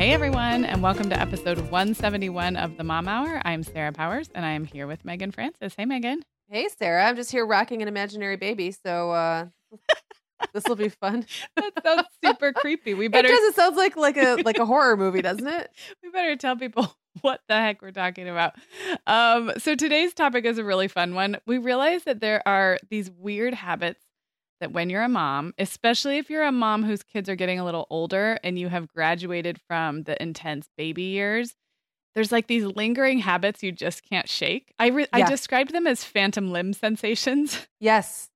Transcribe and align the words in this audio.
Hey 0.00 0.14
everyone, 0.14 0.64
and 0.64 0.82
welcome 0.82 1.10
to 1.10 1.20
episode 1.20 1.58
171 1.58 2.56
of 2.56 2.78
the 2.78 2.84
Mom 2.84 3.06
Hour. 3.06 3.42
I'm 3.44 3.62
Sarah 3.62 3.92
Powers, 3.92 4.30
and 4.34 4.46
I 4.46 4.52
am 4.52 4.64
here 4.64 4.86
with 4.86 5.04
Meagan 5.04 5.30
Francis. 5.30 5.74
Hey, 5.76 5.84
Meagan. 5.84 6.22
Hey, 6.48 6.68
Sarah. 6.78 7.04
I'm 7.04 7.16
just 7.16 7.30
here 7.30 7.44
rocking 7.44 7.82
an 7.82 7.88
imaginary 7.88 8.36
baby, 8.36 8.70
so 8.70 9.10
uh, 9.10 9.48
this 10.54 10.64
will 10.66 10.76
be 10.76 10.88
fun. 10.88 11.26
that 11.56 11.72
sounds 11.84 12.08
super 12.24 12.54
creepy. 12.54 12.94
We 12.94 13.08
better. 13.08 13.28
It 13.28 13.32
does. 13.32 13.44
It 13.50 13.54
sounds 13.56 13.76
like 13.76 13.94
like 13.94 14.16
a 14.16 14.36
like 14.36 14.56
a 14.56 14.64
horror 14.64 14.96
movie, 14.96 15.20
doesn't 15.20 15.46
it? 15.46 15.70
we 16.02 16.08
better 16.08 16.34
tell 16.34 16.56
people 16.56 16.96
what 17.20 17.42
the 17.46 17.56
heck 17.56 17.82
we're 17.82 17.90
talking 17.90 18.26
about. 18.26 18.54
Um, 19.06 19.52
so 19.58 19.74
today's 19.74 20.14
topic 20.14 20.46
is 20.46 20.56
a 20.56 20.64
really 20.64 20.88
fun 20.88 21.14
one. 21.14 21.36
We 21.44 21.58
realize 21.58 22.04
that 22.04 22.20
there 22.20 22.42
are 22.48 22.78
these 22.88 23.10
weird 23.10 23.52
habits 23.52 24.00
that 24.60 24.72
when 24.72 24.90
you're 24.90 25.02
a 25.02 25.08
mom, 25.08 25.54
especially 25.58 26.18
if 26.18 26.30
you're 26.30 26.44
a 26.44 26.52
mom 26.52 26.84
whose 26.84 27.02
kids 27.02 27.28
are 27.28 27.34
getting 27.34 27.58
a 27.58 27.64
little 27.64 27.86
older 27.90 28.38
and 28.44 28.58
you 28.58 28.68
have 28.68 28.88
graduated 28.88 29.60
from 29.66 30.02
the 30.04 30.20
intense 30.22 30.68
baby 30.76 31.02
years, 31.02 31.54
there's 32.14 32.32
like 32.32 32.46
these 32.46 32.64
lingering 32.64 33.18
habits 33.18 33.62
you 33.62 33.72
just 33.72 34.02
can't 34.02 34.28
shake. 34.28 34.74
I 34.78 34.88
re- 34.88 35.06
yeah. 35.16 35.26
I 35.26 35.28
described 35.28 35.72
them 35.72 35.86
as 35.86 36.04
phantom 36.04 36.50
limb 36.50 36.72
sensations. 36.72 37.66
Yes. 37.82 38.28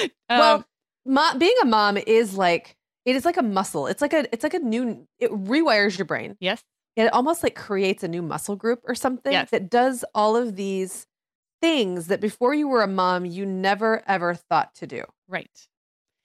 um, 0.00 0.10
well, 0.28 0.64
mo- 1.06 1.38
being 1.38 1.54
a 1.62 1.66
mom 1.66 1.96
is 1.96 2.36
like 2.36 2.76
it 3.04 3.16
is 3.16 3.24
like 3.24 3.36
a 3.36 3.42
muscle. 3.42 3.86
It's 3.86 4.02
like 4.02 4.12
a 4.12 4.26
it's 4.32 4.42
like 4.42 4.54
a 4.54 4.58
new 4.58 5.06
it 5.18 5.30
rewires 5.30 5.96
your 5.96 6.04
brain. 6.04 6.36
Yes. 6.40 6.62
It 6.96 7.12
almost 7.12 7.42
like 7.42 7.54
creates 7.54 8.02
a 8.02 8.08
new 8.08 8.22
muscle 8.22 8.56
group 8.56 8.80
or 8.86 8.94
something 8.94 9.32
yes. 9.32 9.50
that 9.50 9.70
does 9.70 10.04
all 10.14 10.36
of 10.36 10.56
these 10.56 11.06
things 11.60 12.08
that 12.08 12.20
before 12.20 12.54
you 12.54 12.68
were 12.68 12.82
a 12.82 12.88
mom 12.88 13.24
you 13.24 13.46
never 13.46 14.02
ever 14.06 14.34
thought 14.34 14.74
to 14.76 14.86
do. 14.86 15.04
Right. 15.28 15.68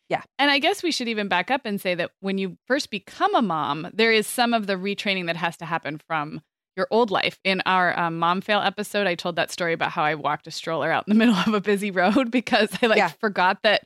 Yeah. 0.10 0.24
And 0.40 0.50
I 0.50 0.60
guess 0.60 0.82
we 0.82 0.92
should 0.92 1.08
even 1.08 1.28
back 1.28 1.52
up 1.52 1.62
and 1.66 1.80
say 1.80 1.96
that 1.96 2.12
when 2.20 2.38
you 2.38 2.58
first 2.66 2.90
become 2.90 3.36
a 3.36 3.42
mom, 3.42 3.88
there 3.94 4.12
is 4.12 4.26
some 4.26 4.54
of 4.54 4.66
the 4.66 4.74
retraining 4.74 5.28
that 5.28 5.36
has 5.36 5.56
to 5.58 5.66
happen 5.66 6.02
from 6.08 6.42
your 6.76 6.88
old 6.90 7.12
life. 7.12 7.40
In 7.44 7.62
our 7.66 7.98
um, 7.98 8.18
mom 8.18 8.42
fail 8.42 8.60
episode, 8.60 9.06
I 9.06 9.16
told 9.16 9.36
that 9.36 9.52
story 9.52 9.74
about 9.74 9.92
how 9.92 10.04
I 10.04 10.16
walked 10.16 10.48
a 10.48 10.52
stroller 10.52 10.92
out 10.92 11.08
in 11.08 11.14
the 11.14 11.20
middle 11.26 11.36
of 11.36 11.54
a 11.54 11.62
busy 11.62 11.92
road 11.92 12.32
because 12.32 12.70
I 12.82 12.88
like 12.88 12.98
yeah. 12.98 13.10
forgot 13.10 13.62
that 13.64 13.86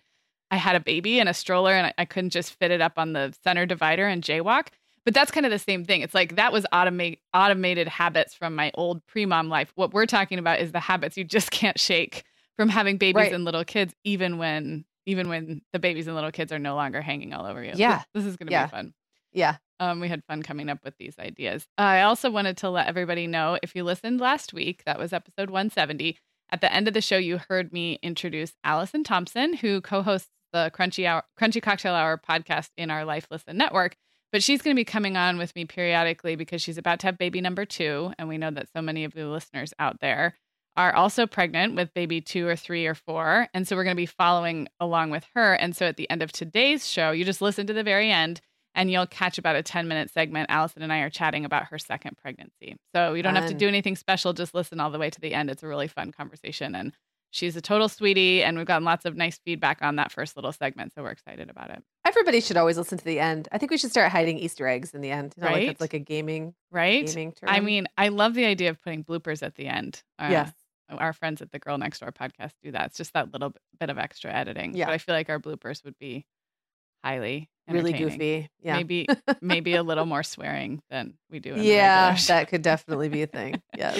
I 0.49 0.57
had 0.57 0.75
a 0.75 0.79
baby 0.79 1.19
and 1.19 1.27
a 1.27 1.33
stroller 1.33 1.73
and 1.73 1.87
I, 1.87 1.93
I 1.97 2.05
couldn't 2.05 2.29
just 2.29 2.57
fit 2.57 2.71
it 2.71 2.79
up 2.79 2.93
on 2.97 3.13
the 3.13 3.35
center 3.43 3.65
divider 3.65 4.07
and 4.07 4.23
jaywalk. 4.23 4.67
But 5.05 5.13
that's 5.13 5.31
kind 5.31 5.45
of 5.45 5.51
the 5.51 5.59
same 5.59 5.83
thing. 5.83 6.01
It's 6.01 6.13
like 6.13 6.35
that 6.35 6.53
was 6.53 6.65
automate 6.71 7.19
automated 7.33 7.87
habits 7.87 8.33
from 8.33 8.55
my 8.55 8.71
old 8.75 9.05
pre-mom 9.05 9.49
life. 9.49 9.71
What 9.75 9.93
we're 9.93 10.05
talking 10.05 10.39
about 10.39 10.59
is 10.59 10.71
the 10.71 10.79
habits 10.79 11.17
you 11.17 11.23
just 11.23 11.51
can't 11.51 11.79
shake 11.79 12.23
from 12.55 12.69
having 12.69 12.97
babies 12.97 13.15
right. 13.15 13.33
and 13.33 13.45
little 13.45 13.65
kids, 13.65 13.93
even 14.03 14.37
when 14.37 14.85
even 15.05 15.27
when 15.27 15.61
the 15.73 15.79
babies 15.79 16.07
and 16.07 16.15
little 16.15 16.31
kids 16.31 16.51
are 16.51 16.59
no 16.59 16.75
longer 16.75 17.01
hanging 17.01 17.33
all 17.33 17.45
over 17.45 17.61
you. 17.61 17.73
Yeah. 17.75 18.03
This, 18.13 18.25
is 18.25 18.37
gonna 18.37 18.51
yeah. 18.51 18.67
be 18.67 18.71
fun. 18.71 18.93
Yeah. 19.33 19.57
Um, 19.79 19.99
we 19.99 20.07
had 20.07 20.23
fun 20.23 20.43
coming 20.43 20.69
up 20.69 20.79
with 20.85 20.95
these 20.97 21.15
ideas. 21.19 21.67
I 21.77 22.01
also 22.01 22.31
wanted 22.31 22.55
to 22.57 22.69
let 22.69 22.87
everybody 22.87 23.27
know 23.27 23.57
if 23.61 23.75
you 23.75 23.83
listened 23.83 24.21
last 24.21 24.53
week, 24.53 24.83
that 24.85 24.97
was 24.97 25.11
episode 25.11 25.49
170. 25.49 26.17
At 26.51 26.61
the 26.61 26.71
end 26.71 26.87
of 26.87 26.93
the 26.93 27.01
show, 27.01 27.17
you 27.17 27.39
heard 27.49 27.73
me 27.73 27.99
introduce 28.01 28.53
Alison 28.63 29.03
Thompson, 29.03 29.53
who 29.53 29.81
co-hosts 29.81 30.29
the 30.53 30.71
Crunchy 30.73 31.05
Hour, 31.05 31.23
Crunchy 31.37 31.61
Cocktail 31.61 31.95
Hour 31.95 32.17
podcast 32.17 32.69
in 32.77 32.91
our 32.91 33.03
Life 33.03 33.27
Listened 33.31 33.57
network. 33.57 33.97
But 34.33 34.41
she's 34.41 34.63
going 34.63 34.75
to 34.75 34.79
be 34.79 34.83
coming 34.83 35.15
on 35.15 35.37
with 35.37 35.55
me 35.55 35.65
periodically 35.65 36.35
because 36.35 36.59
she's 36.59 36.79
about 36.79 36.99
to 37.01 37.07
have 37.07 37.19
baby 37.19 37.39
number 37.39 37.65
two, 37.65 38.11
and 38.17 38.27
we 38.27 38.39
know 38.39 38.49
that 38.49 38.67
so 38.75 38.81
many 38.81 39.03
of 39.03 39.13
the 39.13 39.27
listeners 39.27 39.75
out 39.77 39.99
there 40.01 40.33
are 40.75 40.93
also 40.93 41.27
pregnant 41.27 41.75
with 41.75 41.93
baby 41.93 42.19
two 42.19 42.47
or 42.47 42.55
three 42.55 42.87
or 42.87 42.95
four, 42.95 43.47
and 43.53 43.67
so 43.67 43.75
we're 43.75 43.83
going 43.83 43.95
to 43.95 44.01
be 44.01 44.07
following 44.07 44.67
along 44.79 45.11
with 45.11 45.23
her. 45.35 45.53
And 45.53 45.75
so 45.75 45.85
at 45.85 45.97
the 45.97 46.09
end 46.09 46.23
of 46.23 46.31
today's 46.31 46.87
show, 46.89 47.11
you 47.11 47.23
just 47.23 47.43
listen 47.43 47.67
to 47.67 47.73
the 47.73 47.83
very 47.83 48.11
end 48.11 48.41
and 48.73 48.89
you'll 48.89 49.05
catch 49.05 49.37
about 49.37 49.55
a 49.55 49.61
10 49.61 49.87
minute 49.87 50.09
segment. 50.09 50.49
Alison 50.49 50.81
and 50.81 50.91
I 50.91 51.01
are 51.01 51.11
chatting 51.11 51.45
about 51.45 51.65
her 51.65 51.77
second 51.77 52.17
pregnancy. 52.17 52.75
So 52.95 53.13
you 53.13 53.21
don't 53.21 53.35
fun. 53.35 53.43
have 53.43 53.51
to 53.51 53.57
do 53.57 53.67
anything 53.67 53.95
special, 53.95 54.33
just 54.33 54.55
listen 54.55 54.79
all 54.79 54.89
the 54.89 54.97
way 54.97 55.11
to 55.11 55.21
the 55.21 55.35
end. 55.35 55.51
It's 55.51 55.61
a 55.61 55.67
really 55.67 55.87
fun 55.87 56.11
conversation. 56.11 56.73
And 56.73 56.93
she's 57.29 57.55
a 57.55 57.61
total 57.61 57.87
sweetie. 57.87 58.43
And 58.43 58.57
we've 58.57 58.65
gotten 58.65 58.83
lots 58.83 59.05
of 59.05 59.15
nice 59.15 59.39
feedback 59.45 59.83
on 59.83 59.97
that 59.97 60.11
first 60.11 60.35
little 60.35 60.51
segment. 60.51 60.93
So 60.95 61.03
we're 61.03 61.11
excited 61.11 61.51
about 61.51 61.69
it. 61.69 61.83
Everybody 62.13 62.41
should 62.41 62.57
always 62.57 62.77
listen 62.77 62.99
to 62.99 63.03
the 63.03 63.19
end. 63.19 63.47
I 63.51 63.57
think 63.57 63.71
we 63.71 63.77
should 63.79 63.89
start 63.89 64.11
hiding 64.11 64.37
Easter 64.37 64.67
eggs 64.67 64.91
in 64.93 65.01
the 65.01 65.09
end. 65.09 65.33
You 65.35 65.41
know, 65.41 65.49
right. 65.49 65.63
Like 65.63 65.69
it's 65.71 65.81
like 65.81 65.93
a 65.95 65.99
gaming, 65.99 66.53
right? 66.69 67.07
Gaming 67.07 67.31
term. 67.31 67.49
I 67.49 67.59
mean, 67.59 67.87
I 67.97 68.09
love 68.09 68.35
the 68.35 68.45
idea 68.45 68.69
of 68.69 68.79
putting 68.83 69.03
bloopers 69.03 69.41
at 69.41 69.55
the 69.55 69.65
end. 69.65 70.03
Uh, 70.19 70.27
yes. 70.29 70.51
Our 70.89 71.11
friends 71.13 71.41
at 71.41 71.51
the 71.51 71.57
Girl 71.57 71.79
Next 71.79 72.01
Door 72.01 72.11
podcast 72.11 72.51
do 72.61 72.71
that. 72.73 72.87
It's 72.87 72.97
just 72.97 73.13
that 73.13 73.33
little 73.33 73.55
bit 73.79 73.89
of 73.89 73.97
extra 73.97 74.31
editing. 74.31 74.75
Yeah. 74.75 74.85
But 74.85 74.93
I 74.93 74.97
feel 74.99 75.15
like 75.15 75.27
our 75.29 75.39
bloopers 75.39 75.83
would 75.83 75.97
be 75.97 76.27
highly 77.03 77.49
really 77.67 77.93
goofy. 77.93 78.49
Yeah. 78.61 78.77
Maybe 78.77 79.07
maybe 79.41 79.73
a 79.73 79.81
little 79.81 80.05
more 80.05 80.21
swearing 80.21 80.83
than 80.91 81.15
we 81.31 81.39
do. 81.39 81.55
yeah, 81.57 82.15
that 82.27 82.49
could 82.49 82.61
definitely 82.61 83.09
be 83.09 83.23
a 83.23 83.27
thing. 83.27 83.61
Yes. 83.77 83.99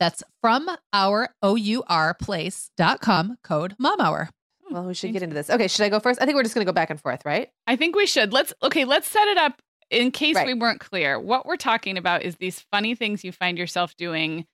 That's 0.00 0.24
from 0.40 0.68
our 0.92 1.28
O-U-R 1.42 2.14
place.com 2.14 3.36
code 3.44 3.76
mom 3.78 4.00
hour. 4.00 4.30
Well, 4.70 4.84
we 4.84 4.94
should 4.94 5.12
get 5.12 5.22
into 5.22 5.34
this. 5.34 5.50
Okay, 5.50 5.68
should 5.68 5.84
I 5.84 5.88
go 5.88 6.00
first? 6.00 6.20
I 6.22 6.24
think 6.24 6.36
we're 6.36 6.42
just 6.42 6.54
going 6.54 6.64
to 6.64 6.68
go 6.68 6.74
back 6.74 6.90
and 6.90 7.00
forth, 7.00 7.24
right? 7.24 7.50
I 7.66 7.76
think 7.76 7.94
we 7.94 8.06
should. 8.06 8.32
Let's 8.32 8.52
okay, 8.62 8.84
let's 8.84 9.08
set 9.08 9.28
it 9.28 9.36
up 9.36 9.60
in 9.90 10.10
case 10.10 10.36
right. 10.36 10.46
we 10.46 10.54
weren't 10.54 10.80
clear. 10.80 11.20
What 11.20 11.44
we're 11.44 11.56
talking 11.56 11.98
about 11.98 12.22
is 12.22 12.36
these 12.36 12.60
funny 12.72 12.94
things 12.94 13.24
you 13.24 13.32
find 13.32 13.58
yourself 13.58 13.96
doing 13.96 14.46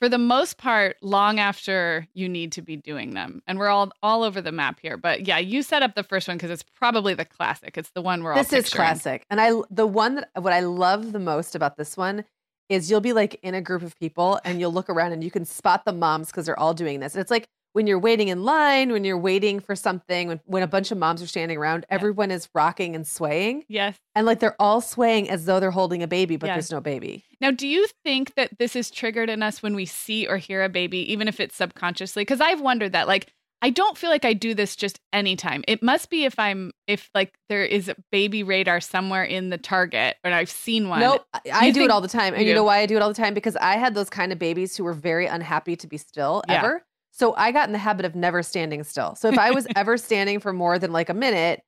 for 0.00 0.08
the 0.08 0.18
most 0.18 0.58
part 0.58 0.96
long 1.00 1.38
after 1.38 2.08
you 2.12 2.28
need 2.28 2.50
to 2.52 2.62
be 2.62 2.76
doing 2.76 3.14
them. 3.14 3.40
And 3.46 3.58
we're 3.58 3.68
all 3.68 3.92
all 4.02 4.24
over 4.24 4.40
the 4.40 4.50
map 4.50 4.80
here. 4.80 4.96
But 4.96 5.28
yeah, 5.28 5.38
you 5.38 5.62
set 5.62 5.82
up 5.82 5.94
the 5.94 6.02
first 6.02 6.26
one 6.26 6.38
because 6.38 6.50
it's 6.50 6.64
probably 6.74 7.14
the 7.14 7.24
classic. 7.26 7.78
It's 7.78 7.90
the 7.90 8.02
one 8.02 8.24
we're 8.24 8.34
this 8.34 8.52
all 8.52 8.58
This 8.58 8.66
is 8.66 8.74
classic. 8.74 9.24
And 9.30 9.40
I 9.40 9.52
the 9.70 9.86
one 9.86 10.16
that 10.16 10.28
what 10.40 10.52
I 10.52 10.60
love 10.60 11.12
the 11.12 11.20
most 11.20 11.54
about 11.54 11.76
this 11.76 11.96
one 11.96 12.24
is 12.72 12.90
you'll 12.90 13.00
be 13.00 13.12
like 13.12 13.38
in 13.42 13.54
a 13.54 13.60
group 13.60 13.82
of 13.82 13.98
people 13.98 14.40
and 14.44 14.60
you'll 14.60 14.72
look 14.72 14.88
around 14.88 15.12
and 15.12 15.22
you 15.22 15.30
can 15.30 15.44
spot 15.44 15.84
the 15.84 15.92
moms 15.92 16.28
because 16.28 16.46
they're 16.46 16.58
all 16.58 16.74
doing 16.74 17.00
this. 17.00 17.14
And 17.14 17.20
it's 17.20 17.30
like 17.30 17.46
when 17.72 17.86
you're 17.86 17.98
waiting 17.98 18.28
in 18.28 18.44
line, 18.44 18.92
when 18.92 19.04
you're 19.04 19.18
waiting 19.18 19.60
for 19.60 19.74
something, 19.74 20.28
when, 20.28 20.40
when 20.44 20.62
a 20.62 20.66
bunch 20.66 20.90
of 20.90 20.98
moms 20.98 21.22
are 21.22 21.26
standing 21.26 21.56
around, 21.56 21.86
yeah. 21.88 21.94
everyone 21.94 22.30
is 22.30 22.48
rocking 22.54 22.94
and 22.94 23.06
swaying. 23.06 23.64
Yes. 23.68 23.96
And 24.14 24.26
like 24.26 24.40
they're 24.40 24.60
all 24.60 24.80
swaying 24.80 25.30
as 25.30 25.46
though 25.46 25.58
they're 25.58 25.70
holding 25.70 26.02
a 26.02 26.08
baby, 26.08 26.36
but 26.36 26.48
yes. 26.48 26.56
there's 26.56 26.70
no 26.72 26.80
baby. 26.80 27.24
Now, 27.40 27.50
do 27.50 27.66
you 27.66 27.86
think 28.04 28.34
that 28.34 28.58
this 28.58 28.76
is 28.76 28.90
triggered 28.90 29.30
in 29.30 29.42
us 29.42 29.62
when 29.62 29.74
we 29.74 29.86
see 29.86 30.26
or 30.26 30.36
hear 30.36 30.62
a 30.62 30.68
baby, 30.68 31.10
even 31.12 31.28
if 31.28 31.40
it's 31.40 31.56
subconsciously? 31.56 32.22
Because 32.22 32.40
I've 32.40 32.60
wondered 32.60 32.92
that. 32.92 33.08
Like, 33.08 33.32
I 33.64 33.70
don't 33.70 33.96
feel 33.96 34.10
like 34.10 34.24
I 34.24 34.32
do 34.32 34.54
this 34.54 34.74
just 34.74 34.98
anytime. 35.12 35.62
It 35.68 35.84
must 35.84 36.10
be 36.10 36.24
if 36.24 36.36
I'm 36.36 36.72
if 36.88 37.08
like 37.14 37.32
there 37.48 37.64
is 37.64 37.88
a 37.88 37.94
baby 38.10 38.42
radar 38.42 38.80
somewhere 38.80 39.22
in 39.22 39.50
the 39.50 39.56
target 39.56 40.16
and 40.24 40.34
I've 40.34 40.50
seen 40.50 40.88
one. 40.88 40.98
Nope. 40.98 41.24
I 41.52 41.70
do 41.70 41.84
it 41.84 41.90
all 41.90 42.00
the 42.00 42.08
time. 42.08 42.34
And 42.34 42.42
you, 42.42 42.48
you 42.48 42.54
know 42.56 42.64
why 42.64 42.78
I 42.78 42.86
do 42.86 42.96
it 42.96 43.02
all 43.02 43.08
the 43.08 43.14
time? 43.14 43.34
Because 43.34 43.54
I 43.56 43.76
had 43.76 43.94
those 43.94 44.10
kind 44.10 44.32
of 44.32 44.38
babies 44.40 44.76
who 44.76 44.82
were 44.82 44.92
very 44.92 45.26
unhappy 45.26 45.76
to 45.76 45.86
be 45.86 45.96
still 45.96 46.42
yeah. 46.48 46.58
ever. 46.58 46.84
So 47.12 47.34
I 47.36 47.52
got 47.52 47.68
in 47.68 47.72
the 47.72 47.78
habit 47.78 48.04
of 48.04 48.16
never 48.16 48.42
standing 48.42 48.82
still. 48.82 49.14
So 49.14 49.28
if 49.28 49.38
I 49.38 49.52
was 49.52 49.68
ever 49.76 49.96
standing 49.96 50.40
for 50.40 50.52
more 50.52 50.80
than 50.80 50.90
like 50.90 51.08
a 51.08 51.14
minute, 51.14 51.62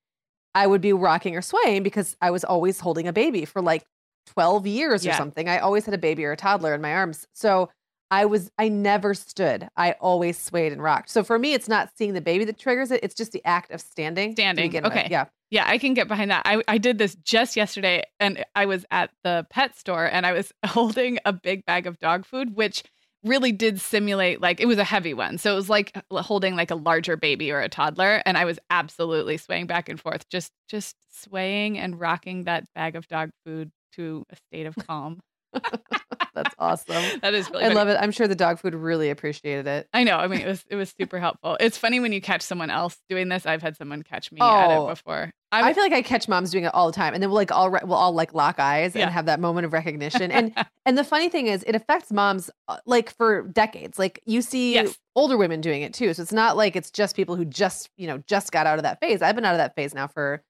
I 0.53 0.67
would 0.67 0.81
be 0.81 0.93
rocking 0.93 1.37
or 1.37 1.43
swaying 1.43 1.85
because 1.85 2.17
I 2.21 2.33
was 2.33 2.43
always 2.43 2.81
holding 2.81 3.07
a 3.07 3.13
baby 3.13 3.45
for 3.45 3.63
like 3.63 3.85
12 4.27 4.67
years 4.67 5.05
yeah. 5.05 5.13
or 5.13 5.17
something. 5.17 5.49
I 5.49 5.59
always 5.59 5.85
had 5.85 5.95
a 5.95 5.99
baby 5.99 6.25
or 6.25 6.33
a 6.33 6.37
toddler 6.37 6.75
in 6.75 6.81
my 6.81 6.93
arms. 6.93 7.29
So 7.35 7.71
I 8.15 8.27
was 8.27 8.49
I 8.59 8.69
never 8.69 9.13
stood. 9.13 9.69
I 9.77 9.97
always 10.01 10.39
swayed 10.39 10.73
and 10.73 10.81
rocked. 10.81 11.11
So 11.11 11.25
for 11.25 11.37
me, 11.37 11.53
it's 11.53 11.67
not 11.67 11.91
seeing 11.99 12.13
the 12.13 12.21
baby 12.21 12.45
that 12.45 12.57
triggers 12.57 12.93
it. 12.93 13.01
It's 13.03 13.15
just 13.15 13.33
the 13.33 13.45
act 13.45 13.73
of 13.73 13.81
standing. 13.81 14.35
Standing. 14.35 14.87
Okay. 14.87 15.03
With. 15.03 15.11
Yeah. 15.11 15.25
Yeah, 15.51 15.65
I 15.67 15.79
can 15.79 15.95
get 15.95 16.07
behind 16.07 16.31
that. 16.31 16.43
I, 16.45 16.63
I 16.69 16.79
did 16.79 16.99
this 16.99 17.17
just 17.17 17.57
yesterday 17.57 18.05
and 18.21 18.45
I 18.55 18.67
was 18.67 18.87
at 18.93 19.11
the 19.25 19.47
pet 19.51 19.77
store 19.77 20.05
and 20.05 20.27
I 20.27 20.33
was 20.33 20.53
holding 20.65 21.19
a 21.25 21.33
big 21.33 21.65
bag 21.65 21.89
of 21.89 21.99
dog 21.99 22.25
food, 22.25 22.55
which 22.55 22.85
really 23.25 23.51
did 23.51 23.81
simulate 23.81 24.41
like 24.41 24.61
it 24.61 24.67
was 24.67 24.79
a 24.79 24.85
heavy 24.85 25.13
one. 25.13 25.37
So 25.37 25.53
it 25.53 25.57
was 25.57 25.69
like 25.69 25.91
uh, 25.97 26.23
holding 26.23 26.55
like 26.55 26.71
a 26.71 26.77
larger 26.77 27.17
baby 27.17 27.51
or 27.51 27.61
a 27.61 27.69
toddler. 27.69 28.23
And 28.25 28.39
I 28.39 28.45
was 28.45 28.61
absolutely 28.71 29.39
swaying 29.39 29.67
back 29.67 29.89
and 29.89 29.99
forth, 30.01 30.29
just 30.29 30.53
just 30.69 30.95
swaying 31.11 31.79
and 31.79 31.99
rocking 31.99 32.45
that 32.45 32.65
bag 32.77 32.95
of 32.95 33.09
dog 33.09 33.31
food 33.45 33.73
to 33.95 34.25
a 34.31 34.37
state 34.37 34.67
of 34.67 34.77
calm. 34.87 35.21
That's 36.35 36.55
awesome. 36.59 37.03
that 37.23 37.35
is 37.35 37.49
really. 37.51 37.65
I 37.65 37.69
funny. 37.69 37.75
love 37.77 37.89
it. 37.89 37.97
I'm 38.01 38.11
sure 38.11 38.29
the 38.29 38.35
dog 38.35 38.59
food 38.59 38.75
really 38.75 39.11
appreciated 39.11 39.67
it. 39.67 39.89
I 39.93 40.05
know. 40.05 40.17
I 40.17 40.27
mean, 40.27 40.41
it 40.41 40.47
was 40.47 40.65
it 40.69 40.77
was 40.77 40.95
super 40.99 41.19
helpful. 41.19 41.57
It's 41.61 41.79
funny 41.79 42.01
when 42.01 42.13
you 42.13 42.21
catch 42.21 42.43
someone 42.43 42.71
else 42.71 42.97
doing 43.09 43.29
this. 43.29 43.47
I've 43.47 43.63
had 43.63 43.77
someone 43.77 44.03
catch 44.03 44.33
me 44.33 44.39
oh, 44.41 44.47
at 44.47 44.71
it 44.71 44.77
oh, 44.77 44.87
before. 44.89 45.33
I, 45.53 45.69
I, 45.69 45.73
feel 45.73 45.85
like 45.85 45.93
I 45.93 46.03
catch 46.03 46.27
moms 46.27 46.51
doing 46.51 46.65
it 46.65 46.75
all 46.75 46.87
the 46.87 46.93
time, 46.93 47.15
and 47.15 47.23
then 47.23 47.31
we'll 47.31 47.37
like 47.37 47.53
all 47.53 47.71
we'll 47.71 47.95
all 47.95 48.13
like 48.13 48.35
lock 48.35 48.59
eyes 48.59 48.95
yeah. 48.95 49.03
and 49.03 49.11
have 49.13 49.27
that 49.27 49.39
moment 49.39 49.65
of 49.65 49.73
recognition. 49.73 50.33
And 50.33 50.53
and 50.87 50.99
the 50.99 51.05
funny 51.05 51.29
thing 51.29 51.47
is, 51.47 51.63
it 51.65 51.77
affects 51.77 52.11
moms 52.11 52.51
uh, 52.69 52.79
like 52.87 53.11
for 53.11 53.43
decades. 53.43 53.99
Like 53.99 54.21
you 54.27 54.43
see 54.43 54.75
yes. 54.75 54.99
older 55.15 55.37
women 55.37 55.61
doing 55.61 55.83
it 55.83 55.95
too. 55.95 56.13
So 56.15 56.23
it's 56.23 56.33
not 56.33 56.57
like 56.57 56.75
it's 56.75 56.91
just 56.91 57.15
people 57.15 57.37
who 57.37 57.45
just 57.45 57.89
you 57.97 58.09
know 58.09 58.19
just 58.27 58.51
got 58.51 58.67
out 58.67 58.79
of 58.79 58.83
that 58.83 59.01
phase. 59.01 59.23
I've 59.23 59.37
been 59.37 59.45
out 59.45 59.55
of 59.55 59.59
that 59.59 59.77
phase 59.77 59.95
now 59.95 60.09
for 60.09 60.43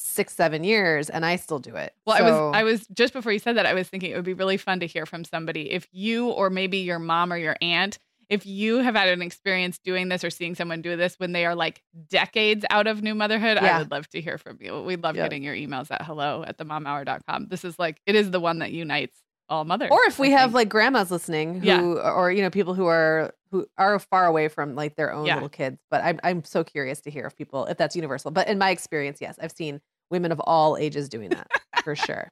six 0.00 0.34
seven 0.34 0.64
years 0.64 1.10
and 1.10 1.26
i 1.26 1.36
still 1.36 1.58
do 1.58 1.76
it. 1.76 1.94
Well 2.06 2.16
so, 2.16 2.24
i 2.24 2.30
was 2.30 2.56
i 2.56 2.62
was 2.62 2.86
just 2.88 3.12
before 3.12 3.32
you 3.32 3.38
said 3.38 3.56
that 3.56 3.66
i 3.66 3.74
was 3.74 3.88
thinking 3.88 4.10
it 4.10 4.16
would 4.16 4.24
be 4.24 4.34
really 4.34 4.56
fun 4.56 4.80
to 4.80 4.86
hear 4.86 5.06
from 5.06 5.24
somebody. 5.24 5.70
If 5.70 5.88
you 5.92 6.28
or 6.30 6.50
maybe 6.50 6.78
your 6.78 6.98
mom 6.98 7.32
or 7.32 7.36
your 7.36 7.56
aunt 7.60 7.98
if 8.30 8.46
you 8.46 8.78
have 8.78 8.94
had 8.94 9.08
an 9.08 9.22
experience 9.22 9.78
doing 9.78 10.08
this 10.08 10.22
or 10.22 10.30
seeing 10.30 10.54
someone 10.54 10.80
do 10.80 10.96
this 10.96 11.16
when 11.18 11.32
they 11.32 11.44
are 11.44 11.56
like 11.56 11.82
decades 12.08 12.64
out 12.70 12.86
of 12.86 13.02
new 13.02 13.14
motherhood 13.14 13.58
yeah. 13.60 13.76
i 13.76 13.78
would 13.78 13.90
love 13.90 14.08
to 14.08 14.20
hear 14.20 14.38
from 14.38 14.56
you. 14.60 14.80
We'd 14.82 15.02
love 15.02 15.16
getting 15.16 15.42
your 15.42 15.54
emails 15.54 15.90
at 15.90 16.02
hello 16.02 16.44
at 16.46 16.56
the 16.56 16.64
momhour.com 16.64 17.48
this 17.48 17.64
is 17.64 17.78
like 17.78 18.00
it 18.06 18.14
is 18.14 18.30
the 18.30 18.40
one 18.40 18.60
that 18.60 18.72
unites 18.72 19.18
all 19.50 19.64
mothers 19.64 19.90
or 19.90 19.98
if 20.06 20.18
we 20.18 20.30
have 20.30 20.54
like 20.54 20.68
grandmas 20.68 21.10
listening 21.10 21.60
who 21.60 21.66
yeah. 21.66 21.80
or 21.80 22.30
you 22.30 22.40
know 22.40 22.50
people 22.50 22.72
who 22.72 22.86
are 22.86 23.34
who 23.50 23.66
are 23.76 23.98
far 23.98 24.26
away 24.26 24.46
from 24.46 24.76
like 24.76 24.94
their 24.94 25.12
own 25.12 25.24
little 25.24 25.48
kids 25.48 25.78
but 25.90 26.02
I'm, 26.04 26.20
I'm 26.22 26.44
so 26.44 26.62
curious 26.62 27.00
to 27.02 27.10
hear 27.10 27.26
if 27.26 27.36
people 27.36 27.66
if 27.66 27.76
that's 27.76 27.96
universal. 27.96 28.30
But 28.30 28.46
in 28.46 28.58
my 28.58 28.70
experience 28.70 29.18
yes 29.20 29.36
i've 29.42 29.52
seen 29.52 29.80
women 30.10 30.32
of 30.32 30.40
all 30.40 30.76
ages 30.76 31.08
doing 31.08 31.30
that 31.30 31.48
for 31.82 31.94
sure. 31.96 32.30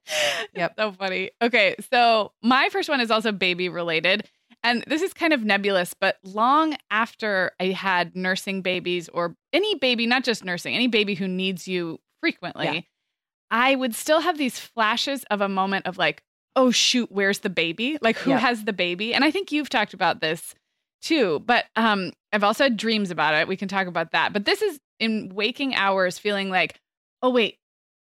Yep. 0.54 0.74
So 0.78 0.92
funny. 0.92 1.30
Okay. 1.42 1.76
So 1.92 2.32
my 2.42 2.68
first 2.70 2.88
one 2.88 3.00
is 3.00 3.10
also 3.10 3.32
baby 3.32 3.68
related. 3.68 4.28
And 4.64 4.82
this 4.88 5.02
is 5.02 5.12
kind 5.14 5.32
of 5.32 5.44
nebulous, 5.44 5.94
but 5.94 6.16
long 6.24 6.76
after 6.90 7.52
I 7.60 7.66
had 7.66 8.16
nursing 8.16 8.60
babies 8.60 9.08
or 9.08 9.36
any 9.52 9.76
baby, 9.76 10.06
not 10.06 10.24
just 10.24 10.44
nursing, 10.44 10.74
any 10.74 10.88
baby 10.88 11.14
who 11.14 11.28
needs 11.28 11.68
you 11.68 12.00
frequently, 12.20 12.64
yeah. 12.66 12.80
I 13.50 13.76
would 13.76 13.94
still 13.94 14.20
have 14.20 14.36
these 14.36 14.58
flashes 14.58 15.24
of 15.30 15.40
a 15.40 15.48
moment 15.48 15.86
of 15.86 15.96
like, 15.96 16.22
oh, 16.56 16.72
shoot, 16.72 17.10
where's 17.12 17.38
the 17.40 17.50
baby? 17.50 17.98
Like, 18.02 18.16
who 18.16 18.30
yeah. 18.30 18.38
has 18.38 18.64
the 18.64 18.72
baby? 18.72 19.14
And 19.14 19.24
I 19.24 19.30
think 19.30 19.52
you've 19.52 19.70
talked 19.70 19.94
about 19.94 20.20
this 20.20 20.56
too. 21.00 21.40
But 21.46 21.66
um, 21.76 22.12
I've 22.32 22.44
also 22.44 22.64
had 22.64 22.76
dreams 22.76 23.12
about 23.12 23.34
it. 23.34 23.46
We 23.46 23.56
can 23.56 23.68
talk 23.68 23.86
about 23.86 24.10
that. 24.10 24.32
But 24.32 24.44
this 24.44 24.60
is 24.60 24.80
in 24.98 25.30
waking 25.32 25.76
hours 25.76 26.18
feeling 26.18 26.50
like, 26.50 26.80
oh, 27.22 27.30
wait, 27.30 27.58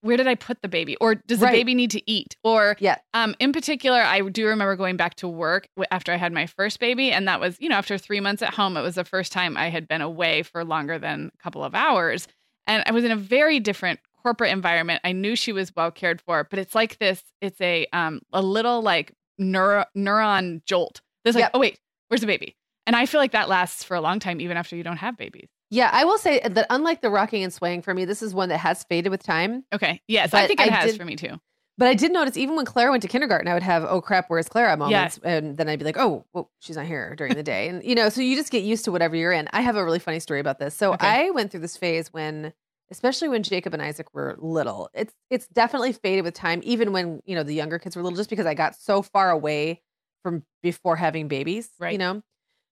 where 0.05 0.19
did 0.19 0.27
I 0.27 0.35
put 0.35 0.61
the 0.61 0.69
baby? 0.69 0.97
Or 0.97 1.15
does 1.15 1.39
the 1.39 1.47
right. 1.47 1.53
baby 1.53 1.75
need 1.75 1.91
to 1.93 2.11
eat? 2.11 2.37
Or, 2.45 2.77
yeah. 2.79 2.99
um, 3.15 3.35
in 3.39 3.55
particular, 3.55 4.03
I 4.03 4.21
do 4.21 4.47
remember 4.47 4.77
going 4.77 4.99
back 4.99 5.15
to 5.17 5.29
work 5.29 5.67
after 5.91 6.13
I 6.13 6.17
had 6.17 6.31
my 6.31 6.45
first 6.45 6.79
baby. 6.79 7.11
And 7.11 7.27
that 7.27 7.41
was, 7.41 7.57
you 7.59 7.71
know, 7.71 7.77
after 7.77 7.97
three 7.97 8.21
months 8.21 8.43
at 8.43 8.53
home, 8.53 8.77
it 8.77 8.83
was 8.83 8.97
the 8.97 9.05
first 9.05 9.33
time 9.33 9.57
I 9.57 9.71
had 9.71 9.89
been 9.89 10.03
away 10.03 10.43
for 10.43 10.63
longer 10.63 10.99
than 10.99 11.33
a 11.35 11.43
couple 11.43 11.65
of 11.65 11.75
hours. 11.75 12.29
And 12.67 12.83
I 12.87 12.93
was 12.93 13.03
in 13.05 13.13
a 13.13 13.17
very 13.17 13.61
different 13.61 13.99
corporate 14.23 14.51
environment. 14.51 15.01
I 15.05 15.13
knew 15.13 15.37
she 15.37 15.53
was 15.53 15.75
well 15.75 15.91
cared 15.91 16.21
for, 16.21 16.47
but 16.51 16.59
it's 16.59 16.75
like 16.75 16.99
this, 16.99 17.23
it's 17.41 17.61
a, 17.63 17.87
um, 17.95 18.21
a 18.31 18.43
little 18.43 18.83
like 18.83 19.13
neuro, 19.39 19.87
neuron 19.97 20.63
jolt. 20.67 21.01
There's 21.25 21.35
like, 21.35 21.45
yep. 21.45 21.53
oh, 21.55 21.61
wait, 21.61 21.79
where's 22.09 22.21
the 22.21 22.27
baby? 22.27 22.57
And 22.87 22.95
I 22.95 23.07
feel 23.07 23.21
like 23.21 23.33
that 23.33 23.49
lasts 23.49 23.83
for 23.83 23.95
a 23.95 24.03
long 24.03 24.21
time, 24.21 24.43
even 24.43 24.59
after 24.59 24.77
you 24.77 24.83
don't 24.83 24.99
have 24.99 25.17
babies. 25.17 25.49
Yeah, 25.75 25.91
I 25.93 26.05
will 26.05 26.19
say 26.19 26.41
that 26.41 26.67
unlike 26.71 27.01
the 27.01 27.11
rocking 27.11 27.43
and 27.43 27.53
swaying 27.53 27.83
for 27.83 27.93
me, 27.93 28.05
this 28.05 28.23
is 28.23 28.33
one 28.33 28.49
that 28.51 28.59
has 28.59 28.85
faded 28.85 29.11
with 29.11 29.23
time. 29.23 29.65
Okay. 29.73 30.01
Yes, 30.07 30.33
I 30.33 30.47
think 30.47 30.61
it 30.61 30.71
I 30.71 30.75
has 30.75 30.93
did, 30.93 31.01
for 31.01 31.05
me 31.05 31.17
too. 31.17 31.41
But 31.77 31.89
I 31.89 31.95
did 31.95 32.13
notice 32.13 32.37
even 32.37 32.55
when 32.55 32.65
Clara 32.65 32.93
went 32.93 33.03
to 33.03 33.09
kindergarten, 33.09 33.49
I 33.49 33.55
would 33.55 33.65
have, 33.65 33.83
oh 33.83 34.01
crap, 34.01 34.27
where's 34.29 34.49
Clara 34.49 34.77
moments. 34.77 35.19
Yes. 35.21 35.21
And 35.25 35.57
then 35.57 35.69
I'd 35.69 35.81
be 35.81 35.85
like, 35.85 35.99
oh, 35.99 36.25
well, 36.33 36.49
she's 36.61 36.77
not 36.77 36.87
here 36.87 37.17
during 37.17 37.35
the 37.35 37.43
day. 37.43 37.69
And, 37.69 37.83
you 37.83 37.97
know, 37.97 38.09
so 38.09 38.21
you 38.21 38.37
just 38.37 38.53
get 38.53 38.63
used 38.63 38.85
to 38.85 38.93
whatever 38.93 39.17
you're 39.17 39.33
in. 39.33 39.49
I 39.53 39.63
have 39.63 39.75
a 39.75 39.85
really 39.85 39.99
funny 39.99 40.21
story 40.21 40.39
about 40.39 40.61
this. 40.61 40.77
So 40.77 40.95
okay. 40.95 41.27
I 41.27 41.31
went 41.31 41.51
through 41.51 41.61
this 41.61 41.77
phase 41.77 42.13
when, 42.13 42.53
especially 42.93 43.29
when 43.29 43.43
Jacob 43.43 43.75
and 43.75 43.83
Isaac 43.83 44.15
were 44.15 44.37
little, 44.39 44.91
it's, 44.95 45.13
it's 45.31 45.49
definitely 45.49 45.93
faded 45.93 46.25
with 46.25 46.35
time, 46.35 46.61
even 46.63 46.93
when, 46.93 47.21
you 47.25 47.35
know, 47.35 47.43
the 47.43 47.55
younger 47.55 47.81
kids 47.81 47.97
were 47.97 48.03
little, 48.05 48.17
just 48.17 48.31
because 48.31 48.47
I 48.47 48.55
got 48.55 48.77
so 48.77 49.03
far 49.03 49.31
away 49.31 49.83
from 50.23 50.45
before 50.63 50.95
having 50.95 51.27
babies, 51.27 51.69
right. 51.81 51.91
you 51.91 51.99
know? 51.99 52.23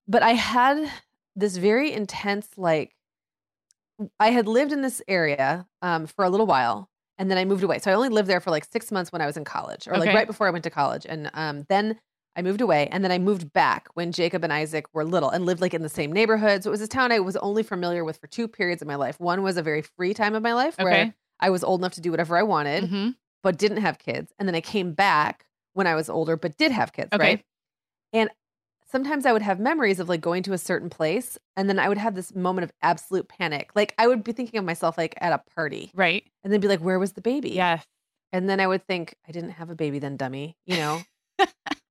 But 0.06 0.23
I 0.23 0.35
had 0.35 0.88
this 1.37 1.57
very 1.57 1.93
intense, 1.93 2.49
like, 2.57 2.95
I 4.19 4.31
had 4.31 4.47
lived 4.47 4.73
in 4.73 4.83
this 4.83 5.03
area 5.07 5.67
um, 5.81 6.07
for 6.07 6.25
a 6.25 6.31
little 6.31 6.47
while 6.47 6.89
and 7.19 7.31
then 7.31 7.39
I 7.39 7.45
moved 7.45 7.62
away. 7.62 7.79
So 7.79 7.91
I 7.91 7.95
only 7.95 8.09
lived 8.09 8.29
there 8.29 8.41
for 8.41 8.51
like 8.51 8.65
six 8.65 8.91
months 8.91 9.12
when 9.12 9.23
I 9.23 9.27
was 9.27 9.37
in 9.37 9.45
college 9.45 9.87
or 9.87 9.93
okay. 9.93 10.07
like 10.07 10.15
right 10.15 10.27
before 10.27 10.47
I 10.47 10.51
went 10.51 10.65
to 10.65 10.71
college. 10.71 11.07
And 11.09 11.31
um, 11.35 11.65
then 11.69 11.99
I 12.35 12.43
moved 12.43 12.61
away 12.61 12.89
and 12.91 13.05
then 13.05 13.12
I 13.12 13.19
moved 13.19 13.53
back 13.53 13.89
when 13.95 14.11
Jacob 14.11 14.43
and 14.43 14.53
Isaac 14.53 14.87
were 14.93 15.05
little 15.05 15.31
and 15.31 15.45
lived 15.45 15.61
like 15.61 15.75
in 15.75 15.83
the 15.83 15.89
same 15.89 16.12
neighborhood. 16.12 16.65
So 16.65 16.71
it 16.71 16.73
was 16.73 16.81
this 16.81 16.89
town 16.89 17.12
I 17.12 17.21
was 17.21 17.37
only 17.37 17.62
familiar 17.62 18.05
with 18.05 18.19
for 18.19 18.27
two 18.27 18.49
periods 18.49 18.83
of 18.83 18.89
my 18.89 18.97
life. 18.97 19.21
One 19.21 19.43
was 19.43 19.57
a 19.57 19.62
very 19.62 19.83
free 19.83 20.15
time 20.15 20.35
of 20.35 20.43
my 20.43 20.55
life 20.55 20.75
okay. 20.75 20.85
where 20.85 21.15
I 21.39 21.51
was 21.51 21.62
old 21.62 21.81
enough 21.81 21.93
to 21.93 22.01
do 22.01 22.11
whatever 22.11 22.37
I 22.37 22.43
wanted, 22.43 22.85
mm-hmm. 22.85 23.11
but 23.43 23.59
didn't 23.59 23.83
have 23.83 23.99
kids. 23.99 24.33
And 24.39 24.49
then 24.49 24.55
I 24.55 24.61
came 24.61 24.93
back 24.95 25.45
when 25.75 25.87
I 25.87 25.95
was 25.95 26.09
older, 26.09 26.37
but 26.37 26.57
did 26.57 26.73
have 26.73 26.93
kids, 26.93 27.11
okay. 27.12 27.23
right? 27.23 27.45
And 28.12 28.31
sometimes 28.92 29.25
I 29.25 29.32
would 29.32 29.42
have 29.42 29.58
memories 29.58 29.99
of 29.99 30.08
like 30.11 30.20
going 30.20 30.42
to 30.44 30.52
a 30.52 30.58
certain 30.58 30.90
place 30.90 31.38
and 31.56 31.68
then 31.68 31.78
I 31.78 31.88
would 31.88 31.96
have 31.96 32.14
this 32.14 32.34
moment 32.34 32.64
of 32.64 32.72
absolute 32.82 33.26
panic. 33.26 33.70
Like 33.75 33.94
I 33.96 34.06
would 34.06 34.22
be 34.22 34.32
thinking 34.32 34.58
of 34.58 34.66
myself 34.66 34.99
like 34.99 35.14
at 35.18 35.32
a 35.32 35.38
party. 35.54 35.90
Right. 35.94 36.25
And 36.44 36.52
then 36.52 36.61
be 36.61 36.68
like, 36.68 36.80
where 36.80 36.99
was 36.99 37.12
the 37.12 37.22
baby? 37.22 37.50
Yes. 37.50 37.84
And 38.32 38.49
then 38.49 38.61
I 38.61 38.66
would 38.66 38.87
think, 38.87 39.16
I 39.26 39.32
didn't 39.32 39.50
have 39.50 39.70
a 39.70 39.75
baby 39.75 39.99
then, 39.99 40.18
dummy. 40.18 40.56
You 40.66 40.76
know? 40.76 41.02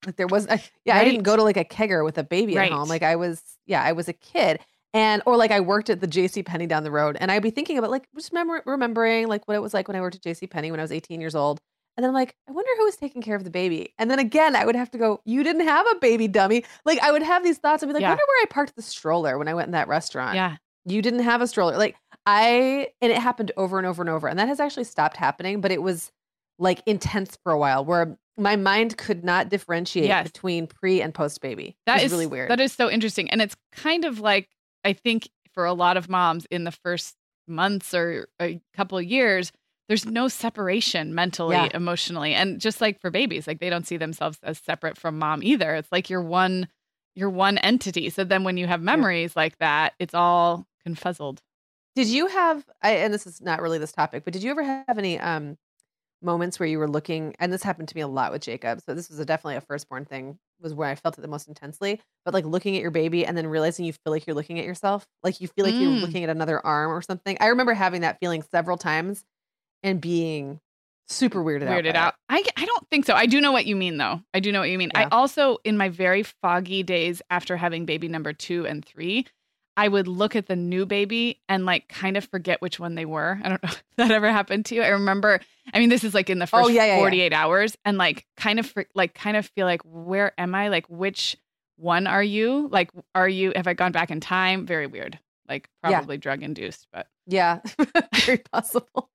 like 0.06 0.16
there 0.16 0.28
was, 0.28 0.46
a, 0.46 0.60
yeah, 0.86 0.94
right. 0.94 1.02
I 1.02 1.06
didn't 1.06 1.24
go 1.24 1.36
to 1.36 1.44
like 1.44 1.58
a 1.58 1.66
kegger 1.66 2.06
with 2.06 2.20
a 2.20 2.24
baby 2.24 2.56
right. 2.56 2.72
at 2.72 2.78
home. 2.78 2.88
Like 2.88 3.04
I 3.04 3.16
was, 3.16 3.42
yeah, 3.66 3.84
I 3.84 3.94
was 3.94 4.08
a 4.08 4.14
kid. 4.14 4.60
And, 4.94 5.24
or 5.26 5.38
like 5.38 5.52
I 5.52 5.62
worked 5.62 5.90
at 5.90 6.02
the 6.02 6.08
JC 6.08 6.46
Penney 6.46 6.68
down 6.68 6.84
the 6.84 6.92
road 6.92 7.18
and 7.20 7.32
I'd 7.32 7.42
be 7.42 7.50
thinking 7.50 7.80
about 7.80 7.90
like, 7.90 8.08
just 8.16 8.32
remember, 8.32 8.62
remembering 8.66 9.28
like 9.28 9.48
what 9.48 9.56
it 9.56 9.62
was 9.62 9.74
like 9.74 9.88
when 9.88 9.98
I 9.98 10.02
worked 10.02 10.18
at 10.18 10.22
JC 10.22 10.50
Penney 10.50 10.70
when 10.70 10.80
I 10.80 10.84
was 10.84 10.92
18 10.92 11.20
years 11.20 11.34
old 11.34 11.62
and 11.98 12.04
then 12.04 12.10
I'm 12.10 12.14
like, 12.14 12.36
I 12.48 12.52
wonder 12.52 12.70
who 12.78 12.86
was 12.86 12.96
taking 12.96 13.22
care 13.22 13.36
of 13.36 13.44
the 13.44 13.50
baby. 13.50 13.94
And 14.00 14.10
then 14.10 14.20
again, 14.20 14.56
I 14.56 14.66
would 14.66 14.76
have 14.76 14.90
to 14.92 14.98
go, 14.98 15.22
You 15.26 15.44
didn't 15.44 15.68
have 15.68 15.86
a 15.92 15.96
baby, 15.96 16.28
dummy. 16.28 16.64
Like, 16.86 17.00
I 17.00 17.12
would 17.12 17.24
have 17.24 17.44
these 17.44 17.58
thoughts. 17.58 17.84
I'd 17.84 17.88
be 17.88 17.94
like, 17.94 18.02
yeah. 18.02 18.08
I 18.08 18.12
wonder 18.12 18.24
where 18.28 18.44
I 18.44 18.46
parked 18.50 18.76
the 18.76 18.82
stroller 18.82 19.38
when 19.38 19.48
I 19.48 19.54
went 19.54 19.68
in 19.68 19.74
that 19.74 19.88
restaurant. 19.88 20.36
Yeah. 20.36 20.56
You 20.86 21.02
didn't 21.02 21.20
have 21.20 21.42
a 21.42 21.48
stroller. 21.48 21.78
Like, 21.78 21.96
I, 22.26 22.90
and 23.02 23.12
it 23.12 23.18
happened 23.18 23.52
over 23.58 23.78
and 23.78 23.86
over 23.86 24.02
and 24.02 24.10
over. 24.10 24.28
And 24.28 24.40
that 24.40 24.48
has 24.48 24.60
actually 24.60 24.86
stopped 24.86 25.18
happening, 25.18 25.62
but 25.62 25.72
it 25.72 25.82
was 25.82 26.12
like 26.58 26.82
intense 26.86 27.38
for 27.44 27.52
a 27.52 27.58
while 27.58 27.84
where 27.84 28.18
my 28.38 28.56
mind 28.56 28.98
could 28.98 29.24
not 29.24 29.50
differentiate 29.50 30.06
yes. 30.06 30.26
between 30.26 30.68
pre 30.68 31.02
and 31.02 31.14
post 31.14 31.42
baby. 31.42 31.76
That 31.86 32.02
is 32.02 32.12
really 32.12 32.28
weird. 32.28 32.50
That 32.50 32.60
is 32.60 32.72
so 32.72 32.90
interesting. 32.90 33.30
And 33.30 33.42
it's 33.42 33.56
kind 33.74 34.06
of 34.06 34.20
like, 34.20 34.50
I 34.84 34.94
think 34.94 35.30
for 35.54 35.66
a 35.66 35.74
lot 35.74 35.98
of 35.98 36.10
moms 36.10 36.48
in 36.50 36.64
the 36.64 36.72
first 36.72 37.16
months 37.48 37.94
or 37.94 38.30
a 38.42 38.62
couple 38.76 38.98
of 38.98 39.04
years, 39.04 39.52
there's 39.92 40.06
no 40.06 40.30
separation 40.30 41.14
mentally, 41.14 41.58
yeah. 41.58 41.68
emotionally. 41.74 42.34
And 42.34 42.62
just 42.62 42.80
like 42.80 43.02
for 43.02 43.12
babies, 43.12 43.46
like 43.46 43.60
they 43.60 43.70
don't 43.70 43.86
see 43.86 43.98
themselves 43.98 44.40
as 44.42 44.58
separate 44.58 44.98
from 44.98 45.20
mom 45.20 45.44
either. 45.44 45.76
It's 45.76 45.92
like 45.92 46.10
you're 46.10 46.22
one 46.22 46.70
you're 47.14 47.30
one 47.30 47.58
entity. 47.58 48.10
So 48.10 48.24
then 48.24 48.46
when 48.46 48.56
you 48.56 48.68
have 48.68 48.82
memories 48.82 49.34
yeah. 49.36 49.42
like 49.42 49.58
that, 49.58 49.92
it's 50.00 50.14
all 50.14 50.66
confuzzled. 50.88 51.40
Did 51.94 52.08
you 52.08 52.28
have 52.28 52.64
I, 52.82 52.92
and 52.92 53.14
this 53.14 53.28
is 53.28 53.42
not 53.42 53.62
really 53.62 53.80
this 53.80 53.92
topic, 53.92 54.24
but 54.24 54.32
did 54.32 54.44
you 54.44 54.52
ever 54.52 54.64
have 54.64 54.98
any 54.98 55.20
um 55.20 55.58
moments 56.22 56.58
where 56.58 56.70
you 56.70 56.80
were 56.80 56.88
looking 56.88 57.36
and 57.40 57.52
this 57.52 57.64
happened 57.64 57.90
to 57.90 57.96
me 57.98 58.02
a 58.02 58.08
lot 58.08 58.32
with 58.32 58.42
Jacob. 58.42 58.80
So 58.80 58.94
this 58.94 59.10
was 59.10 59.20
a, 59.20 59.26
definitely 59.26 59.58
a 59.58 59.62
firstborn 59.62 60.06
thing 60.06 60.38
was 60.62 60.74
where 60.74 60.88
I 60.88 60.96
felt 60.96 61.18
it 61.18 61.22
the 61.22 61.28
most 61.28 61.50
intensely, 61.50 62.00
but 62.24 62.34
like 62.34 62.46
looking 62.46 62.78
at 62.78 62.82
your 62.82 62.92
baby 62.92 63.26
and 63.26 63.36
then 63.36 63.48
realizing 63.48 63.84
you 63.84 63.92
feel 63.92 64.14
like 64.14 64.26
you're 64.26 64.36
looking 64.36 64.58
at 64.58 64.64
yourself, 64.64 65.06
like 65.22 65.42
you 65.42 65.50
feel 65.50 65.66
like 65.66 65.74
mm. 65.74 65.82
you're 65.82 65.92
looking 65.92 66.24
at 66.24 66.30
another 66.30 66.66
arm 66.66 66.92
or 66.92 67.02
something. 67.02 67.36
I 67.42 67.48
remember 67.48 67.74
having 67.74 68.02
that 68.02 68.20
feeling 68.22 68.42
several 68.44 68.78
times 68.78 69.26
and 69.84 70.02
being 70.02 70.60
super 71.08 71.44
weirded, 71.44 71.68
weirded 71.68 71.96
out. 71.96 71.96
out. 71.96 72.16
I, 72.30 72.44
I 72.58 72.66
don't 72.66 72.88
think 72.90 73.06
so. 73.06 73.14
I 73.14 73.26
do 73.26 73.42
know 73.42 73.52
what 73.52 73.66
you 73.66 73.76
mean, 73.76 73.98
though. 73.98 74.22
I 74.34 74.40
do 74.40 74.52
know 74.52 74.60
what 74.60 74.70
you 74.70 74.78
mean. 74.78 74.92
Yeah. 74.94 75.02
I 75.02 75.08
also, 75.12 75.58
in 75.64 75.78
my 75.78 75.90
very 75.90 76.24
foggy 76.24 76.84
days 76.84 77.22
after 77.30 77.58
having 77.58 77.86
baby 77.86 78.08
number 78.08 78.34
two 78.34 78.66
and 78.66 78.84
three, 78.84 79.26
I 79.78 79.88
would 79.88 80.08
look 80.08 80.36
at 80.36 80.48
the 80.48 80.56
new 80.56 80.86
baby 80.86 81.42
and 81.48 81.66
like 81.66 81.88
kind 81.88 82.18
of 82.18 82.26
forget 82.26 82.62
which 82.62 82.80
one 82.80 82.96
they 82.96 83.06
were. 83.06 83.40
I 83.44 83.50
don't 83.50 83.64
know 83.64 83.70
if 83.72 83.84
that 83.98 84.12
ever 84.12 84.32
happened 84.32 84.66
to 84.68 84.76
you. 84.76 84.82
I 84.82 84.90
remember, 84.90 85.40
I 85.74 85.80
mean, 85.80 85.90
this 85.90 86.04
is 86.04 86.14
like 86.14 86.30
in 86.30 86.40
the 86.40 86.44
oh, 86.44 86.48
first 86.48 86.66
oh, 86.66 86.70
yeah, 86.70 86.86
yeah, 86.86 86.98
48 86.98 87.34
hours 87.34 87.78
and 87.86 87.98
like 87.98 88.26
kind 88.38 88.60
of, 88.60 88.74
like, 88.96 89.14
kind 89.14 89.38
of 89.38 89.46
feel 89.48 89.66
like, 89.66 89.82
where 89.84 90.34
am 90.38 90.56
I? 90.56 90.70
Like, 90.70 90.88
which 90.90 91.38
one 91.78 92.08
are 92.08 92.24
you? 92.24 92.68
Like, 92.72 92.92
are 93.16 93.30
you, 93.30 93.54
have 93.56 93.68
I 93.68 93.74
gone 93.74 93.92
back 93.92 94.12
in 94.12 94.20
time? 94.20 94.66
Very 94.66 94.88
weird. 94.88 95.20
Like, 95.52 95.68
probably 95.84 96.18
drug 96.18 96.44
induced, 96.44 96.88
but 96.94 97.08
yeah, 97.28 97.60
very 98.26 98.38
possible. 98.54 99.10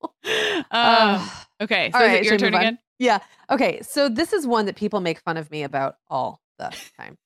Um, 0.71 1.27
okay, 1.63 1.91
so 1.91 1.99
right, 1.99 2.23
your 2.23 2.37
turn 2.37 2.53
again. 2.53 2.79
Yeah. 2.99 3.21
Okay, 3.51 3.81
so 3.81 4.11
this 4.11 4.35
is 4.35 4.47
one 4.47 4.67
that 4.67 4.77
people 4.77 5.01
make 5.01 5.19
fun 5.21 5.39
of 5.39 5.51
me 5.51 5.63
about 5.63 5.97
all 6.11 6.43
the 6.59 6.77
time. 6.99 7.17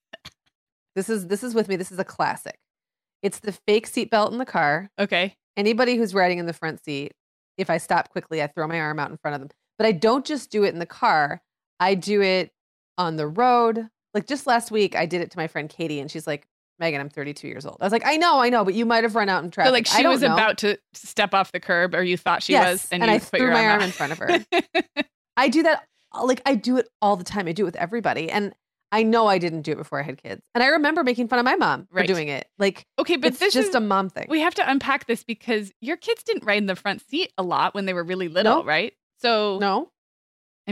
this 0.94 1.08
is 1.08 1.26
this 1.26 1.42
is 1.42 1.54
with 1.54 1.66
me. 1.66 1.74
This 1.74 1.90
is 1.90 1.98
a 1.98 2.04
classic. 2.04 2.56
It's 3.20 3.40
the 3.40 3.50
fake 3.50 3.90
seatbelt 3.90 4.30
in 4.30 4.38
the 4.38 4.46
car. 4.46 4.92
Okay. 4.96 5.34
Anybody 5.56 5.96
who's 5.96 6.14
riding 6.14 6.38
in 6.38 6.46
the 6.46 6.52
front 6.52 6.84
seat, 6.84 7.12
if 7.58 7.68
I 7.68 7.78
stop 7.78 8.10
quickly, 8.10 8.40
I 8.40 8.46
throw 8.46 8.68
my 8.68 8.78
arm 8.78 9.00
out 9.00 9.10
in 9.10 9.16
front 9.16 9.34
of 9.34 9.40
them. 9.40 9.50
But 9.76 9.88
I 9.88 9.92
don't 9.92 10.24
just 10.24 10.52
do 10.52 10.62
it 10.62 10.72
in 10.72 10.78
the 10.78 10.86
car. 10.86 11.42
I 11.80 11.96
do 11.96 12.22
it 12.22 12.52
on 12.96 13.16
the 13.16 13.26
road. 13.26 13.88
Like 14.14 14.28
just 14.28 14.46
last 14.46 14.70
week, 14.70 14.94
I 14.94 15.06
did 15.06 15.20
it 15.20 15.32
to 15.32 15.36
my 15.36 15.48
friend 15.48 15.68
Katie, 15.68 15.98
and 15.98 16.08
she's 16.08 16.28
like, 16.28 16.46
Meagan, 16.80 17.00
I'm 17.00 17.10
32 17.10 17.46
years 17.46 17.66
old. 17.66 17.76
I 17.80 17.84
was 17.84 17.92
like, 17.92 18.06
I 18.06 18.16
know, 18.16 18.40
I 18.40 18.49
know, 18.49 18.64
but 18.64 18.75
you 18.75 18.87
might 18.87 19.04
have 19.04 19.14
run 19.14 19.28
out 19.28 19.44
in 19.44 19.50
traffic. 19.50 19.68
So 19.68 19.72
like 19.72 19.87
she 19.87 20.06
was 20.06 20.22
know. 20.22 20.32
about 20.32 20.58
to 20.58 20.78
step 20.94 21.34
off 21.34 21.52
the 21.52 21.60
curb, 21.60 21.94
or 21.94 22.02
you 22.02 22.16
thought 22.16 22.42
she 22.42 22.52
yes, 22.52 22.72
was, 22.72 22.88
and, 22.90 23.02
and 23.02 23.10
I 23.10 23.18
threw 23.18 23.50
my 23.50 23.64
arm, 23.66 23.75
arm 23.75 23.82
in 23.82 23.90
front 23.90 24.12
of 24.12 24.18
her. 24.18 24.44
I 25.37 25.49
do 25.49 25.62
that, 25.62 25.87
like 26.22 26.42
I 26.46 26.54
do 26.54 26.78
it 26.78 26.88
all 27.00 27.16
the 27.16 27.25
time. 27.25 27.46
I 27.46 27.52
do 27.52 27.62
it 27.62 27.66
with 27.66 27.76
everybody, 27.76 28.30
and 28.30 28.54
I 28.92 29.02
know 29.04 29.26
I 29.26 29.38
didn't 29.38 29.62
do 29.62 29.72
it 29.72 29.76
before 29.76 30.00
I 30.00 30.02
had 30.02 30.20
kids, 30.20 30.42
and 30.54 30.64
I 30.64 30.68
remember 30.68 31.04
making 31.04 31.28
fun 31.28 31.38
of 31.38 31.44
my 31.44 31.56
mom 31.56 31.87
right. 31.92 32.02
for 32.02 32.12
doing 32.12 32.28
it. 32.28 32.49
Like, 32.58 32.87
okay, 32.99 33.16
but 33.16 33.32
this 33.32 33.42
is 33.42 33.54
just 33.54 33.68
is, 33.68 33.75
a 33.75 33.80
mom 33.80 34.10
thing. 34.10 34.26
We 34.28 34.40
have 34.40 34.54
to 34.56 34.68
unpack 34.68 35.06
this 35.06 35.22
because 35.22 35.72
your 35.80 35.96
kids 35.96 36.22
didn't 36.22 36.44
ride 36.44 36.58
in 36.58 36.66
the 36.66 36.76
front 36.76 37.06
seat 37.08 37.32
a 37.38 37.42
lot 37.42 37.75
when 37.75 37.87
they 37.87 37.92
were 37.92 38.04
really 38.04 38.28
little, 38.28 38.64
right? 38.64 38.92
So 39.18 39.58
no, 39.60 39.92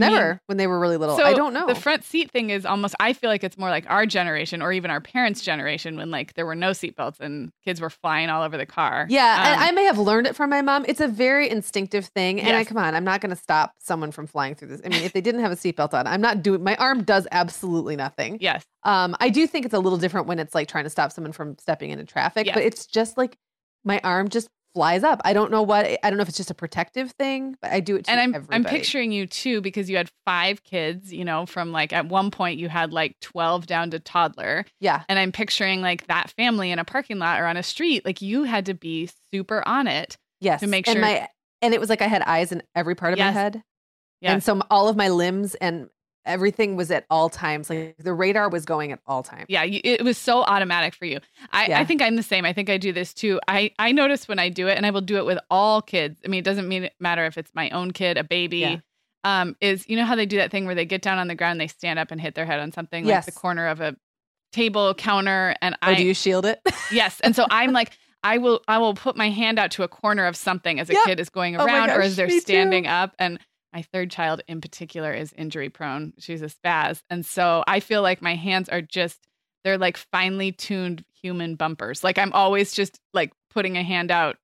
I 0.03 0.09
Never 0.09 0.29
mean, 0.29 0.41
when 0.47 0.57
they 0.59 0.67
were 0.67 0.79
really 0.79 0.97
little. 0.97 1.17
So 1.17 1.25
I 1.25 1.35
don't 1.35 1.53
know. 1.53 1.67
The 1.67 1.75
front 1.75 2.05
seat 2.05 2.31
thing 2.31 2.51
is 2.51 2.65
almost, 2.65 2.95
I 3.01 3.13
feel 3.13 3.31
like 3.31 3.45
it's 3.45 3.59
more 3.59 3.71
like 3.71 3.85
our 3.89 4.07
generation 4.07 4.63
or 4.63 4.73
even 4.73 4.91
our 4.91 5.01
parents' 5.01 5.43
generation 5.43 5.97
when 5.97 6.11
like 6.11 6.35
there 6.35 6.47
were 6.47 6.55
no 6.55 6.71
seatbelts 6.71 7.21
and 7.21 7.53
kids 7.65 7.81
were 7.81 7.91
flying 7.91 8.29
all 8.31 8.43
over 8.43 8.57
the 8.57 8.67
car. 8.67 9.07
Yeah. 9.09 9.35
Um, 9.41 9.53
and 9.53 9.61
I 9.61 9.71
may 9.73 9.85
have 9.85 9.99
learned 9.99 10.27
it 10.27 10.37
from 10.37 10.51
my 10.51 10.63
mom. 10.63 10.85
It's 10.89 11.01
a 11.01 11.09
very 11.09 11.49
instinctive 11.49 12.07
thing. 12.07 12.39
And 12.41 12.49
yes. 12.49 12.61
I, 12.61 12.65
come 12.65 12.79
on, 12.79 12.95
I'm 12.95 13.05
not 13.05 13.21
going 13.21 13.31
to 13.31 13.41
stop 13.41 13.73
someone 13.79 14.13
from 14.13 14.27
flying 14.27 14.55
through 14.55 14.69
this. 14.69 14.81
I 14.85 14.89
mean, 14.89 15.03
if 15.03 15.13
they 15.13 15.21
didn't 15.21 15.41
have 15.41 15.53
a 15.53 15.57
seatbelt 15.57 15.95
on, 15.95 16.07
I'm 16.07 16.21
not 16.21 16.43
doing, 16.43 16.63
my 16.63 16.77
arm 16.77 17.05
does 17.05 17.27
absolutely 17.33 17.97
nothing. 17.97 18.39
Yes. 18.41 18.65
Um, 18.85 19.17
I 19.21 19.29
do 19.29 19.47
think 19.47 19.65
it's 19.65 19.75
a 19.75 19.79
little 19.79 19.99
different 19.99 20.27
when 20.27 20.39
it's 20.39 20.55
like 20.55 20.69
trying 20.69 20.85
to 20.85 20.91
stop 20.91 21.13
someone 21.13 21.33
from 21.33 21.57
stepping 21.59 21.91
into 21.91 22.05
traffic, 22.05 22.47
yes. 22.47 22.55
but 22.55 22.63
it's 22.63 22.87
just 22.87 23.17
like 23.17 23.37
my 23.85 24.01
arm 24.05 24.29
just 24.29 24.49
flies 24.75 25.03
up. 25.03 25.21
I 25.25 25.33
don't 25.33 25.51
know 25.51 25.63
what 25.63 25.87
I 25.87 26.11
don't 26.11 26.17
know 26.17 26.23
if 26.23 26.29
it's 26.29 26.37
just 26.37 26.51
a 26.51 26.55
protective 26.55 27.13
thing, 27.13 27.57
but 27.61 27.73
I 27.73 27.81
do 27.81 27.97
it 27.97 28.07
And 28.09 28.21
I'm 28.21 28.35
everybody. 28.35 28.57
I'm 28.57 28.65
picturing 28.65 29.13
you 29.13 29.27
too 29.27 29.61
because 29.61 29.91
you 29.91 29.97
had 29.97 30.11
five 30.25 30.63
kids, 30.65 31.13
you 31.13 31.25
know, 31.25 31.47
from 31.47 31.73
like 31.73 31.93
at 31.93 32.07
one 32.07 32.31
point 32.31 32.59
you 32.59 32.69
had 32.69 32.93
like 32.93 33.19
12 33.21 33.67
down 33.67 33.91
to 33.91 33.99
toddler. 33.99 34.65
Yeah. 34.81 35.03
And 35.09 35.19
I'm 35.19 35.33
picturing 35.33 35.81
like 35.81 36.07
that 36.07 36.31
family 36.37 36.71
in 36.71 36.79
a 36.79 36.85
parking 36.85 37.19
lot 37.19 37.41
or 37.41 37.47
on 37.47 37.57
a 37.57 37.63
street, 37.63 38.05
like 38.05 38.23
you 38.23 38.45
had 38.45 38.67
to 38.67 38.75
be 38.75 39.11
super 39.33 39.67
on 39.67 39.87
it. 39.87 40.17
Yes. 40.41 40.61
To 40.61 40.67
make 40.67 40.87
sure 40.87 40.95
and 40.95 41.01
my 41.01 41.29
and 41.61 41.75
it 41.75 41.81
was 41.81 41.89
like 41.89 42.03
I 42.03 42.07
had 42.07 42.23
eyes 42.23 42.53
in 42.53 42.63
every 42.75 42.95
part 42.95 43.13
of 43.13 43.19
yes. 43.19 43.35
my 43.35 43.41
head. 43.41 43.63
Yes. 44.21 44.33
And 44.33 44.43
so 44.43 44.61
all 44.71 44.89
of 44.89 44.97
my 44.97 45.09
limbs 45.09 45.55
and 45.57 45.89
everything 46.29 46.77
was 46.77 46.91
at 46.91 47.07
all 47.11 47.29
times. 47.29 47.69
Like 47.71 47.97
the 47.99 48.13
radar 48.13 48.49
was 48.49 48.65
going 48.65 48.93
at 48.93 49.01
all 49.07 49.23
times. 49.23 49.47
Yeah, 49.49 49.65
it 49.65 50.05
was 50.05 50.19
so 50.19 50.43
automatic 50.43 50.95
for 50.95 51.07
you. 51.07 51.19
I, 51.51 51.69
yeah. 51.69 51.81
I 51.81 51.85
think 51.85 52.03
I'm 52.03 52.15
the 52.15 52.23
same. 52.23 52.45
I 52.45 52.53
think 52.53 52.71
I 52.71 52.77
do 52.77 52.93
this 52.93 53.13
too. 53.13 53.41
I 53.49 53.73
I 53.79 53.91
notice 53.91 54.29
when 54.29 54.39
I 54.39 54.51
do 54.51 54.69
it, 54.69 54.77
and 54.77 54.87
I 54.87 54.91
will 54.91 55.01
do 55.01 55.17
it 55.17 55.25
with 55.25 55.39
all 55.51 55.83
kids. 55.83 56.21
I 56.25 56.29
mean, 56.29 56.39
it 56.39 56.45
doesn't 56.45 56.69
mean 56.69 56.91
matter 57.01 57.25
if 57.27 57.37
it's 57.39 57.51
my 57.55 57.71
own 57.71 57.91
kid, 57.91 58.19
a 58.19 58.25
baby. 58.25 58.59
Yeah. 58.59 58.77
Um, 59.25 59.57
is 59.61 59.89
you 59.89 59.97
know 59.97 60.05
how 60.05 60.15
they 60.15 60.27
do 60.27 60.37
that 60.37 60.53
thing 60.53 60.67
where 60.67 60.77
they 60.77 60.85
get 60.85 61.03
down 61.03 61.19
on 61.19 61.27
the 61.27 61.35
ground, 61.35 61.61
they 61.61 61.67
stand 61.67 61.99
up 61.99 62.13
and 62.13 62.21
hit 62.21 62.35
their 62.37 62.47
head 62.47 62.61
on 62.61 62.71
something 62.71 63.05
yes. 63.05 63.27
like 63.27 63.35
the 63.35 63.41
corner 63.41 63.67
of 63.67 63.81
a 63.81 63.97
table 64.53 64.95
counter, 64.95 65.57
and 65.61 65.77
I 65.83 65.95
do 65.95 66.05
you 66.05 66.15
shield 66.15 66.47
it? 66.47 66.61
yes, 66.93 67.21
and 67.21 67.35
so 67.35 67.47
I'm 67.51 67.73
like. 67.73 67.97
I 68.25 68.39
will 68.39 68.63
I 68.67 68.79
will 68.79 68.95
put 68.95 69.17
my 69.17 69.31
hand 69.31 69.61
out 69.61 69.71
to 69.71 69.85
a 69.85 69.89
corner 69.89 70.27
of 70.27 70.35
something 70.35 70.81
as 70.81 70.91
a 70.91 70.93
yep. 70.93 71.05
kid 71.05 71.21
is 71.21 71.31
going 71.31 71.55
oh 71.55 71.65
around 71.65 71.91
oh 71.91 71.93
gosh, 71.93 71.99
or 71.99 72.01
as 72.01 72.17
they're 72.17 72.29
standing 72.29 72.83
too. 72.83 72.91
up 72.91 73.15
and 73.21 73.39
my 73.73 73.83
third 73.83 74.11
child 74.11 74.43
in 74.49 74.61
particular 74.61 75.13
is 75.13 75.33
injury 75.35 75.69
prone. 75.69 76.15
She's 76.19 76.43
a 76.43 76.47
spaz. 76.47 77.03
And 77.11 77.25
so 77.25 77.65
I 77.67 77.81
feel 77.81 78.03
like 78.03 78.23
my 78.23 78.35
hands 78.35 78.69
are 78.69 78.83
just, 78.83 79.27
they're 79.65 79.79
like 79.79 79.97
finely 79.97 80.53
tuned 80.53 81.05
human 81.23 81.55
bumpers. 81.55 82.03
Like 82.03 82.19
I'm 82.19 82.33
always 82.33 82.73
just 82.73 83.01
like 83.13 83.33
putting 83.51 83.77
a 83.77 83.83
hand 83.83 84.11
out, 84.11 84.37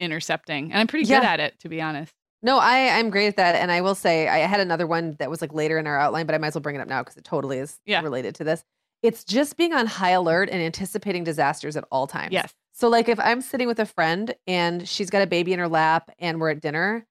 intercepting. 0.00 0.72
And 0.72 0.80
I'm 0.80 0.86
pretty 0.86 1.06
yeah. 1.06 1.20
good 1.20 1.26
at 1.26 1.40
it, 1.40 1.60
to 1.60 1.68
be 1.68 1.80
honest. 1.80 2.12
No, 2.42 2.58
I, 2.58 2.98
I'm 2.98 3.10
great 3.10 3.28
at 3.28 3.36
that. 3.36 3.54
And 3.54 3.70
I 3.70 3.82
will 3.82 3.94
say, 3.94 4.26
I 4.28 4.38
had 4.38 4.60
another 4.60 4.86
one 4.86 5.16
that 5.20 5.30
was 5.30 5.40
like 5.40 5.54
later 5.54 5.78
in 5.78 5.86
our 5.86 5.98
outline, 5.98 6.26
but 6.26 6.34
I 6.34 6.38
might 6.38 6.48
as 6.48 6.54
well 6.54 6.62
bring 6.62 6.76
it 6.76 6.80
up 6.80 6.88
now 6.88 7.02
because 7.02 7.16
it 7.16 7.24
totally 7.24 7.58
is 7.58 7.78
yeah. 7.86 8.02
related 8.02 8.34
to 8.36 8.44
this. 8.44 8.64
It's 9.02 9.24
just 9.24 9.56
being 9.56 9.72
on 9.72 9.86
high 9.86 10.10
alert 10.10 10.48
and 10.50 10.62
anticipating 10.62 11.24
disasters 11.24 11.76
at 11.76 11.84
all 11.90 12.06
times. 12.06 12.32
Yes. 12.32 12.52
So, 12.72 12.88
like, 12.88 13.08
if 13.08 13.20
I'm 13.20 13.42
sitting 13.42 13.68
with 13.68 13.78
a 13.78 13.86
friend 13.86 14.34
and 14.46 14.88
she's 14.88 15.10
got 15.10 15.22
a 15.22 15.26
baby 15.26 15.52
in 15.52 15.58
her 15.58 15.68
lap 15.68 16.10
and 16.18 16.40
we're 16.40 16.50
at 16.50 16.60
dinner, 16.60 17.06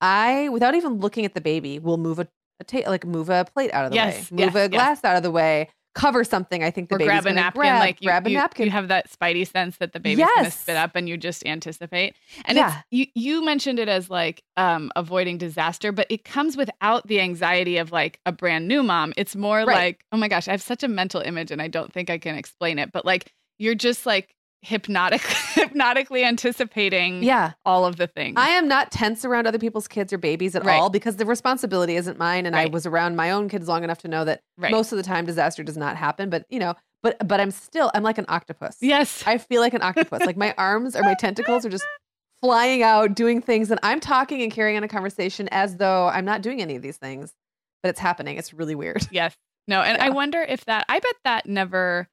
I, 0.00 0.48
without 0.50 0.74
even 0.74 0.98
looking 0.98 1.24
at 1.24 1.34
the 1.34 1.40
baby, 1.40 1.78
will 1.78 1.98
move 1.98 2.18
a, 2.18 2.28
a 2.60 2.64
ta- 2.64 2.88
like 2.88 3.04
move 3.04 3.30
a 3.30 3.44
plate 3.44 3.72
out 3.72 3.86
of 3.86 3.90
the 3.90 3.96
yes, 3.96 4.30
way, 4.30 4.44
move 4.44 4.56
a 4.56 4.68
glass 4.68 5.02
out 5.04 5.16
of 5.16 5.22
the 5.22 5.30
way, 5.30 5.68
cover 5.94 6.22
something. 6.22 6.62
I 6.62 6.70
think 6.70 6.88
the 6.88 6.94
or 6.94 6.98
baby's 6.98 7.08
grab 7.08 7.26
a 7.26 7.32
napkin, 7.32 7.60
grab, 7.60 7.80
like 7.80 8.00
you, 8.00 8.06
grab 8.06 8.26
a 8.26 8.30
you, 8.30 8.36
napkin. 8.36 8.66
You 8.66 8.70
have 8.70 8.88
that 8.88 9.10
spidey 9.10 9.50
sense 9.50 9.78
that 9.78 9.92
the 9.92 10.00
baby's 10.00 10.18
yes. 10.18 10.34
going 10.34 10.44
to 10.44 10.50
spit 10.50 10.76
up, 10.76 10.92
and 10.94 11.08
you 11.08 11.16
just 11.16 11.44
anticipate. 11.44 12.14
And 12.44 12.56
yeah. 12.56 12.82
you 12.90 13.06
you 13.14 13.44
mentioned 13.44 13.78
it 13.78 13.88
as 13.88 14.08
like 14.08 14.42
um, 14.56 14.92
avoiding 14.96 15.38
disaster, 15.38 15.92
but 15.92 16.06
it 16.08 16.24
comes 16.24 16.56
without 16.56 17.06
the 17.06 17.20
anxiety 17.20 17.78
of 17.78 17.90
like 17.92 18.20
a 18.24 18.32
brand 18.32 18.68
new 18.68 18.82
mom. 18.82 19.12
It's 19.16 19.34
more 19.34 19.58
right. 19.58 19.66
like, 19.66 20.04
oh 20.12 20.16
my 20.16 20.28
gosh, 20.28 20.48
I 20.48 20.52
have 20.52 20.62
such 20.62 20.82
a 20.82 20.88
mental 20.88 21.20
image, 21.20 21.50
and 21.50 21.60
I 21.60 21.68
don't 21.68 21.92
think 21.92 22.10
I 22.10 22.18
can 22.18 22.36
explain 22.36 22.78
it. 22.78 22.92
But 22.92 23.04
like 23.04 23.32
you're 23.58 23.74
just 23.74 24.06
like 24.06 24.34
hypnotic 24.62 25.20
hypnotically 25.54 26.24
anticipating 26.24 27.22
yeah 27.22 27.52
all 27.64 27.86
of 27.86 27.96
the 27.96 28.08
things 28.08 28.34
i 28.36 28.48
am 28.48 28.66
not 28.66 28.90
tense 28.90 29.24
around 29.24 29.46
other 29.46 29.58
people's 29.58 29.86
kids 29.86 30.12
or 30.12 30.18
babies 30.18 30.56
at 30.56 30.64
right. 30.64 30.80
all 30.80 30.90
because 30.90 31.16
the 31.16 31.24
responsibility 31.24 31.94
isn't 31.94 32.18
mine 32.18 32.44
and 32.44 32.56
right. 32.56 32.66
i 32.66 32.70
was 32.70 32.84
around 32.84 33.14
my 33.14 33.30
own 33.30 33.48
kids 33.48 33.68
long 33.68 33.84
enough 33.84 33.98
to 33.98 34.08
know 34.08 34.24
that 34.24 34.42
right. 34.56 34.72
most 34.72 34.90
of 34.90 34.96
the 34.96 35.02
time 35.02 35.24
disaster 35.24 35.62
does 35.62 35.76
not 35.76 35.96
happen 35.96 36.28
but 36.28 36.44
you 36.50 36.58
know 36.58 36.74
but 37.04 37.16
but 37.26 37.40
i'm 37.40 37.52
still 37.52 37.90
i'm 37.94 38.02
like 38.02 38.18
an 38.18 38.24
octopus 38.28 38.78
yes 38.80 39.22
i 39.26 39.38
feel 39.38 39.60
like 39.60 39.74
an 39.74 39.82
octopus 39.82 40.24
like 40.26 40.36
my 40.36 40.52
arms 40.58 40.96
or 40.96 41.02
my 41.02 41.14
tentacles 41.14 41.64
are 41.64 41.70
just 41.70 41.86
flying 42.42 42.82
out 42.82 43.14
doing 43.14 43.40
things 43.40 43.70
and 43.70 43.78
i'm 43.84 44.00
talking 44.00 44.42
and 44.42 44.50
carrying 44.50 44.76
on 44.76 44.82
a 44.82 44.88
conversation 44.88 45.48
as 45.52 45.76
though 45.76 46.08
i'm 46.08 46.24
not 46.24 46.42
doing 46.42 46.60
any 46.60 46.74
of 46.74 46.82
these 46.82 46.96
things 46.96 47.32
but 47.82 47.90
it's 47.90 48.00
happening 48.00 48.36
it's 48.36 48.52
really 48.52 48.74
weird 48.74 49.06
yes 49.12 49.36
no 49.68 49.82
and 49.82 49.98
yeah. 49.98 50.04
i 50.04 50.10
wonder 50.10 50.42
if 50.42 50.64
that 50.64 50.84
i 50.88 50.98
bet 50.98 51.14
that 51.24 51.46
never 51.46 52.08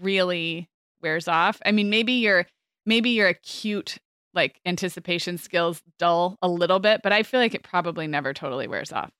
really 0.00 0.68
wears 1.04 1.28
off. 1.28 1.60
I 1.64 1.70
mean, 1.70 1.90
maybe 1.90 2.14
your 2.14 2.46
maybe 2.86 3.10
your 3.10 3.28
acute 3.28 3.98
like 4.32 4.58
anticipation 4.66 5.38
skills 5.38 5.82
dull 5.98 6.36
a 6.42 6.48
little 6.48 6.80
bit, 6.80 7.02
but 7.04 7.12
I 7.12 7.22
feel 7.22 7.38
like 7.38 7.54
it 7.54 7.62
probably 7.62 8.08
never 8.08 8.32
totally 8.32 8.66
wears 8.66 8.90
off. 8.90 9.12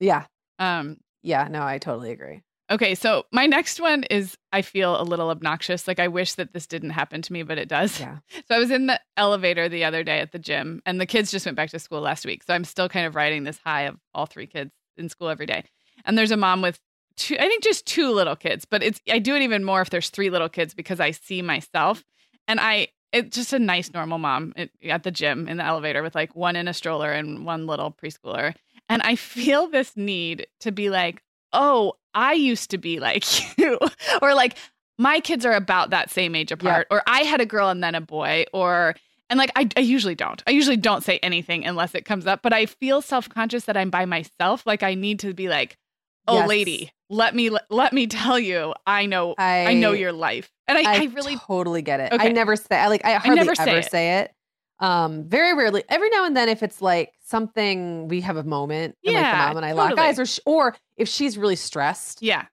Yeah. 0.00 0.24
Um 0.58 0.96
yeah, 1.22 1.46
no, 1.48 1.62
I 1.62 1.78
totally 1.78 2.10
agree. 2.10 2.40
Okay, 2.70 2.94
so 2.94 3.24
my 3.32 3.46
next 3.46 3.80
one 3.80 4.04
is 4.04 4.36
I 4.52 4.62
feel 4.62 5.00
a 5.00 5.02
little 5.02 5.28
obnoxious. 5.28 5.86
Like 5.86 5.98
I 5.98 6.08
wish 6.08 6.34
that 6.34 6.52
this 6.52 6.66
didn't 6.66 6.90
happen 6.90 7.20
to 7.20 7.32
me, 7.32 7.42
but 7.42 7.58
it 7.58 7.68
does. 7.68 8.00
Yeah. 8.00 8.18
So 8.48 8.56
I 8.56 8.58
was 8.58 8.70
in 8.70 8.86
the 8.86 8.98
elevator 9.16 9.68
the 9.68 9.84
other 9.84 10.02
day 10.02 10.20
at 10.20 10.32
the 10.32 10.38
gym 10.38 10.80
and 10.86 11.00
the 11.00 11.06
kids 11.06 11.30
just 11.30 11.46
went 11.46 11.56
back 11.56 11.70
to 11.70 11.78
school 11.78 12.00
last 12.00 12.24
week. 12.24 12.42
So 12.42 12.54
I'm 12.54 12.64
still 12.64 12.88
kind 12.88 13.06
of 13.06 13.14
riding 13.14 13.44
this 13.44 13.60
high 13.64 13.82
of 13.82 13.96
all 14.14 14.26
three 14.26 14.46
kids 14.46 14.72
in 14.96 15.08
school 15.08 15.28
every 15.28 15.46
day. 15.46 15.64
And 16.04 16.16
there's 16.16 16.30
a 16.30 16.36
mom 16.36 16.62
with 16.62 16.80
two, 17.16 17.36
I 17.38 17.48
think 17.48 17.62
just 17.62 17.86
two 17.86 18.10
little 18.10 18.36
kids, 18.36 18.64
but 18.64 18.82
it's, 18.82 19.00
I 19.10 19.18
do 19.18 19.34
it 19.34 19.42
even 19.42 19.64
more 19.64 19.80
if 19.80 19.90
there's 19.90 20.10
three 20.10 20.30
little 20.30 20.48
kids 20.48 20.74
because 20.74 21.00
I 21.00 21.10
see 21.10 21.42
myself 21.42 22.04
and 22.48 22.60
I, 22.60 22.88
it's 23.12 23.36
just 23.36 23.52
a 23.52 23.58
nice 23.58 23.92
normal 23.92 24.18
mom 24.18 24.54
at, 24.84 25.02
the 25.02 25.10
gym 25.10 25.48
in 25.48 25.56
the 25.56 25.64
elevator 25.64 26.02
with 26.02 26.14
like 26.14 26.34
one 26.36 26.56
in 26.56 26.68
a 26.68 26.74
stroller 26.74 27.10
and 27.10 27.44
one 27.44 27.66
little 27.66 27.90
preschooler. 27.90 28.54
And 28.88 29.02
I 29.02 29.16
feel 29.16 29.68
this 29.68 29.96
need 29.96 30.46
to 30.60 30.72
be 30.72 30.90
like, 30.90 31.22
oh, 31.52 31.94
I 32.14 32.34
used 32.34 32.70
to 32.70 32.78
be 32.78 33.00
like 33.00 33.24
you, 33.58 33.78
or 34.22 34.34
like 34.34 34.56
my 34.98 35.20
kids 35.20 35.46
are 35.46 35.54
about 35.54 35.90
that 35.90 36.10
same 36.10 36.34
age 36.34 36.52
apart, 36.52 36.86
or 36.90 37.02
I 37.06 37.20
had 37.20 37.40
a 37.40 37.46
girl 37.46 37.68
and 37.68 37.82
then 37.82 37.94
a 37.94 38.00
boy, 38.00 38.44
or 38.52 38.94
and 39.30 39.38
like 39.38 39.50
I, 39.56 39.68
I 39.76 39.80
usually 39.80 40.14
don't. 40.14 40.42
I 40.46 40.50
usually 40.50 40.76
don't 40.76 41.02
say 41.02 41.18
anything 41.22 41.64
unless 41.64 41.94
it 41.94 42.04
comes 42.04 42.26
up, 42.26 42.42
but 42.42 42.52
I 42.52 42.66
feel 42.66 43.00
self 43.00 43.28
conscious 43.28 43.64
that 43.64 43.76
I'm 43.76 43.90
by 43.90 44.04
myself. 44.04 44.66
Like 44.66 44.82
I 44.82 44.94
need 44.94 45.20
to 45.20 45.32
be 45.32 45.48
like, 45.48 45.78
oh, 46.26 46.40
yes. 46.40 46.48
lady, 46.48 46.92
let 47.10 47.34
me 47.34 47.50
let 47.68 47.92
me 47.92 48.06
tell 48.06 48.38
you, 48.38 48.72
I 48.86 49.06
know 49.06 49.34
I, 49.36 49.66
I 49.66 49.74
know 49.74 49.92
your 49.92 50.12
life, 50.12 50.50
and 50.68 50.78
I, 50.78 50.82
I, 50.82 51.02
I 51.02 51.04
really 51.06 51.36
totally 51.36 51.82
get 51.82 52.00
it. 52.00 52.12
Okay. 52.12 52.28
I 52.28 52.32
never 52.32 52.56
say 52.56 52.76
I 52.76 52.86
like 52.86 53.04
I 53.04 53.14
hardly 53.14 53.34
never 53.34 53.54
say 53.54 53.62
ever 53.62 53.78
it. 53.78 53.90
say 53.90 54.18
it. 54.20 54.32
Um, 54.78 55.28
very 55.28 55.54
rarely. 55.54 55.82
Every 55.90 56.08
now 56.08 56.24
and 56.24 56.34
then, 56.34 56.48
if 56.48 56.62
it's 56.62 56.80
like 56.80 57.12
something 57.22 58.08
we 58.08 58.22
have 58.22 58.36
a 58.36 58.44
moment, 58.44 58.96
and 59.04 59.12
yeah, 59.12 59.20
like 59.20 59.32
the 59.32 59.36
mom 59.36 59.56
and 59.58 59.66
I 59.66 59.70
totally. 59.72 59.90
lock 59.90 59.98
eyes, 59.98 60.18
or 60.18 60.24
sh- 60.24 60.40
or 60.46 60.76
if 60.96 61.08
she's 61.08 61.36
really 61.36 61.56
stressed, 61.56 62.22
yeah, 62.22 62.46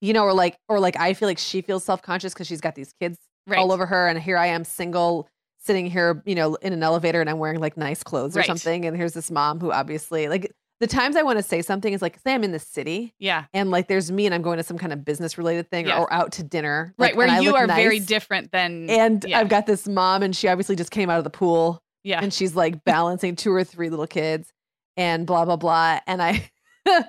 you 0.00 0.12
know, 0.12 0.24
or 0.24 0.34
like 0.34 0.58
or 0.68 0.80
like 0.80 0.98
I 0.98 1.14
feel 1.14 1.28
like 1.28 1.38
she 1.38 1.62
feels 1.62 1.84
self 1.84 2.02
conscious 2.02 2.34
because 2.34 2.48
she's 2.48 2.60
got 2.60 2.74
these 2.74 2.92
kids 3.00 3.16
right. 3.46 3.58
all 3.58 3.72
over 3.72 3.86
her, 3.86 4.08
and 4.08 4.18
here 4.18 4.36
I 4.36 4.48
am 4.48 4.64
single 4.64 5.28
sitting 5.64 5.86
here, 5.86 6.22
you 6.26 6.34
know, 6.34 6.56
in 6.56 6.72
an 6.72 6.82
elevator 6.82 7.20
and 7.20 7.30
I'm 7.30 7.38
wearing 7.38 7.58
like 7.58 7.76
nice 7.76 8.02
clothes 8.02 8.36
or 8.36 8.40
right. 8.40 8.46
something. 8.46 8.84
And 8.84 8.96
here's 8.96 9.14
this 9.14 9.30
mom 9.30 9.60
who 9.60 9.72
obviously 9.72 10.28
like 10.28 10.52
the 10.80 10.86
times 10.86 11.16
I 11.16 11.22
want 11.22 11.38
to 11.38 11.42
say 11.42 11.62
something 11.62 11.92
is 11.92 12.02
like, 12.02 12.18
say 12.20 12.34
I'm 12.34 12.44
in 12.44 12.52
the 12.52 12.58
city. 12.58 13.14
Yeah. 13.18 13.44
And 13.52 13.70
like 13.70 13.88
there's 13.88 14.10
me 14.10 14.26
and 14.26 14.34
I'm 14.34 14.42
going 14.42 14.58
to 14.58 14.64
some 14.64 14.78
kind 14.78 14.92
of 14.92 15.04
business 15.04 15.38
related 15.38 15.70
thing 15.70 15.86
yes. 15.86 15.98
or 15.98 16.12
out 16.12 16.32
to 16.32 16.42
dinner. 16.42 16.94
Like, 16.98 17.10
right. 17.10 17.16
Where 17.16 17.42
you 17.42 17.54
are 17.54 17.66
nice. 17.66 17.76
very 17.76 18.00
different 18.00 18.50
than. 18.50 18.90
And 18.90 19.24
yeah. 19.26 19.38
I've 19.38 19.48
got 19.48 19.66
this 19.66 19.86
mom 19.86 20.22
and 20.22 20.34
she 20.34 20.48
obviously 20.48 20.76
just 20.76 20.90
came 20.90 21.10
out 21.10 21.18
of 21.18 21.24
the 21.24 21.30
pool. 21.30 21.82
Yeah. 22.02 22.20
And 22.22 22.34
she's 22.34 22.56
like 22.56 22.84
balancing 22.84 23.36
two 23.36 23.52
or 23.52 23.64
three 23.64 23.88
little 23.88 24.06
kids 24.06 24.52
and 24.96 25.26
blah, 25.26 25.44
blah, 25.44 25.56
blah. 25.56 26.00
And 26.06 26.20
I, 26.20 26.50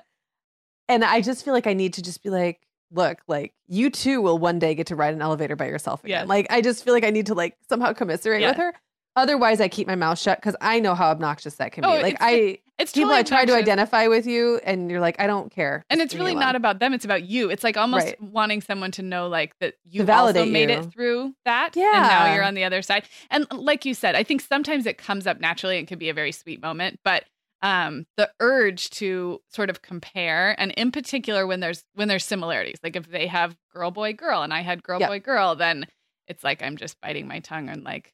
and 0.88 1.04
I 1.04 1.20
just 1.20 1.44
feel 1.44 1.52
like 1.52 1.66
I 1.66 1.74
need 1.74 1.94
to 1.94 2.02
just 2.02 2.22
be 2.22 2.30
like, 2.30 2.60
look, 2.92 3.18
like 3.26 3.52
you 3.66 3.90
too 3.90 4.22
will 4.22 4.38
one 4.38 4.58
day 4.58 4.74
get 4.74 4.86
to 4.88 4.96
ride 4.96 5.12
an 5.12 5.20
elevator 5.20 5.56
by 5.56 5.66
yourself 5.66 6.04
again. 6.04 6.20
Yeah. 6.22 6.28
Like 6.28 6.46
I 6.50 6.60
just 6.60 6.84
feel 6.84 6.94
like 6.94 7.04
I 7.04 7.10
need 7.10 7.26
to 7.26 7.34
like 7.34 7.56
somehow 7.68 7.92
commiserate 7.92 8.40
yeah. 8.40 8.50
with 8.50 8.58
her. 8.58 8.74
Otherwise, 9.16 9.62
I 9.62 9.68
keep 9.68 9.86
my 9.86 9.94
mouth 9.94 10.18
shut 10.18 10.38
because 10.38 10.54
I 10.60 10.78
know 10.78 10.94
how 10.94 11.10
obnoxious 11.10 11.54
that 11.56 11.72
can 11.72 11.86
oh, 11.86 11.96
be. 11.96 12.02
Like 12.02 12.18
I, 12.20 12.58
it's 12.78 12.92
people 12.92 13.10
totally 13.10 13.20
I 13.20 13.22
try 13.22 13.44
to 13.46 13.54
identify 13.54 14.08
with 14.08 14.26
you, 14.26 14.60
and 14.62 14.90
you're 14.90 15.00
like, 15.00 15.18
I 15.18 15.26
don't 15.26 15.50
care. 15.50 15.86
And 15.88 16.02
it's 16.02 16.14
really 16.14 16.34
not 16.34 16.54
about 16.54 16.78
them; 16.80 16.92
it's 16.92 17.06
about 17.06 17.24
you. 17.24 17.48
It's 17.48 17.64
like 17.64 17.78
almost 17.78 18.06
right. 18.06 18.22
wanting 18.22 18.60
someone 18.60 18.90
to 18.92 19.02
know, 19.02 19.28
like 19.28 19.58
that 19.60 19.74
you 19.84 20.06
also 20.06 20.44
made 20.44 20.68
you. 20.68 20.76
it 20.76 20.92
through 20.92 21.34
that, 21.46 21.74
yeah. 21.74 21.92
And 21.94 22.02
now 22.08 22.34
you're 22.34 22.44
on 22.44 22.54
the 22.54 22.64
other 22.64 22.82
side. 22.82 23.04
And 23.30 23.46
like 23.52 23.86
you 23.86 23.94
said, 23.94 24.14
I 24.14 24.22
think 24.22 24.42
sometimes 24.42 24.84
it 24.84 24.98
comes 24.98 25.26
up 25.26 25.40
naturally. 25.40 25.78
and 25.78 25.88
can 25.88 25.98
be 25.98 26.10
a 26.10 26.14
very 26.14 26.32
sweet 26.32 26.60
moment, 26.60 27.00
but 27.02 27.24
um 27.62 28.06
the 28.16 28.30
urge 28.40 28.90
to 28.90 29.40
sort 29.48 29.70
of 29.70 29.80
compare 29.80 30.54
and 30.60 30.72
in 30.72 30.92
particular 30.92 31.46
when 31.46 31.60
there's 31.60 31.84
when 31.94 32.06
there's 32.06 32.24
similarities 32.24 32.76
like 32.82 32.96
if 32.96 33.10
they 33.10 33.26
have 33.26 33.56
girl 33.72 33.90
boy 33.90 34.12
girl 34.12 34.42
and 34.42 34.52
i 34.52 34.60
had 34.60 34.82
girl 34.82 35.00
yep. 35.00 35.08
boy 35.08 35.18
girl 35.18 35.54
then 35.56 35.86
it's 36.28 36.44
like 36.44 36.62
i'm 36.62 36.76
just 36.76 37.00
biting 37.00 37.26
my 37.26 37.40
tongue 37.40 37.70
and 37.70 37.82
like 37.82 38.12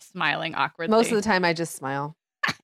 smiling 0.00 0.54
awkwardly. 0.54 0.90
Most 0.94 1.10
of 1.10 1.16
the 1.16 1.22
time, 1.22 1.44
I 1.44 1.52
just 1.52 1.74
smile. 1.74 2.16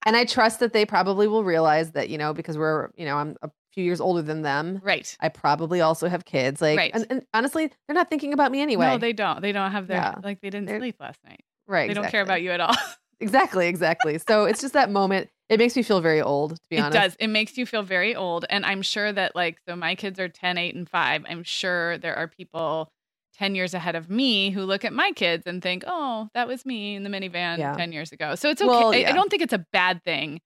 and 0.06 0.16
I 0.16 0.24
trust 0.24 0.60
that 0.60 0.72
they 0.72 0.86
probably 0.86 1.28
will 1.28 1.44
realize 1.44 1.92
that, 1.92 2.08
you 2.08 2.18
know, 2.18 2.32
because 2.32 2.56
we're, 2.56 2.90
you 2.96 3.04
know, 3.04 3.16
I'm 3.16 3.36
a 3.42 3.50
few 3.72 3.84
years 3.84 4.00
older 4.00 4.22
than 4.22 4.42
them. 4.42 4.80
Right. 4.82 5.16
I 5.20 5.28
probably 5.28 5.80
also 5.80 6.08
have 6.08 6.24
kids. 6.24 6.60
Like, 6.60 6.78
right. 6.78 6.90
and, 6.94 7.06
and 7.10 7.26
honestly, 7.34 7.70
they're 7.86 7.94
not 7.94 8.08
thinking 8.08 8.32
about 8.32 8.50
me 8.50 8.60
anyway. 8.60 8.86
No, 8.86 8.98
they 8.98 9.12
don't. 9.12 9.42
They 9.42 9.52
don't 9.52 9.72
have 9.72 9.86
their, 9.86 9.98
yeah. 9.98 10.14
like, 10.22 10.40
they 10.40 10.50
didn't 10.50 10.66
they're, 10.66 10.78
sleep 10.78 10.96
last 10.98 11.20
night. 11.24 11.44
Right. 11.66 11.86
They 11.86 11.92
exactly. 11.92 12.02
don't 12.02 12.10
care 12.10 12.22
about 12.22 12.42
you 12.42 12.50
at 12.52 12.60
all. 12.60 12.74
exactly. 13.20 13.68
Exactly. 13.68 14.18
so 14.18 14.44
it's 14.44 14.60
just 14.60 14.74
that 14.74 14.90
moment. 14.90 15.28
It 15.48 15.58
makes 15.58 15.76
me 15.76 15.82
feel 15.82 16.00
very 16.00 16.20
old, 16.20 16.56
to 16.56 16.60
be 16.68 16.76
it 16.76 16.80
honest. 16.80 16.96
It 16.96 17.00
does. 17.00 17.16
It 17.20 17.28
makes 17.28 17.56
you 17.56 17.66
feel 17.66 17.82
very 17.82 18.16
old. 18.16 18.46
And 18.50 18.66
I'm 18.66 18.82
sure 18.82 19.12
that, 19.12 19.36
like, 19.36 19.58
so 19.68 19.76
my 19.76 19.94
kids 19.94 20.18
are 20.18 20.28
10, 20.28 20.58
8, 20.58 20.74
and 20.74 20.88
5. 20.88 21.24
I'm 21.28 21.44
sure 21.44 21.98
there 21.98 22.16
are 22.16 22.26
people 22.26 22.90
10 23.38 23.54
years 23.54 23.74
ahead 23.74 23.94
of 23.94 24.08
me 24.08 24.50
who 24.50 24.62
look 24.62 24.84
at 24.84 24.92
my 24.92 25.12
kids 25.12 25.46
and 25.46 25.62
think, 25.62 25.84
oh, 25.86 26.28
that 26.34 26.48
was 26.48 26.64
me 26.64 26.94
in 26.94 27.02
the 27.02 27.10
minivan 27.10 27.58
yeah. 27.58 27.74
10 27.76 27.92
years 27.92 28.12
ago. 28.12 28.34
So 28.34 28.50
it's 28.50 28.62
okay. 28.62 28.68
Well, 28.68 28.94
yeah. 28.94 29.08
I, 29.08 29.10
I, 29.10 29.14
don't 29.14 29.30
think 29.30 29.42
it's 29.42 29.52
a 29.52 29.64
bad 29.72 30.02
thing. 30.04 30.40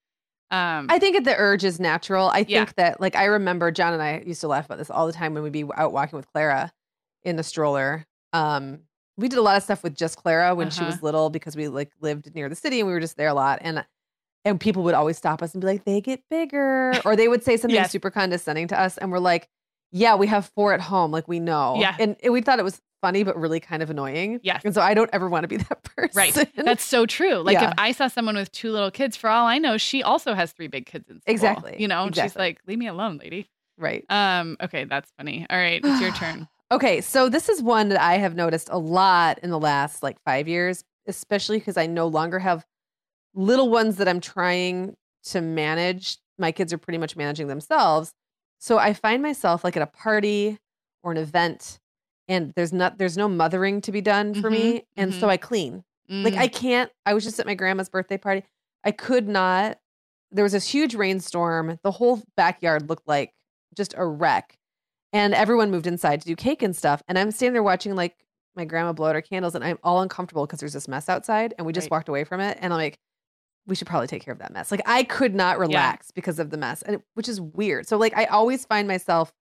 Um, 0.50 0.86
I 0.88 0.98
think 0.98 1.24
the 1.24 1.36
urge 1.36 1.62
is 1.62 1.78
natural. 1.78 2.28
I 2.28 2.42
think 2.42 2.50
yeah. 2.50 2.64
that, 2.76 3.00
like, 3.00 3.14
I 3.14 3.26
remember 3.26 3.70
John 3.70 3.92
and 3.92 4.02
I 4.02 4.22
used 4.26 4.40
to 4.40 4.48
laugh 4.48 4.66
about 4.66 4.78
this 4.78 4.90
all 4.90 5.06
the 5.06 5.12
time 5.12 5.34
when 5.34 5.44
we'd 5.44 5.52
be 5.52 5.64
out 5.76 5.92
walking 5.92 6.16
with 6.16 6.26
Clara 6.32 6.72
in 7.22 7.36
the 7.36 7.44
stroller. 7.44 8.04
Um, 8.32 8.80
we 9.16 9.28
did 9.28 9.38
a 9.38 9.42
lot 9.42 9.56
of 9.56 9.62
stuff 9.62 9.82
with 9.84 9.94
just 9.94 10.16
Clara 10.16 10.54
when 10.54 10.68
uh-huh. 10.68 10.78
she 10.78 10.84
was 10.84 11.02
little 11.02 11.30
because 11.30 11.54
we 11.54 11.68
like 11.68 11.90
lived 12.00 12.34
near 12.34 12.48
the 12.48 12.56
city 12.56 12.80
and 12.80 12.88
we 12.88 12.92
were 12.92 13.00
just 13.00 13.16
there 13.16 13.28
a 13.28 13.34
lot. 13.34 13.58
And 13.62 13.84
and 14.44 14.58
people 14.58 14.82
would 14.84 14.94
always 14.94 15.18
stop 15.18 15.42
us 15.42 15.52
and 15.52 15.60
be 15.60 15.66
like, 15.66 15.84
they 15.84 16.00
get 16.00 16.22
bigger. 16.30 16.94
Or 17.04 17.14
they 17.14 17.28
would 17.28 17.44
say 17.44 17.58
something 17.58 17.74
Yes. 17.74 17.92
super 17.92 18.10
condescending 18.10 18.68
to 18.68 18.80
us. 18.80 18.96
And 18.96 19.12
we're 19.12 19.18
like, 19.18 19.48
yeah, 19.92 20.14
we 20.14 20.26
have 20.26 20.46
four 20.54 20.72
at 20.72 20.80
home. 20.80 21.10
Like 21.10 21.26
we 21.28 21.40
know. 21.40 21.76
Yeah. 21.78 21.96
And, 21.98 22.16
we 22.30 22.40
thought 22.40 22.58
it 22.58 22.64
was 22.64 22.80
funny, 23.02 23.22
but 23.22 23.36
really 23.38 23.60
kind 23.60 23.82
of 23.82 23.90
annoying. 23.90 24.40
Yes. 24.42 24.62
And 24.64 24.74
so 24.74 24.80
I 24.82 24.94
don't 24.94 25.10
ever 25.12 25.28
want 25.28 25.44
to 25.44 25.48
be 25.48 25.56
that 25.68 25.82
person. 25.84 26.10
Right. 26.14 26.48
That's 26.56 26.84
so 26.84 27.06
true. 27.06 27.36
Like 27.36 27.54
Yeah. 27.54 27.68
if 27.70 27.74
I 27.78 27.92
saw 27.92 28.08
someone 28.08 28.36
with 28.36 28.52
two 28.52 28.70
little 28.72 28.90
kids, 28.90 29.16
for 29.16 29.30
all 29.30 29.46
I 29.46 29.58
know, 29.58 29.78
she 29.78 30.02
also 30.02 30.34
has 30.34 30.52
three 30.52 30.66
big 30.68 30.86
kids 30.86 31.08
in 31.08 31.20
school. 31.20 31.32
Exactly. 31.32 31.76
You 31.78 31.88
know, 31.88 32.04
and 32.04 32.14
she's 32.14 32.36
like, 32.36 32.58
leave 32.66 32.78
me 32.78 32.86
alone, 32.88 33.18
lady. 33.18 33.48
right. 33.78 34.04
Um, 34.10 34.56
okay, 34.60 34.84
that's 34.84 35.10
funny. 35.16 35.46
All 35.48 35.56
right, 35.58 35.80
it's 35.84 36.00
your 36.00 36.12
turn. 36.12 36.46
Okay, 36.72 37.00
so 37.00 37.28
this 37.28 37.48
is 37.48 37.60
one 37.60 37.88
that 37.88 38.00
I 38.00 38.18
have 38.18 38.36
noticed 38.36 38.68
a 38.70 38.78
lot 38.78 39.40
in 39.40 39.50
the 39.50 39.58
last 39.58 40.04
like 40.04 40.22
five 40.24 40.46
years, 40.46 40.84
especially 41.08 41.58
because 41.58 41.76
I 41.76 41.86
no 41.86 42.06
longer 42.06 42.38
have 42.38 42.64
little 43.34 43.68
ones 43.70 43.96
that 43.96 44.06
I'm 44.06 44.20
trying 44.20 44.94
to 45.24 45.40
manage. 45.40 46.18
My 46.38 46.52
kids 46.52 46.72
are 46.72 46.78
pretty 46.78 46.98
much 46.98 47.16
managing 47.16 47.48
themselves. 47.48 48.12
So 48.60 48.78
I 48.78 48.92
find 48.92 49.22
myself 49.22 49.64
like 49.64 49.76
at 49.76 49.82
a 49.82 49.86
party 49.86 50.58
or 51.02 51.10
an 51.12 51.18
event 51.18 51.80
and 52.28 52.52
there's 52.54 52.72
not 52.72 52.98
there's 52.98 53.16
no 53.16 53.28
mothering 53.28 53.80
to 53.80 53.90
be 53.90 54.00
done 54.00 54.34
for 54.34 54.50
me. 54.50 54.84
And 54.96 55.12
so 55.14 55.28
I 55.28 55.36
clean. 55.36 55.82
Like 56.08 56.34
Mm, 56.34 56.38
I 56.38 56.48
can't 56.48 56.90
I 57.06 57.14
was 57.14 57.24
just 57.24 57.40
at 57.40 57.46
my 57.46 57.54
grandma's 57.54 57.88
birthday 57.88 58.18
party. 58.18 58.44
I 58.84 58.92
could 58.92 59.26
not 59.28 59.78
there 60.30 60.44
was 60.44 60.52
this 60.52 60.68
huge 60.68 60.94
rainstorm. 60.94 61.78
The 61.82 61.90
whole 61.90 62.22
backyard 62.36 62.88
looked 62.88 63.08
like 63.08 63.32
just 63.74 63.94
a 63.96 64.06
wreck. 64.06 64.56
And 65.12 65.34
everyone 65.34 65.70
moved 65.72 65.88
inside 65.88 66.20
to 66.20 66.26
do 66.28 66.36
cake 66.36 66.62
and 66.62 66.76
stuff. 66.76 67.02
And 67.08 67.18
I'm 67.18 67.32
standing 67.32 67.54
there 67.54 67.62
watching 67.64 67.96
like 67.96 68.16
my 68.54 68.64
grandma 68.64 68.92
blow 68.92 69.08
out 69.08 69.14
her 69.16 69.22
candles 69.22 69.54
and 69.54 69.64
I'm 69.64 69.78
all 69.82 70.02
uncomfortable 70.02 70.46
because 70.46 70.60
there's 70.60 70.72
this 70.72 70.86
mess 70.86 71.08
outside 71.08 71.54
and 71.56 71.66
we 71.66 71.72
just 71.72 71.86
Right. 71.86 71.92
walked 71.92 72.08
away 72.08 72.24
from 72.24 72.40
it. 72.40 72.58
And 72.60 72.72
I'm 72.72 72.78
like, 72.78 72.98
we 73.66 73.74
should 73.74 73.86
probably 73.86 74.06
take 74.08 74.22
care 74.22 74.32
of 74.32 74.38
that 74.40 74.52
mess. 74.52 74.70
Like 74.70 74.82
I 74.86 75.02
could 75.04 75.34
not 75.34 75.58
relax 75.58 76.10
because 76.10 76.38
of 76.38 76.50
the 76.50 76.56
mess. 76.56 76.82
And 76.82 76.96
it, 76.96 77.02
which 77.14 77.28
is 77.28 77.40
weird. 77.40 77.86
So 77.86 77.96
like 77.96 78.16
I 78.16 78.24
always 78.26 78.64
find 78.64 78.88
myself, 78.88 79.32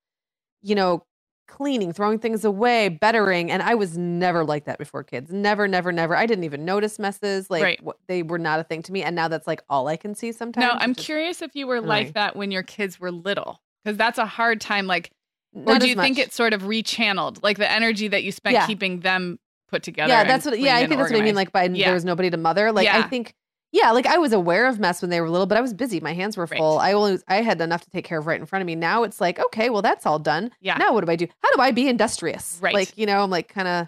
you 0.61 0.75
know, 0.75 1.03
cleaning, 1.47 1.91
throwing 1.91 2.19
things 2.19 2.45
away, 2.45 2.89
bettering. 2.89 3.49
And 3.49 3.63
I 3.63 3.73
was 3.73 3.97
never 3.97 4.43
like 4.43 4.65
that 4.65 4.77
before 4.77 5.03
kids. 5.03 5.31
Never, 5.31 5.67
never, 5.67 5.91
never. 5.91 6.15
I 6.15 6.27
didn't 6.27 6.43
even 6.43 6.63
notice 6.63 6.99
messes. 6.99 7.49
Like 7.49 7.63
Right. 7.63 7.83
what, 7.83 7.97
they 8.07 8.21
were 8.21 8.37
not 8.37 8.59
a 8.59 8.63
thing 8.63 8.83
to 8.83 8.91
me. 8.91 9.01
And 9.01 9.15
now 9.15 9.27
that's 9.29 9.47
like 9.47 9.63
all 9.67 9.87
I 9.87 9.97
can 9.97 10.13
see 10.13 10.31
sometimes. 10.31 10.63
No, 10.63 10.77
I'm 10.79 10.93
curious 10.93 11.41
if 11.41 11.55
you 11.55 11.65
were 11.65 11.77
annoying. 11.77 11.87
like 11.87 12.13
that 12.13 12.35
when 12.35 12.51
your 12.51 12.61
kids 12.61 12.99
were 12.99 13.11
little, 13.11 13.59
because 13.83 13.97
that's 13.97 14.19
a 14.19 14.27
hard 14.27 14.61
time. 14.61 14.85
Like, 14.85 15.09
or 15.55 15.79
do 15.79 15.87
you 15.89 15.95
think 15.95 16.17
much. 16.17 16.27
it's 16.27 16.35
sort 16.35 16.53
of 16.53 16.61
rechanneled, 16.63 17.41
like 17.41 17.57
the 17.57 17.71
energy 17.71 18.07
that 18.09 18.23
you 18.23 18.31
spent 18.31 18.53
Yeah. 18.53 18.67
keeping 18.67 18.99
them 18.99 19.39
put 19.69 19.81
together? 19.81 20.13
Yeah, 20.13 20.25
that's 20.25 20.45
what. 20.45 20.59
Yeah, 20.59 20.75
I 20.75 20.85
think 20.85 20.99
that's 20.99 21.11
what 21.11 21.19
I 21.19 21.23
mean. 21.23 21.33
Like 21.33 21.51
by 21.51 21.63
Yeah. 21.63 21.85
there 21.87 21.95
was 21.95 22.05
nobody 22.05 22.29
to 22.29 22.37
mother. 22.37 22.71
Like 22.71 22.87
I 22.87 23.01
think. 23.03 23.33
Yeah, 23.71 23.91
like 23.91 24.05
I 24.07 24.17
was 24.17 24.33
aware 24.33 24.65
of 24.67 24.79
mess 24.79 25.01
when 25.01 25.11
they 25.11 25.21
were 25.21 25.29
little, 25.29 25.45
but 25.45 25.57
I 25.57 25.61
was 25.61 25.73
busy. 25.73 25.99
My 25.99 26.13
hands 26.13 26.35
were 26.37 26.45
Right. 26.45 26.57
full. 26.57 26.79
I 26.79 26.93
only 26.93 27.19
I 27.27 27.41
had 27.41 27.61
enough 27.61 27.83
to 27.83 27.89
take 27.89 28.03
care 28.05 28.17
of 28.19 28.25
right 28.27 28.39
in 28.39 28.45
front 28.45 28.61
of 28.61 28.65
me. 28.65 28.75
Now 28.75 29.03
it's 29.03 29.21
like, 29.21 29.39
okay, 29.39 29.69
well 29.69 29.81
that's 29.83 30.05
all 30.05 30.17
done. 30.19 30.51
Yeah. 30.59 30.77
Now 30.77 30.93
what 30.93 31.05
do 31.05 31.11
I 31.11 31.15
do? 31.15 31.27
How 31.43 31.51
do 31.55 31.61
I 31.61 31.71
be 31.71 31.87
industrious? 31.87 32.57
Right. 32.61 32.73
Like 32.73 32.97
you 32.97 33.05
know, 33.05 33.21
I'm 33.23 33.29
like 33.29 33.47
kind 33.47 33.67
of 33.67 33.87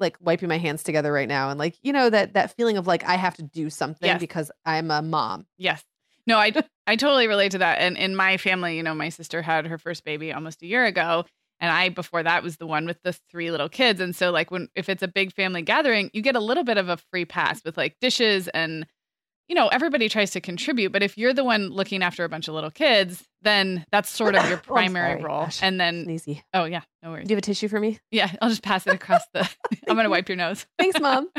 like 0.00 0.16
wiping 0.20 0.48
my 0.48 0.58
hands 0.58 0.82
together 0.82 1.12
right 1.12 1.28
now, 1.28 1.50
and 1.50 1.58
like 1.58 1.76
you 1.82 1.92
know 1.92 2.08
that 2.10 2.32
that 2.34 2.56
feeling 2.56 2.78
of 2.78 2.86
like 2.86 3.04
I 3.04 3.14
have 3.16 3.36
to 3.36 3.42
do 3.42 3.70
something 3.70 4.06
Yes. 4.08 4.18
because 4.20 4.50
I'm 4.64 4.90
a 4.90 5.02
mom. 5.02 5.46
Yes. 5.58 5.84
No, 6.26 6.36
I 6.38 6.52
I 6.86 6.96
totally 6.96 7.28
relate 7.28 7.52
to 7.52 7.58
that. 7.58 7.78
And 7.80 7.96
in 7.96 8.16
my 8.16 8.38
family, 8.38 8.76
you 8.76 8.82
know, 8.82 8.94
my 8.94 9.08
sister 9.10 9.40
had 9.42 9.66
her 9.66 9.78
first 9.78 10.04
baby 10.04 10.32
almost 10.32 10.62
a 10.62 10.66
year 10.66 10.84
ago. 10.84 11.24
And 11.60 11.70
I 11.72 11.88
before 11.90 12.22
that 12.22 12.42
was 12.42 12.56
the 12.56 12.66
one 12.66 12.86
with 12.86 13.02
the 13.02 13.12
three 13.30 13.50
little 13.50 13.68
kids. 13.68 14.00
And 14.00 14.14
so 14.16 14.30
like 14.30 14.50
when 14.50 14.68
if 14.74 14.88
it's 14.88 15.02
a 15.02 15.08
big 15.08 15.32
family 15.32 15.62
gathering, 15.62 16.10
you 16.12 16.22
get 16.22 16.36
a 16.36 16.40
little 16.40 16.64
bit 16.64 16.76
of 16.78 16.88
a 16.88 16.96
free 17.10 17.24
pass 17.24 17.62
with 17.64 17.76
like 17.76 17.96
dishes 18.00 18.48
and 18.48 18.86
you 19.48 19.54
know, 19.54 19.68
everybody 19.68 20.08
tries 20.08 20.30
to 20.32 20.40
contribute, 20.40 20.92
but 20.92 21.02
if 21.02 21.16
you're 21.16 21.32
the 21.32 21.44
one 21.44 21.68
looking 21.70 22.02
after 22.02 22.24
a 22.24 22.28
bunch 22.28 22.48
of 22.48 22.54
little 22.54 22.70
kids, 22.70 23.24
then 23.42 23.84
that's 23.90 24.10
sort 24.10 24.34
of 24.34 24.46
your 24.46 24.58
Oh, 24.68 24.72
primary 24.74 25.12
sorry. 25.12 25.22
role. 25.24 25.44
Gosh. 25.44 25.62
And 25.62 25.80
then 25.80 26.04
Sneezy. 26.06 26.42
oh 26.54 26.64
yeah, 26.64 26.82
no 27.02 27.10
worries. 27.10 27.26
Do 27.26 27.32
you 27.32 27.36
have 27.36 27.42
a 27.42 27.46
tissue 27.46 27.68
for 27.68 27.80
me? 27.80 27.98
Yeah, 28.10 28.30
I'll 28.42 28.50
just 28.50 28.62
pass 28.62 28.86
it 28.86 28.92
across 28.94 29.22
the 29.32 29.48
I'm 29.88 29.96
gonna 29.96 30.10
wipe 30.10 30.28
your 30.28 30.36
nose. 30.36 30.66
Thanks, 30.78 30.98
mom. 31.00 31.30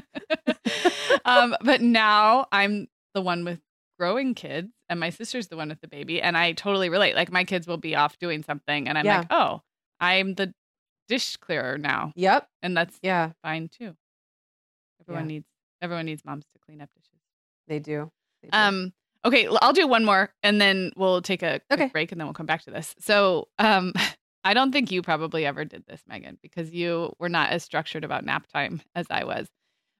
um, 1.25 1.55
but 1.61 1.81
now 1.81 2.47
I'm 2.51 2.87
the 3.13 3.21
one 3.21 3.43
with 3.45 3.59
growing 3.99 4.33
kids, 4.33 4.71
and 4.87 4.99
my 4.99 5.09
sister's 5.09 5.47
the 5.49 5.57
one 5.57 5.69
with 5.69 5.81
the 5.81 5.87
baby, 5.87 6.21
and 6.21 6.37
I 6.37 6.53
totally 6.53 6.89
relate. 6.89 7.15
Like 7.15 7.31
my 7.31 7.43
kids 7.43 7.67
will 7.67 7.77
be 7.77 7.95
off 7.95 8.17
doing 8.17 8.43
something, 8.43 8.87
and 8.87 8.97
I'm 8.97 9.05
Yeah. 9.05 9.19
like, 9.19 9.27
oh, 9.29 9.61
I'm 9.99 10.35
the 10.35 10.53
dish 11.07 11.37
clearer 11.37 11.77
now, 11.77 12.13
Yep. 12.15 12.47
and 12.61 12.77
that's 12.77 12.97
Yeah, 13.01 13.31
fine 13.43 13.67
too. 13.69 13.95
Everyone 15.01 15.25
Yeah. 15.25 15.27
needs 15.35 15.45
everyone 15.81 16.05
needs 16.05 16.23
moms 16.25 16.45
to 16.53 16.59
clean 16.65 16.81
up 16.81 16.89
dishes. 16.95 16.98
They 17.69 17.79
do. 17.79 18.11
They 18.43 18.49
do. 18.49 18.57
Um, 18.57 18.93
okay, 19.23 19.47
I'll 19.61 19.71
do 19.73 19.87
one 19.87 20.03
more, 20.03 20.33
and 20.43 20.59
then 20.59 20.91
we'll 20.97 21.21
take 21.21 21.41
a 21.43 21.61
quick 21.69 21.79
Okay. 21.79 21.87
break, 21.87 22.11
and 22.11 22.19
then 22.19 22.27
we'll 22.27 22.33
come 22.33 22.45
back 22.47 22.63
to 22.63 22.71
this. 22.71 22.95
So, 22.99 23.47
um, 23.59 23.93
I 24.43 24.53
don't 24.53 24.71
think 24.71 24.91
you 24.91 25.01
probably 25.01 25.45
ever 25.45 25.63
did 25.65 25.85
this, 25.87 26.01
Meagan, 26.07 26.37
because 26.41 26.73
you 26.73 27.13
were 27.19 27.29
not 27.29 27.51
as 27.51 27.63
structured 27.63 28.03
about 28.03 28.25
nap 28.25 28.47
time 28.47 28.81
as 28.95 29.05
I 29.09 29.23
was. 29.23 29.47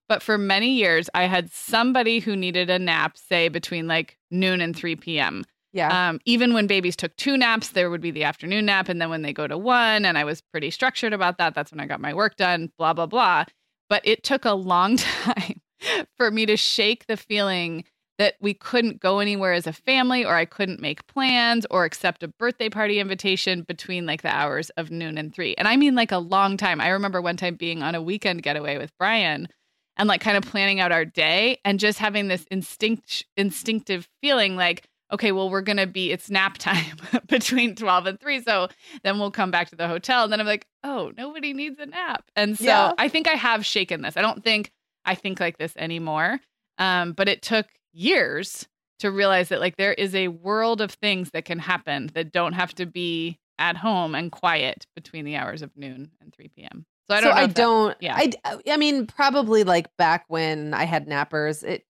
But 0.08 0.24
for 0.24 0.38
many 0.38 0.72
years, 0.74 1.10
I 1.14 1.26
had 1.26 1.52
somebody 1.52 2.20
who 2.20 2.36
needed 2.36 2.70
a 2.70 2.80
nap, 2.80 3.18
say 3.18 3.48
between 3.50 3.88
like 3.88 4.18
noon 4.32 4.60
and 4.62 4.76
3 4.76 4.96
p.m. 4.96 5.44
yeah. 5.72 6.10
Um, 6.10 6.20
even 6.26 6.54
when 6.54 6.66
babies 6.68 6.96
took 6.96 7.16
two 7.18 7.38
naps, 7.38 7.70
there 7.70 7.92
would 7.92 8.02
be 8.02 8.10
the 8.12 8.24
afternoon 8.24 8.66
nap. 8.66 8.90
And 8.90 9.00
then 9.00 9.10
when 9.12 9.22
they 9.22 9.34
go 9.34 9.46
to 9.46 9.58
one, 9.58 10.06
and 10.06 10.18
I 10.18 10.24
was 10.24 10.42
pretty 10.42 10.72
structured 10.72 11.14
about 11.14 11.38
that, 11.38 11.54
that's 11.54 11.70
when 11.72 11.80
I 11.80 11.86
got 11.86 12.02
my 12.02 12.14
work 12.16 12.38
done, 12.38 12.72
blah, 12.78 12.94
blah, 12.94 13.06
blah. 13.06 13.44
But 13.90 14.02
it 14.04 14.24
took 14.24 14.46
a 14.46 14.54
long 14.54 14.98
time 14.98 15.59
for 16.18 16.32
me 16.32 16.46
to 16.46 16.58
shake 16.58 17.06
the 17.08 17.18
feeling 17.18 17.84
that 18.18 18.36
we 18.42 18.54
couldn't 18.54 19.00
go 19.00 19.20
anywhere 19.20 19.54
as 19.54 19.66
a 19.66 19.72
family, 19.72 20.26
or 20.26 20.36
I 20.36 20.44
couldn't 20.44 20.82
make 20.82 21.08
plans 21.08 21.66
or 21.72 21.86
accept 21.86 22.22
a 22.22 22.28
birthday 22.28 22.68
party 22.70 23.00
invitation 23.00 23.62
between 23.62 24.06
like 24.06 24.22
the 24.24 24.36
hours 24.36 24.70
of 24.72 24.92
noon 24.92 25.18
and 25.18 25.34
three. 25.34 25.56
And 25.58 25.68
I 25.70 25.78
mean, 25.78 25.96
like 25.96 26.12
a 26.12 26.18
long 26.18 26.58
time. 26.58 26.82
I 26.82 26.90
remember 26.90 27.22
one 27.22 27.38
time 27.38 27.56
being 27.56 27.82
on 27.82 27.96
a 27.96 28.02
weekend 28.02 28.44
getaway 28.44 28.78
with 28.78 28.92
Brian 29.00 29.48
and 29.96 30.10
like 30.10 30.20
kind 30.22 30.36
of 30.36 30.44
planning 30.44 30.80
out 30.82 30.92
our 30.92 31.06
day 31.06 31.60
and 31.64 31.80
just 31.80 32.00
having 32.00 32.28
this 32.28 32.46
instinct 32.52 33.26
instinctive 33.38 34.08
feeling 34.22 34.56
like 34.56 34.84
okay 35.12 35.32
well 35.32 35.50
we're 35.50 35.62
going 35.62 35.78
to 35.78 35.88
be 35.88 36.12
it's 36.12 36.30
nap 36.30 36.58
time 36.58 36.96
between 37.28 37.76
12 37.76 38.06
and 38.06 38.20
3 38.20 38.42
so 38.44 38.68
then 39.04 39.20
we'll 39.20 39.32
come 39.32 39.52
back 39.52 39.70
to 39.70 39.76
the 39.76 39.88
hotel 39.88 40.24
and 40.24 40.32
then 40.32 40.40
i'm 40.40 40.46
like 40.46 40.66
oh 40.84 41.12
nobody 41.18 41.52
needs 41.52 41.80
a 41.80 41.86
nap 41.86 42.24
and 42.36 42.58
so 42.58 42.64
Yeah. 42.64 42.94
i 42.98 43.10
think 43.10 43.28
i 43.28 43.34
have 43.34 43.66
shaken 43.66 44.02
this 44.04 44.16
i 44.16 44.22
don't 44.22 44.44
think 44.44 44.72
i 45.10 45.16
think 45.16 45.40
like 45.40 45.58
this 45.58 45.74
anymore 45.78 46.40
um, 46.78 47.12
but 47.12 47.28
it 47.28 47.42
took 47.42 47.66
years 47.94 48.68
to 49.00 49.12
realize 49.12 49.50
that 49.50 49.60
like 49.60 49.76
there 49.78 49.94
is 49.94 50.14
a 50.16 50.28
world 50.30 50.80
of 50.82 50.92
things 50.92 51.32
that 51.32 51.44
can 51.46 51.60
happen 51.60 52.10
that 52.14 52.32
don't 52.32 52.54
have 52.54 52.74
to 52.76 52.86
be 52.86 53.38
at 53.58 53.76
home 53.76 54.16
and 54.16 54.32
quiet 54.32 54.86
between 54.96 55.26
the 55.26 55.36
hours 55.36 55.62
of 55.62 55.70
noon 55.76 56.12
and 56.22 56.34
3 56.34 56.48
p.m 56.56 56.86
so 57.10 57.16
i 57.16 57.22
don't 57.22 57.32
so 57.32 57.36
know 57.36 57.42
I 57.42 57.48
that- 57.48 57.56
don't. 57.56 57.98
yeah. 58.00 58.16
I 58.18 58.32
I 58.72 58.78
mean, 58.78 59.08
probably 59.08 59.64
like 59.64 59.88
back 59.98 60.26
when 60.28 60.74
I 60.76 60.84
had 60.86 61.08
nappers. 61.08 61.64
It. 61.64 61.84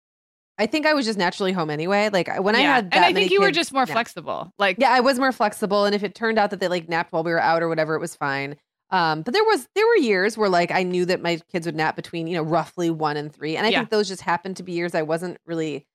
I 0.58 0.66
think 0.66 0.84
I 0.86 0.92
was 0.92 1.06
just 1.06 1.18
naturally 1.18 1.52
home 1.52 1.70
anyway. 1.70 2.10
Like 2.12 2.28
when 2.42 2.54
I 2.54 2.60
had, 2.60 2.90
that 2.90 2.96
and 2.96 3.04
i 3.04 3.12
think 3.14 3.30
you 3.30 3.40
were 3.40 3.50
just 3.50 3.72
more 3.72 3.84
yeah. 3.88 3.94
flexible 3.94 4.52
like 4.58 4.76
Yeah, 4.78 4.90
I 4.92 5.00
was 5.00 5.18
more 5.18 5.32
flexible, 5.32 5.86
and 5.86 5.94
if 5.94 6.02
it 6.02 6.14
turned 6.14 6.38
out 6.38 6.50
that 6.50 6.60
they 6.60 6.68
like 6.68 6.88
napped 6.90 7.12
while 7.12 7.24
we 7.24 7.30
were 7.32 7.40
out 7.40 7.62
or 7.62 7.68
whatever, 7.68 7.94
it 7.94 8.00
was 8.00 8.14
fine. 8.14 8.56
Um, 8.90 9.22
but 9.22 9.34
there 9.34 9.42
was 9.44 9.68
there 9.74 9.86
were 9.86 9.96
years 9.96 10.38
where 10.38 10.48
like 10.48 10.70
I 10.70 10.82
knew 10.84 11.04
that 11.06 11.20
my 11.20 11.40
kids 11.50 11.66
would 11.66 11.74
nap 11.74 11.96
between 11.96 12.26
you 12.26 12.36
know 12.36 12.42
roughly 12.42 12.90
one 12.90 13.16
and 13.16 13.32
three, 13.32 13.56
and 13.56 13.66
I 13.66 13.70
Yeah. 13.70 13.78
think 13.80 13.90
those 13.90 14.08
just 14.08 14.22
happened 14.22 14.56
to 14.58 14.62
be 14.62 14.72
years 14.72 14.94
I 14.94 15.02
wasn't 15.02 15.38
really. 15.46 15.86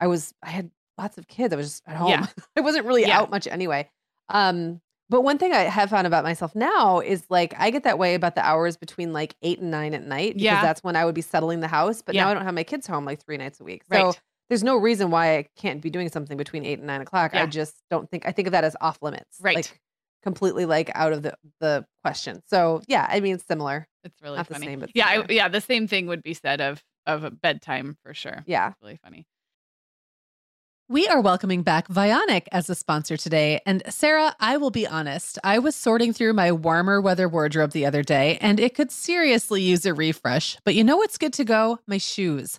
I 0.00 0.06
was 0.08 0.34
I 0.42 0.50
had 0.50 0.70
lots 0.98 1.16
of 1.18 1.28
kids. 1.28 1.52
I 1.52 1.56
was 1.56 1.66
just 1.66 1.82
at 1.86 1.96
home. 1.96 2.10
Yeah. 2.10 2.26
I 2.56 2.60
wasn't 2.60 2.86
really 2.86 3.02
Yeah. 3.02 3.20
out 3.20 3.30
much 3.30 3.46
anyway. 3.46 3.88
Um, 4.28 4.80
but 5.08 5.22
one 5.22 5.38
thing 5.38 5.52
I 5.52 5.60
have 5.62 5.90
found 5.90 6.06
about 6.06 6.24
myself 6.24 6.54
now 6.54 7.00
is 7.00 7.24
like 7.30 7.54
I 7.58 7.70
get 7.70 7.82
that 7.84 7.98
way 7.98 8.14
about 8.14 8.34
the 8.34 8.44
hours 8.46 8.76
between 8.76 9.12
like 9.12 9.34
eight 9.42 9.58
and 9.60 9.70
nine 9.70 9.92
at 9.94 10.04
night 10.06 10.34
because 10.34 10.44
Yeah. 10.44 10.62
that's 10.62 10.82
when 10.84 10.96
I 10.96 11.04
would 11.04 11.14
be 11.14 11.20
settling 11.22 11.60
the 11.60 11.68
house. 11.68 12.02
But 12.02 12.14
now 12.14 12.28
I 12.28 12.34
don't 12.34 12.44
have 12.44 12.54
my 12.54 12.64
kids 12.64 12.86
home 12.86 13.04
like 13.04 13.20
three 13.24 13.36
nights 13.36 13.60
a 13.60 13.64
week. 13.64 13.82
So 13.92 14.06
Right. 14.06 14.20
there's 14.48 14.62
no 14.64 14.76
reason 14.76 15.10
why 15.10 15.36
I 15.38 15.46
can't 15.56 15.80
be 15.80 15.90
doing 15.90 16.08
something 16.08 16.36
between 16.36 16.64
eight 16.64 16.78
and 16.78 16.86
nine 16.86 17.00
o'clock. 17.00 17.34
I 17.34 17.46
just 17.46 17.76
don't 17.90 18.08
think 18.10 18.26
I 18.26 18.32
think 18.32 18.46
of 18.48 18.52
that 18.52 18.64
as 18.64 18.76
off 18.80 18.98
limits. 19.02 19.38
Right. 19.40 19.56
Like 19.56 19.80
completely 20.22 20.66
like 20.66 20.90
out 20.94 21.12
of 21.12 21.22
the 21.22 21.34
the 21.60 21.86
question. 22.02 22.42
So 22.46 22.82
yeah, 22.86 23.06
I 23.08 23.20
mean 23.20 23.34
it's 23.34 23.46
similar. 23.46 23.86
It's 24.04 24.20
really 24.22 24.36
Not 24.36 24.48
the 24.48 24.54
funny. 24.54 24.66
same, 24.66 24.80
but 24.80 24.90
yeah, 24.94 25.06
I, 25.06 25.24
yeah, 25.28 25.48
the 25.48 25.60
same 25.60 25.86
thing 25.86 26.06
would 26.06 26.22
be 26.22 26.34
said 26.34 26.60
of 26.60 26.82
of 27.06 27.24
a 27.24 27.30
bedtime 27.30 27.96
for 28.04 28.14
sure. 28.14 28.44
Yeah. 28.46 28.68
It's 28.68 28.76
really 28.82 28.98
funny. 29.02 29.26
We 30.88 31.06
are 31.06 31.20
welcoming 31.20 31.62
back 31.62 31.86
Vionic 31.86 32.48
as 32.50 32.68
a 32.68 32.74
sponsor 32.74 33.16
today. 33.16 33.60
And 33.64 33.80
Sarah, 33.88 34.34
I 34.40 34.56
will 34.56 34.72
be 34.72 34.88
honest, 34.88 35.38
I 35.44 35.60
was 35.60 35.76
sorting 35.76 36.12
through 36.12 36.32
my 36.32 36.50
warmer 36.50 37.00
weather 37.00 37.28
wardrobe 37.28 37.70
the 37.70 37.86
other 37.86 38.02
day 38.02 38.38
and 38.40 38.58
it 38.58 38.74
could 38.74 38.90
seriously 38.90 39.62
use 39.62 39.86
a 39.86 39.94
refresh. 39.94 40.56
But 40.64 40.74
you 40.74 40.82
know 40.82 40.96
what's 40.96 41.16
good 41.16 41.32
to 41.34 41.44
go? 41.44 41.78
My 41.86 41.98
shoes. 41.98 42.58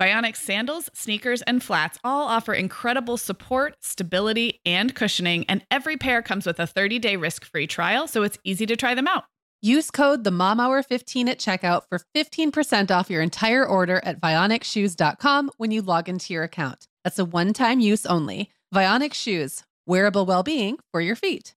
Vionic 0.00 0.36
sandals, 0.36 0.88
sneakers, 0.94 1.42
and 1.42 1.60
flats 1.60 1.98
all 2.04 2.28
offer 2.28 2.54
incredible 2.54 3.16
support, 3.16 3.74
stability, 3.80 4.60
and 4.64 4.94
cushioning, 4.94 5.44
and 5.48 5.64
every 5.72 5.96
pair 5.96 6.22
comes 6.22 6.46
with 6.46 6.60
a 6.60 6.68
30 6.68 7.00
day 7.00 7.16
risk 7.16 7.44
free 7.44 7.66
trial, 7.66 8.06
so 8.06 8.22
it's 8.22 8.38
easy 8.44 8.64
to 8.66 8.76
try 8.76 8.94
them 8.94 9.08
out. 9.08 9.24
Use 9.60 9.90
code 9.90 10.22
the 10.22 10.30
Mom 10.30 10.60
Hour 10.60 10.84
15 10.84 11.28
at 11.28 11.40
checkout 11.40 11.82
for 11.88 12.00
15% 12.14 12.92
off 12.92 13.10
your 13.10 13.22
entire 13.22 13.66
order 13.66 14.00
at 14.04 14.20
vionicshoes.com 14.20 15.50
when 15.56 15.72
you 15.72 15.82
log 15.82 16.08
into 16.08 16.32
your 16.32 16.44
account. 16.44 16.86
That's 17.02 17.18
a 17.18 17.24
one 17.24 17.52
time 17.52 17.80
use 17.80 18.06
only. 18.06 18.52
Vionic 18.72 19.14
Shoes, 19.14 19.64
wearable 19.84 20.26
well 20.26 20.44
being 20.44 20.78
for 20.92 21.00
your 21.00 21.16
feet. 21.16 21.56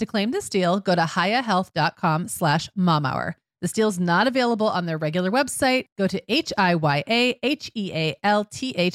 To 0.00 0.06
claim 0.06 0.30
this 0.30 0.48
deal, 0.48 0.80
go 0.80 0.94
to 0.94 1.02
hiyahealth.com 1.02 2.28
slash 2.28 2.70
momhour. 2.70 3.34
This 3.60 3.72
deal 3.72 3.88
is 3.88 4.00
not 4.00 4.26
available 4.26 4.66
on 4.66 4.86
their 4.86 4.96
regular 4.96 5.30
website. 5.30 5.88
Go 5.98 6.06
to 6.06 6.22
H-I-Y-A-H-E-A-L-T-H 6.32 7.02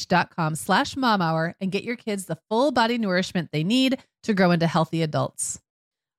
dot 0.08 0.36
com 0.36 0.56
slash 0.56 0.96
momhour 0.96 1.54
and 1.62 1.72
get 1.72 1.84
your 1.84 1.96
kids 1.96 2.26
the 2.26 2.40
full 2.50 2.72
body 2.72 2.98
nourishment 2.98 3.52
they 3.52 3.64
need 3.64 4.04
to 4.24 4.34
grow 4.34 4.50
into 4.50 4.66
healthy 4.66 5.04
adults. 5.04 5.62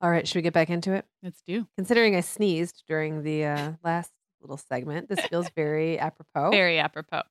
All 0.00 0.08
right, 0.08 0.24
should 0.28 0.36
we 0.36 0.42
get 0.42 0.54
back 0.54 0.70
into 0.70 0.92
it? 0.92 1.04
Let's 1.20 1.42
do. 1.42 1.66
Considering 1.76 2.14
I 2.14 2.20
sneezed 2.20 2.84
during 2.86 3.24
the 3.24 3.44
uh, 3.44 3.72
last 3.82 4.12
little 4.40 4.56
segment, 4.56 5.08
this 5.08 5.18
feels 5.26 5.50
very 5.56 5.98
apropos. 5.98 6.52
Very 6.52 6.78
apropos. 6.78 7.22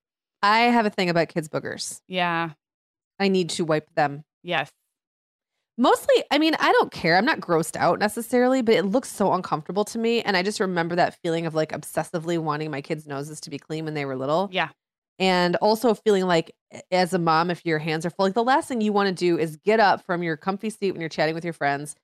I 0.44 0.60
have 0.64 0.86
a 0.86 0.90
thing 0.90 1.10
about 1.10 1.30
kids' 1.30 1.48
boogers. 1.48 2.02
Yeah. 2.10 2.50
I 3.18 3.30
need 3.30 3.52
to 3.52 3.64
wipe 3.64 3.96
them. 3.96 4.26
Yes. 4.44 4.70
Mostly, 5.78 6.24
I 6.32 6.38
mean, 6.38 6.56
I 6.60 6.72
don't 6.72 6.92
care. 6.92 7.18
I'm 7.18 7.26
not 7.26 7.42
grossed 7.42 7.76
out 7.76 8.00
necessarily, 8.00 8.62
but 8.62 8.76
it 8.76 8.86
looks 8.86 9.12
so 9.12 9.34
uncomfortable 9.34 9.84
to 9.86 9.98
me. 9.98 10.22
And 10.22 10.38
I 10.38 10.44
just 10.44 10.60
remember 10.60 10.96
that 10.96 11.18
feeling 11.22 11.46
of 11.46 11.54
like 11.54 11.72
obsessively 11.72 12.38
wanting 12.38 12.72
my 12.72 12.82
kids' 12.82 13.06
noses 13.06 13.42
to 13.42 13.50
be 13.50 13.60
clean 13.60 13.84
when 13.84 13.94
they 13.94 14.06
were 14.06 14.16
little. 14.16 14.50
Yeah. 14.52 14.70
And 15.20 15.56
also 15.58 15.94
feeling 15.94 16.26
like, 16.28 16.54
as 16.92 17.14
a 17.14 17.20
mom, 17.20 17.50
if 17.52 17.66
your 17.66 17.80
hands 17.80 18.06
are 18.06 18.10
full, 18.10 18.26
like 18.26 18.34
the 18.34 18.44
last 18.44 18.68
thing 18.68 18.82
you 18.82 18.94
want 18.94 19.08
to 19.10 19.14
do 19.16 19.38
is 19.38 19.58
get 19.58 19.80
up 19.80 20.06
from 20.06 20.24
your 20.24 20.38
comfy 20.38 20.70
seat 20.70 20.92
when 20.92 21.02
you're 21.02 21.10
chatting 21.10 21.36
with 21.36 21.44
your 21.44 21.54
friends 21.54 21.96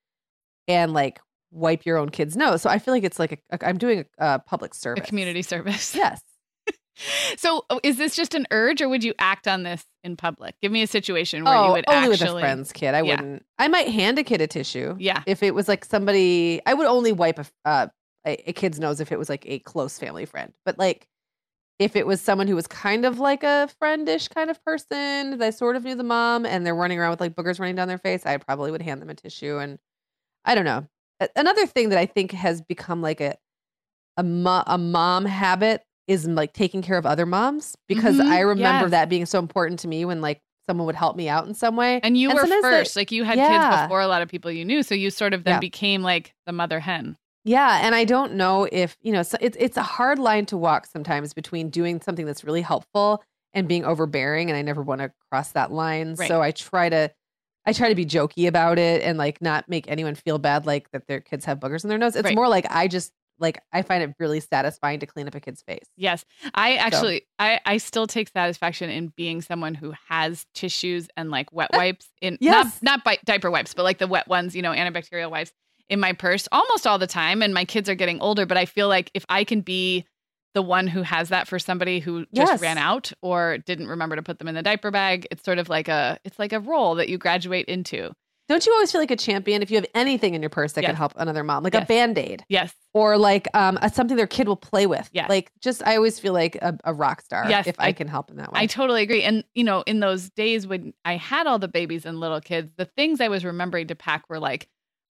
and 0.68 0.94
like 0.94 1.20
wipe 1.52 1.86
your 1.86 1.98
own 1.98 2.10
kid's 2.10 2.36
nose. 2.36 2.62
So 2.62 2.70
I 2.70 2.80
feel 2.80 2.94
like 2.94 3.04
it's 3.04 3.20
like 3.20 3.42
a, 3.52 3.68
I'm 3.68 3.78
doing 3.78 4.06
a, 4.18 4.36
a 4.36 4.40
public 4.40 4.74
service, 4.74 5.04
a 5.04 5.08
community 5.08 5.42
service. 5.42 5.96
Yes. 5.96 6.22
so 7.38 7.66
oh, 7.70 7.80
is 7.84 7.98
this 7.98 8.16
just 8.16 8.34
an 8.34 8.48
urge 8.52 8.82
or 8.82 8.90
would 8.90 9.04
you 9.04 9.14
act 9.20 9.48
on 9.48 9.64
this 9.64 9.86
in 10.04 10.16
public? 10.16 10.56
Give 10.62 10.72
me 10.72 10.82
a 10.82 10.88
situation 10.88 11.44
where 11.44 11.54
oh, 11.54 11.68
you 11.68 11.72
would 11.74 11.86
only 11.88 12.12
actually... 12.14 12.28
with 12.28 12.38
a 12.38 12.40
friend's 12.40 12.72
kid. 12.72 12.94
I 12.94 13.02
Yeah. 13.02 13.12
wouldn't. 13.12 13.46
I 13.58 13.68
might 13.68 13.88
hand 13.90 14.20
a 14.20 14.24
kid 14.24 14.42
a 14.42 14.48
tissue. 14.48 14.96
Yeah. 15.00 15.24
If 15.26 15.44
it 15.44 15.54
was 15.54 15.68
like 15.68 15.86
somebody, 15.86 16.62
I 16.66 16.74
would 16.74 16.88
only 16.88 17.12
wipe 17.12 17.40
a 17.40 17.46
uh, 17.66 17.88
a, 18.26 18.50
a 18.50 18.54
kid's 18.54 18.80
nose 18.80 19.00
if 19.00 19.12
it 19.12 19.18
was 19.18 19.30
like 19.30 19.46
a 19.48 19.60
close 19.60 19.98
family 19.98 20.26
friend. 20.26 20.54
But 20.66 20.78
like, 20.78 21.08
if 21.80 21.96
it 21.96 22.06
was 22.06 22.22
someone 22.22 22.48
who 22.48 22.56
was 22.56 22.68
kind 22.68 23.06
of 23.06 23.20
like 23.20 23.44
a 23.44 23.68
friendish 23.80 24.28
kind 24.28 24.52
of 24.52 24.64
person, 24.64 25.40
that 25.40 25.56
sort 25.56 25.76
of 25.76 25.84
knew 25.84 25.96
the 25.96 26.04
mom, 26.04 26.46
and 26.46 26.66
they're 26.66 26.76
running 26.76 27.00
around 27.00 27.12
with 27.12 27.22
like 27.22 27.36
boogers 27.36 27.60
running 27.60 27.76
down 27.76 27.88
their 27.88 27.98
face, 27.98 28.26
I 28.26 28.38
probably 28.38 28.72
would 28.72 28.82
hand 28.82 29.02
them 29.02 29.10
a 29.10 29.16
tissue. 29.16 29.58
And 29.58 29.80
I 30.46 30.56
don't 30.56 30.66
know. 30.66 30.88
Another 31.36 31.66
thing 31.66 31.90
that 31.90 32.00
I 32.00 32.06
think 32.06 32.32
has 32.32 32.62
become 32.62 33.02
like 33.02 33.22
a 33.22 33.38
a, 34.18 34.24
mo- 34.24 34.64
a 34.68 34.78
mom 34.78 35.26
habit 35.26 35.84
is 36.08 36.28
like 36.28 36.54
taking 36.54 36.82
care 36.82 36.98
of 36.98 37.06
other 37.06 37.26
moms 37.26 37.76
because 37.88 38.18
Mhm, 38.18 38.28
I 38.30 38.40
remember 38.42 38.86
yes. 38.86 38.92
that 38.92 39.10
being 39.10 39.26
so 39.26 39.40
important 39.40 39.80
to 39.82 39.88
me 39.88 40.04
when 40.06 40.22
like 40.22 40.40
someone 40.68 40.86
would 40.86 40.96
help 40.96 41.16
me 41.16 41.28
out 41.30 41.48
in 41.48 41.54
some 41.54 41.76
way. 41.76 42.00
And 42.04 42.18
you 42.18 42.30
And 42.30 42.38
were 42.40 42.46
they- 42.48 42.62
first. 42.62 42.96
like 42.96 43.12
you 43.12 43.24
had 43.24 43.38
kids 43.38 43.84
before 43.84 44.02
a 44.02 44.08
lot 44.08 44.22
of 44.22 44.30
people 44.30 44.52
you 44.52 44.64
knew. 44.66 44.84
So 44.84 44.94
you 44.96 45.10
sort 45.10 45.34
of 45.34 45.44
then 45.44 45.56
Yeah. 45.56 45.60
became 45.60 46.02
like 46.04 46.34
the 46.46 46.52
mother 46.54 46.80
hen. 46.80 47.18
Yeah, 47.44 47.80
and 47.82 47.96
I 47.96 48.04
don't 48.06 48.34
know 48.36 48.68
if 48.72 48.96
you 49.02 49.12
know. 49.12 49.24
So 49.24 49.36
it's 49.42 49.58
it's 49.60 49.76
a 49.78 49.82
hard 49.82 50.20
line 50.20 50.46
to 50.48 50.58
walk 50.58 50.86
sometimes 50.86 51.34
between 51.34 51.70
doing 51.70 52.00
something 52.00 52.26
that's 52.28 52.44
really 52.44 52.62
helpful 52.62 53.24
and 53.54 53.68
being 53.68 53.84
overbearing, 53.84 54.50
and 54.52 54.56
I 54.58 54.62
never 54.62 54.82
want 54.84 55.02
to 55.02 55.12
cross 55.32 55.52
that 55.54 55.72
line. 55.72 56.14
Right. 56.20 56.28
So 56.28 56.40
I 56.42 56.52
try 56.52 56.88
to, 56.90 57.10
I 57.66 57.74
try 57.74 57.90
to 57.90 57.96
be 57.96 58.06
jokey 58.06 58.48
about 58.48 58.78
it 58.78 59.02
and 59.02 59.18
like 59.18 59.42
not 59.42 59.68
make 59.68 59.90
anyone 59.90 60.14
feel 60.14 60.38
bad, 60.38 60.68
like 60.68 60.92
that 60.92 61.08
their 61.08 61.20
kids 61.20 61.46
have 61.46 61.60
boogers 61.60 61.84
in 61.84 61.90
their 61.90 61.98
nose. 61.98 62.16
It's 62.16 62.26
Right. 62.26 62.36
more 62.36 62.48
like 62.48 62.68
I 62.70 62.88
just 62.88 63.12
like 63.42 63.60
I 63.74 63.82
find 63.82 64.02
it 64.04 64.14
really 64.20 64.40
satisfying 64.40 65.00
to 65.02 65.06
clean 65.06 65.28
up 65.28 65.36
a 65.36 65.40
kid's 65.42 65.62
face. 65.62 65.86
Yes. 65.98 66.24
I 66.54 66.76
actually 66.76 67.24
I 67.40 67.60
I 67.66 67.78
still 67.78 68.08
take 68.08 68.30
satisfaction 68.30 68.90
in 68.90 69.08
being 69.18 69.42
someone 69.42 69.74
who 69.76 69.94
has 70.08 70.46
tissues 70.54 71.10
and 71.18 71.30
like 71.32 71.52
wet 71.52 71.72
uh, 71.74 71.78
wipes 71.78 72.08
in 72.22 72.38
Yes. 72.40 72.82
not 72.82 72.98
not 72.98 73.04
bi- 73.04 73.20
diaper 73.26 73.52
wipes, 73.52 73.74
but 73.74 73.84
like 73.84 73.98
the 73.98 74.08
wet 74.08 74.28
ones, 74.30 74.56
you 74.56 74.62
know, 74.62 74.72
antibacterial 74.72 75.30
wipes 75.30 75.52
in 75.90 76.00
my 76.00 76.14
purse 76.14 76.48
almost 76.54 76.88
all 76.88 76.98
the 77.00 77.08
time 77.08 77.42
and 77.42 77.54
my 77.54 77.66
kids 77.66 77.90
are 77.90 77.96
getting 77.96 78.22
older, 78.22 78.46
but 78.46 78.58
I 78.58 78.66
feel 78.66 78.88
like 78.88 79.12
if 79.14 79.26
I 79.28 79.44
can 79.44 79.60
be 79.60 80.06
the 80.54 80.62
one 80.62 80.86
who 80.88 81.02
has 81.02 81.30
that 81.30 81.48
for 81.48 81.58
somebody 81.60 82.00
who 82.00 82.26
just 82.34 82.52
Yes. 82.52 82.62
ran 82.62 82.78
out 82.78 83.12
or 83.22 83.58
didn't 83.60 83.88
remember 83.88 84.16
to 84.18 84.22
put 84.22 84.38
them 84.38 84.48
in 84.48 84.56
the 84.56 84.62
diaper 84.62 84.92
bag, 84.92 85.26
it's 85.32 85.44
sort 85.44 85.58
of 85.60 85.68
like 85.70 85.88
a 85.88 86.20
it's 86.24 86.38
like 86.40 86.54
a 86.54 86.60
role 86.60 86.96
that 86.96 87.10
you 87.10 87.18
graduate 87.18 87.66
into. 87.68 88.12
Don't 88.52 88.66
you 88.66 88.74
always 88.74 88.92
feel 88.92 89.00
like 89.00 89.12
a 89.12 89.16
champion 89.16 89.62
if 89.62 89.72
you 89.72 89.78
have 89.78 89.86
anything 89.96 90.34
in 90.36 90.42
your 90.42 90.50
purse 90.50 90.74
that 90.74 90.82
Yes. 90.82 90.90
can 90.90 90.96
help 90.98 91.14
another 91.16 91.42
mom, 91.42 91.64
like 91.64 91.74
Yes. 91.74 91.84
a 91.84 91.86
band 91.86 92.18
aid 92.18 92.44
Yes. 92.50 92.74
or 92.94 93.18
like 93.18 93.48
um 93.54 93.80
a, 93.82 93.90
something 93.90 94.18
their 94.18 94.28
kid 94.28 94.48
will 94.50 94.58
play 94.58 94.88
with? 94.88 95.10
Yeah. 95.14 95.28
Like 95.30 95.52
just 95.62 95.82
I 95.88 95.96
always 95.96 96.20
feel 96.20 96.34
like 96.34 96.56
a, 96.58 96.78
a 96.84 96.94
rock 96.94 97.22
star 97.22 97.50
Yes, 97.50 97.66
if 97.68 97.76
I, 97.80 97.88
I- 97.88 97.92
can 97.94 98.10
help 98.10 98.30
in 98.30 98.36
that 98.38 98.52
way. 98.52 98.60
I 98.60 98.66
totally 98.66 99.04
agree. 99.04 99.24
And, 99.24 99.46
you 99.56 99.64
know, 99.64 99.84
in 99.88 100.02
those 100.02 100.30
days 100.32 100.68
when 100.68 100.94
I 101.06 101.16
had 101.16 101.48
all 101.48 101.60
the 101.60 101.70
babies 101.70 102.06
and 102.06 102.20
little 102.20 102.42
kids, 102.42 102.74
the 102.78 102.84
things 102.86 103.22
I 103.22 103.30
was 103.30 103.46
remembering 103.46 103.88
to 103.88 103.96
pack 103.96 104.26
were 104.30 104.40
like 104.40 104.68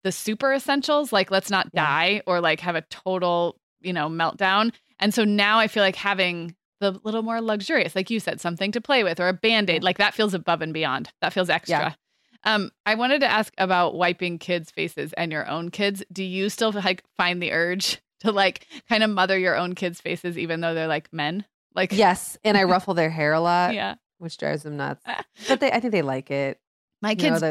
the 0.02 0.12
super 0.12 0.54
essentials, 0.54 1.12
like 1.12 1.30
let's 1.30 1.50
not 1.50 1.68
Yeah. 1.74 1.84
die 1.84 2.22
or 2.26 2.40
like 2.40 2.60
have 2.60 2.74
a 2.74 2.82
total, 2.90 3.60
you 3.82 3.92
know, 3.92 4.08
meltdown. 4.08 4.72
And 4.98 5.12
so 5.12 5.24
now 5.24 5.58
I 5.58 5.68
feel 5.68 5.82
like 5.82 5.96
having 5.96 6.54
the 6.80 6.98
little 7.04 7.22
more 7.22 7.40
luxurious, 7.42 7.94
like 7.94 8.08
you 8.08 8.18
said, 8.20 8.40
something 8.40 8.72
to 8.72 8.80
play 8.80 9.04
with 9.04 9.20
or 9.20 9.28
a 9.28 9.32
band 9.34 9.68
aid, 9.68 9.82
like 9.82 9.98
that 9.98 10.14
feels 10.14 10.32
above 10.32 10.62
and 10.62 10.72
beyond. 10.72 11.10
That 11.20 11.34
feels 11.34 11.50
extra. 11.50 11.96
Um, 12.44 12.70
I 12.84 12.94
wanted 12.94 13.20
to 13.20 13.26
ask 13.30 13.52
about 13.58 13.94
wiping 13.94 14.38
kids' 14.38 14.70
faces 14.70 15.12
and 15.14 15.30
your 15.32 15.48
own 15.48 15.70
kids. 15.70 16.02
Do 16.12 16.22
you 16.24 16.48
still 16.48 16.72
like 16.72 17.02
find 17.16 17.42
the 17.42 17.52
urge 17.52 18.00
to 18.20 18.32
like 18.32 18.66
kind 18.88 19.02
of 19.02 19.10
mother 19.10 19.38
your 19.38 19.56
own 19.56 19.74
kids' 19.74 20.00
faces, 20.00 20.36
even 20.38 20.60
though 20.60 20.74
they're 20.74 20.86
like 20.86 21.12
men? 21.12 21.44
Like, 21.74 21.92
yes, 21.96 22.38
and 22.44 22.56
I 22.56 22.64
ruffle 22.64 22.94
their 22.94 23.10
hair 23.10 23.32
a 23.32 23.40
lot. 23.40 23.74
yeah. 23.74 23.96
which 24.18 24.36
drives 24.38 24.62
them 24.62 24.76
nuts. 24.76 25.04
But 25.48 25.60
they, 25.60 25.70
I 25.70 25.80
think 25.80 25.92
they 25.92 26.02
like 26.02 26.30
it. 26.30 26.58
My 27.02 27.10
You 27.10 27.16
kids 27.16 27.42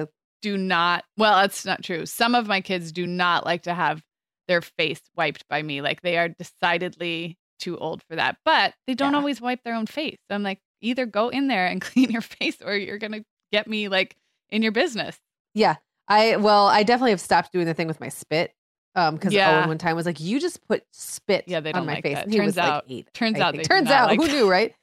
do 0.41 0.58
not 0.58 1.04
well 1.17 1.41
that's 1.41 1.65
not 1.65 1.82
true 1.82 2.06
some 2.06 2.36
of 2.36 2.45
my 2.45 2.62
kids 2.62 2.91
do 2.91 3.08
not 3.08 3.45
like 3.45 3.63
to 3.63 3.74
have 3.74 4.04
their 4.48 4.62
face 4.62 5.02
wiped 5.15 5.48
by 5.48 5.60
me 5.63 5.82
like 5.82 6.02
they 6.02 6.17
are 6.17 6.30
decidedly 6.30 7.38
too 7.60 7.78
old 7.78 8.04
for 8.04 8.15
that. 8.17 8.38
But 8.43 8.74
they 8.86 8.93
don't 8.95 9.13
Yeah. 9.13 9.19
always 9.19 9.39
wipe 9.41 9.63
their 9.63 9.76
own 9.76 9.86
face. 9.86 10.17
I'm 10.30 10.43
like, 10.43 10.60
either 10.82 11.06
go 11.06 11.30
in 11.30 11.48
there 11.48 11.65
and 11.67 11.80
clean 11.82 12.12
your 12.12 12.21
face 12.21 12.58
or 12.63 12.76
you're 12.76 12.98
going 12.98 13.13
to 13.13 13.24
get 13.52 13.67
me 13.67 13.88
like 13.88 14.15
in 14.49 14.62
your 14.62 14.71
business. 14.71 15.17
Yeah. 15.53 15.75
I 16.08 16.36
well, 16.38 16.67
I 16.67 16.84
definitely 16.84 17.12
have 17.12 17.21
stopped 17.21 17.51
doing 17.51 17.65
the 17.65 17.73
thing 17.73 17.88
with 17.88 17.99
my 17.99 18.10
spit. 18.10 18.51
Um, 18.97 19.15
because 19.15 19.34
Yeah. 19.34 19.60
Owen 19.60 19.67
one 19.69 19.77
time 19.77 19.95
was 19.97 20.05
like, 20.05 20.19
"You 20.21 20.39
just 20.39 20.65
put 20.67 20.84
spit 20.91 21.43
Yeah, 21.47 21.60
they 21.60 21.71
on 21.73 21.79
don't 21.81 21.86
my 21.88 21.93
like 21.95 22.03
face." 22.03 22.15
that. 22.15 22.23
And 22.25 22.31
he 22.34 22.38
Turns 22.39 22.47
was 22.47 22.58
like 22.58 22.71
out- 22.71 22.86
eight. 22.88 23.13
turns 23.13 23.39
out 23.39 23.55
turns 23.63 23.89
out 23.89 24.08
like 24.08 24.19
who 24.21 24.27
knew, 24.27 24.49
right? 24.49 24.73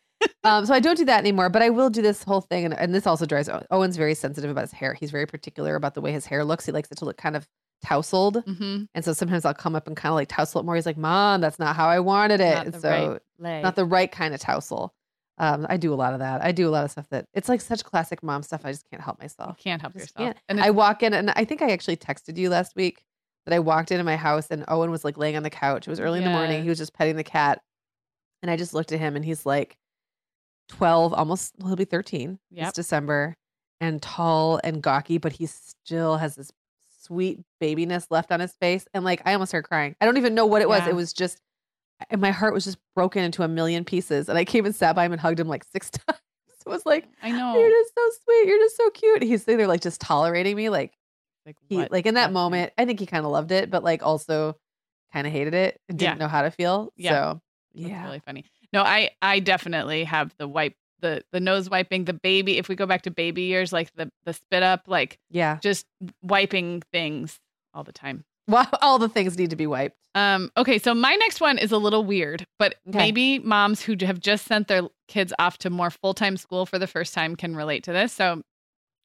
um, 0.45 0.67
so 0.67 0.75
I 0.75 0.81
don't 0.81 0.97
do 0.99 1.05
that 1.07 1.19
anymore. 1.21 1.49
But 1.49 1.63
I 1.63 1.71
will 1.71 1.89
do 1.91 2.03
this 2.03 2.23
whole 2.23 2.43
thing, 2.43 2.65
and, 2.67 2.75
and 2.79 2.95
this 2.95 3.07
also 3.07 3.25
drives 3.25 3.49
Owen- 3.49 3.67
Owen's 3.71 3.97
very 3.97 4.15
sensitive 4.15 4.51
about 4.51 4.63
his 4.63 4.73
hair. 4.73 4.93
He's 4.95 5.11
very 5.11 5.27
particular 5.27 5.75
about 5.77 5.95
the 5.95 6.01
way 6.03 6.13
his 6.13 6.27
hair 6.27 6.45
looks. 6.45 6.67
He 6.67 6.73
likes 6.73 6.91
it 6.93 6.99
to 6.99 7.05
look 7.07 7.17
kind 7.17 7.37
of 7.37 7.49
tousled, 7.83 8.45
Mm-hmm. 8.47 8.85
and 8.95 9.05
so 9.05 9.13
sometimes 9.13 9.45
I'll 9.45 9.55
come 9.55 9.75
up 9.75 9.87
and 9.87 9.97
kind 9.97 10.11
of 10.11 10.15
like 10.17 10.29
tousle 10.29 10.61
it 10.61 10.65
more. 10.65 10.75
He's 10.77 10.87
like, 10.87 10.97
"Mom, 10.99 11.41
that's 11.41 11.59
not 11.59 11.75
how 11.75 11.89
I 11.89 12.01
wanted 12.01 12.41
it." 12.41 12.55
Not 12.55 12.67
And 12.67 12.75
so 12.81 13.19
right 13.41 13.63
not 13.63 13.77
the 13.77 13.85
right 13.85 14.11
kind 14.13 14.35
of 14.35 14.41
tousle. 14.41 14.93
Um, 15.39 15.67
I 15.69 15.77
do 15.79 15.93
a 15.93 15.97
lot 15.97 16.13
of 16.13 16.19
that. 16.21 16.43
I 16.45 16.53
do 16.53 16.69
a 16.69 16.71
lot 16.71 16.85
of 16.85 16.91
stuff 16.91 17.09
that 17.11 17.25
it's 17.35 17.49
like 17.49 17.61
such 17.61 17.83
classic 17.85 18.23
mom 18.23 18.43
stuff. 18.43 18.63
I 18.65 18.71
just 18.73 18.89
can't 18.91 19.03
help 19.03 19.19
you 19.21 19.25
myself. 19.25 19.57
can't 19.59 19.81
help 19.81 19.95
yourself. 19.95 20.17
can't. 20.17 20.37
And 20.49 20.61
I 20.61 20.71
walk 20.71 21.03
in, 21.03 21.15
and 21.15 21.31
I 21.31 21.45
think 21.45 21.63
I 21.63 21.71
actually 21.71 21.97
texted 21.97 22.37
you 22.37 22.51
last 22.51 22.77
week 22.77 23.03
that 23.47 23.55
I 23.55 23.59
walked 23.59 23.91
into 23.91 24.05
my 24.05 24.17
house 24.17 24.49
and 24.51 24.65
Owen 24.69 24.91
was 24.91 25.05
like 25.05 25.17
laying 25.17 25.37
on 25.37 25.43
the 25.43 25.51
couch. 25.51 25.89
It 25.89 25.91
was 25.91 25.99
early 26.01 26.19
in 26.19 26.25
the 26.25 26.31
morning. 26.31 26.63
He 26.63 26.69
was 26.69 26.79
just 26.79 26.93
petting 26.95 27.17
the 27.17 27.25
cat, 27.25 27.61
and 28.43 28.51
I 28.51 28.57
just 28.57 28.75
looked 28.75 28.93
at 28.93 29.01
him, 29.01 29.17
and 29.17 29.25
he's 29.25 29.45
like 29.47 29.77
twelve, 30.69 31.13
almost 31.13 31.55
he'll 31.61 31.77
be 31.77 31.85
thirteen 31.85 32.39
Yep. 32.51 32.67
this 32.67 32.73
December, 32.75 33.35
and 33.81 34.01
tall 34.03 34.61
and 34.63 34.83
gawky, 34.83 35.19
but 35.19 35.33
he 35.33 35.47
still 35.47 36.19
has 36.19 36.37
this 36.37 36.51
sweet 37.01 37.41
babiness 37.61 38.07
left 38.11 38.31
on 38.31 38.39
his 38.41 38.53
face, 38.61 38.87
and 38.95 39.03
like 39.05 39.23
I 39.25 39.33
almost 39.33 39.51
started 39.51 39.67
crying. 39.67 39.97
I 40.01 40.05
don't 40.05 40.19
even 40.19 40.35
know 40.35 40.47
what 40.47 40.63
it 40.63 40.69
was. 40.69 40.87
It 40.87 40.95
was 40.95 41.13
just, 41.13 41.41
and 42.11 42.21
my 42.21 42.31
heart 42.31 42.55
was 42.55 42.65
just 42.65 42.79
broken 42.95 43.23
into 43.23 43.43
a 43.43 43.49
million 43.49 43.85
pieces, 43.85 44.29
and 44.29 44.39
I 44.39 44.45
came 44.45 44.65
and 44.67 44.75
sat 44.75 44.95
by 44.97 45.05
him 45.05 45.13
and 45.13 45.21
hugged 45.21 45.41
him 45.41 45.49
like 45.49 45.65
six 45.65 45.91
times. 45.91 46.19
It 46.65 46.69
was 46.69 46.87
like. 46.87 47.07
I 47.23 47.31
know. 47.31 47.59
You're 47.59 47.71
just 47.71 47.93
so 47.95 48.09
sweet. 48.25 48.47
You're 48.49 48.59
just 48.59 48.77
so 48.77 48.91
cute. 48.91 49.23
He's 49.23 49.49
either 49.49 49.67
like 49.67 49.81
just 49.81 50.01
tolerating 50.01 50.55
me, 50.57 50.69
like 50.69 50.93
like, 51.45 51.57
he 51.69 51.77
what 51.77 51.91
like 51.91 52.07
in 52.07 52.15
that 52.15 52.33
moment. 52.33 52.73
I 52.79 52.85
think 52.85 53.01
he 53.01 53.07
kind 53.07 53.25
of 53.27 53.33
loved 53.33 53.51
it, 53.51 53.71
but 53.71 53.83
like 53.83 54.03
also 54.05 54.57
kind 55.13 55.27
of 55.27 55.33
hated 55.33 55.55
it 55.55 55.81
and 55.89 55.99
didn't 55.99 56.19
Yeah. 56.19 56.25
know 56.25 56.29
how 56.29 56.43
to 56.43 56.51
feel. 56.51 56.93
Yeah. 56.97 57.11
So 57.11 57.41
That's 57.75 57.89
yeah, 57.91 58.05
really 58.05 58.21
funny. 58.21 58.45
No, 58.73 58.83
I 58.83 59.11
I 59.21 59.41
definitely 59.41 60.05
have 60.05 60.33
the 60.39 60.47
wipe 60.47 60.75
the 61.01 61.25
the 61.33 61.41
nose 61.41 61.69
wiping 61.69 62.05
the 62.05 62.13
baby. 62.13 62.59
If 62.59 62.69
we 62.69 62.77
go 62.77 62.87
back 62.87 63.03
to 63.03 63.11
baby 63.11 63.43
years, 63.43 63.73
like 63.73 63.93
the 63.95 64.13
the 64.25 64.33
spit 64.33 64.63
up, 64.63 64.85
like 64.87 65.19
yeah. 65.31 65.59
just 65.61 65.85
wiping 66.23 66.83
things 66.93 67.41
all 67.75 67.83
the 67.83 67.93
time. 67.93 68.25
Well, 68.49 68.69
all 68.83 68.99
the 68.99 69.09
things 69.09 69.39
need 69.39 69.51
to 69.51 69.57
be 69.57 69.67
wiped. 69.67 69.97
Um, 70.15 70.51
okay, 70.57 70.79
so 70.79 70.95
my 70.95 71.15
next 71.15 71.41
one 71.41 71.57
is 71.57 71.73
a 71.73 71.79
little 71.79 72.05
weird, 72.05 72.47
but 72.59 72.75
Okay. 72.89 72.99
maybe 72.99 73.39
moms 73.39 73.81
who 73.83 73.97
have 74.03 74.21
just 74.21 74.47
sent 74.47 74.69
their 74.69 74.83
kids 75.09 75.33
off 75.39 75.57
to 75.59 75.71
more 75.71 75.91
full 75.91 76.13
time 76.13 76.37
school 76.37 76.67
for 76.67 76.79
the 76.79 76.87
first 76.87 77.15
time 77.15 77.35
can 77.35 77.57
relate 77.57 77.83
to 77.85 77.93
this. 77.93 78.13
So, 78.13 78.43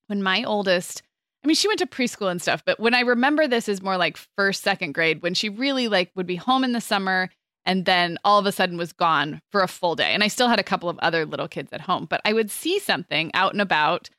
when 0.08 0.22
my 0.22 0.44
oldest, 0.44 1.02
I 1.44 1.48
mean, 1.48 1.56
she 1.56 1.68
went 1.68 1.80
to 1.80 1.86
preschool 1.86 2.30
and 2.30 2.42
stuff, 2.42 2.62
but 2.66 2.80
when 2.80 2.94
I 2.94 3.02
remember 3.02 3.48
this 3.48 3.70
is 3.70 3.82
more 3.82 3.96
like 3.98 4.18
first, 4.38 4.64
second 4.64 4.94
grade, 4.94 5.22
when 5.22 5.34
she 5.34 5.48
really 5.50 5.88
like 5.88 6.12
would 6.16 6.28
be 6.28 6.36
home 6.36 6.64
in 6.64 6.74
the 6.74 6.82
summer 6.82 7.30
and 7.66 7.84
then 7.86 8.18
all 8.24 8.40
of 8.40 8.46
a 8.46 8.52
sudden 8.52 8.78
was 8.78 8.94
gone 8.94 9.42
for 9.52 9.62
a 9.62 9.68
full 9.68 9.96
day. 9.96 10.14
And 10.14 10.24
I 10.24 10.30
still 10.30 10.48
had 10.48 10.60
a 10.60 10.64
couple 10.64 10.88
of 10.88 10.98
other 11.00 11.26
little 11.26 11.50
kids 11.50 11.74
at 11.74 11.82
home, 11.82 12.06
but 12.10 12.22
I 12.24 12.32
would 12.32 12.50
see 12.50 12.80
something 12.80 13.30
out 13.34 13.52
and 13.52 13.62
about 13.62 14.10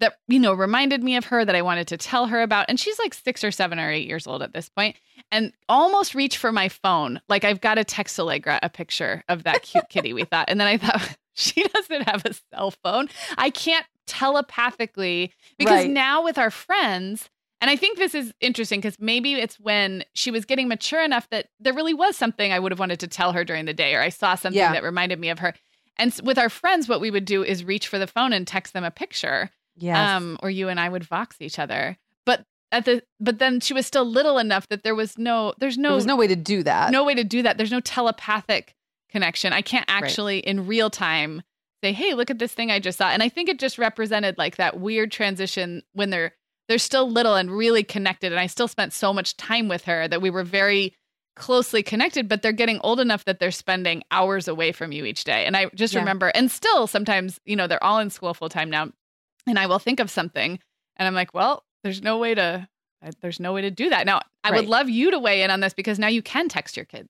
that 0.00 0.18
you 0.28 0.38
know 0.38 0.52
reminded 0.52 1.02
me 1.02 1.16
of 1.16 1.26
her 1.26 1.44
that 1.44 1.54
I 1.54 1.62
wanted 1.62 1.86
to 1.88 1.96
tell 1.96 2.26
her 2.26 2.42
about 2.42 2.66
and 2.68 2.78
she's 2.78 2.98
like 2.98 3.14
6 3.14 3.42
or 3.44 3.50
7 3.50 3.78
or 3.78 3.90
8 3.90 4.06
years 4.06 4.26
old 4.26 4.42
at 4.42 4.52
this 4.52 4.68
point 4.68 4.96
and 5.32 5.52
almost 5.68 6.14
reach 6.14 6.36
for 6.36 6.52
my 6.52 6.68
phone 6.68 7.20
like 7.28 7.44
I've 7.44 7.60
got 7.60 7.74
to 7.76 7.84
text 7.84 8.18
Allegra 8.18 8.58
a 8.62 8.68
picture 8.68 9.22
of 9.28 9.44
that 9.44 9.62
cute 9.62 9.88
kitty 9.88 10.12
we 10.12 10.24
thought 10.24 10.48
and 10.48 10.60
then 10.60 10.66
I 10.68 10.76
thought 10.76 11.16
she 11.34 11.62
doesn't 11.68 12.02
have 12.08 12.24
a 12.24 12.34
cell 12.52 12.70
phone 12.82 13.08
I 13.38 13.50
can't 13.50 13.86
telepathically 14.06 15.32
because 15.58 15.84
Right. 15.84 15.90
now 15.90 16.22
with 16.22 16.38
our 16.38 16.50
friends 16.50 17.28
and 17.62 17.70
I 17.70 17.76
think 17.76 17.96
this 17.96 18.14
is 18.14 18.34
interesting 18.40 18.80
because 18.80 18.98
maybe 19.00 19.32
it's 19.32 19.58
when 19.58 20.04
she 20.12 20.30
was 20.30 20.44
getting 20.44 20.68
mature 20.68 21.02
enough 21.02 21.28
that 21.30 21.48
there 21.58 21.72
really 21.72 21.94
was 21.94 22.14
something 22.14 22.52
I 22.52 22.58
would 22.58 22.70
have 22.70 22.78
wanted 22.78 23.00
to 23.00 23.08
tell 23.08 23.32
her 23.32 23.44
during 23.46 23.64
the 23.64 23.72
day, 23.72 23.94
or 23.94 24.02
I 24.02 24.10
saw 24.10 24.34
something 24.34 24.58
Yeah. 24.58 24.72
that 24.72 24.82
reminded 24.82 25.18
me 25.18 25.30
of 25.30 25.38
her. 25.38 25.54
And 25.96 26.14
with 26.22 26.36
our 26.36 26.50
friends, 26.50 26.86
what 26.86 27.00
we 27.00 27.10
would 27.10 27.24
do 27.24 27.42
is 27.42 27.64
reach 27.64 27.88
for 27.88 27.98
the 27.98 28.06
phone 28.06 28.34
and 28.34 28.46
text 28.46 28.74
them 28.74 28.84
a 28.84 28.90
picture 28.90 29.50
Yes. 29.76 30.10
um, 30.10 30.38
or 30.42 30.50
you 30.50 30.68
and 30.68 30.80
I 30.80 30.88
would 30.88 31.04
vox 31.04 31.36
each 31.40 31.58
other. 31.58 31.96
But 32.24 32.44
at 32.72 32.84
the 32.84 33.02
but 33.20 33.38
then 33.38 33.60
she 33.60 33.74
was 33.74 33.86
still 33.86 34.04
little 34.04 34.38
enough 34.38 34.68
that 34.68 34.82
there 34.82 34.94
was 34.94 35.16
no 35.18 35.54
there's 35.58 35.78
no 35.78 35.90
there 35.90 35.96
was 35.96 36.06
no 36.06 36.16
way 36.16 36.26
to 36.26 36.36
do 36.36 36.62
that. 36.64 36.90
no 36.90 37.04
way 37.04 37.14
to 37.14 37.24
do 37.24 37.42
that. 37.42 37.56
There's 37.58 37.70
no 37.70 37.80
telepathic 37.80 38.74
connection. 39.10 39.52
I 39.52 39.62
can't 39.62 39.84
actually 39.88 40.38
in 40.38 40.66
real 40.66 40.90
time 40.90 41.42
say, 41.84 41.92
"Hey, 41.92 42.14
look 42.14 42.30
at 42.30 42.38
this 42.38 42.52
thing 42.54 42.70
I 42.70 42.80
just 42.80 42.98
saw." 42.98 43.08
And 43.10 43.22
I 43.22 43.28
think 43.28 43.48
it 43.48 43.58
just 43.58 43.78
represented 43.78 44.36
like 44.38 44.56
that 44.56 44.80
weird 44.80 45.12
transition 45.12 45.82
when 45.92 46.10
they're 46.10 46.32
they're 46.68 46.78
still 46.78 47.08
little 47.08 47.36
and 47.36 47.50
really 47.50 47.84
connected. 47.84 48.32
And 48.32 48.40
I 48.40 48.46
still 48.48 48.66
spent 48.66 48.92
so 48.92 49.12
much 49.12 49.36
time 49.36 49.68
with 49.68 49.84
her 49.84 50.08
that 50.08 50.20
we 50.20 50.30
were 50.30 50.42
very 50.42 50.94
closely 51.36 51.82
connected, 51.82 52.28
but 52.28 52.42
they're 52.42 52.50
getting 52.50 52.80
old 52.82 52.98
enough 52.98 53.24
that 53.26 53.38
they're 53.38 53.50
spending 53.52 54.02
hours 54.10 54.48
away 54.48 54.72
from 54.72 54.90
you 54.90 55.04
each 55.04 55.22
day. 55.22 55.44
And 55.46 55.56
I 55.56 55.66
just 55.74 55.92
Yeah. 55.94 56.00
remember, 56.00 56.28
and 56.34 56.50
still 56.50 56.86
sometimes, 56.86 57.38
you 57.44 57.54
know, 57.54 57.66
they're 57.68 57.82
all 57.84 57.98
in 58.00 58.08
school 58.10 58.32
full 58.34 58.48
time 58.48 58.70
now, 58.70 58.90
and 59.46 59.58
I 59.58 59.66
will 59.66 59.78
think 59.78 60.00
of 60.00 60.10
something, 60.10 60.58
and 60.96 61.06
I'm 61.06 61.14
like, 61.14 61.34
well, 61.34 61.64
there's 61.84 62.02
no 62.02 62.18
way 62.18 62.34
to, 62.34 62.68
uh, 63.04 63.10
there's 63.20 63.40
no 63.40 63.52
way 63.52 63.62
to 63.62 63.70
do 63.70 63.90
that. 63.90 64.06
Now, 64.06 64.20
I 64.44 64.50
would 64.52 64.66
love 64.68 64.88
you 64.88 65.10
to 65.10 65.18
weigh 65.18 65.42
in 65.42 65.50
on 65.50 65.60
this 65.60 65.74
because 65.74 65.98
now 65.98 66.08
you 66.08 66.22
can 66.22 66.48
text 66.48 66.76
your 66.76 66.86
kids, 66.86 67.08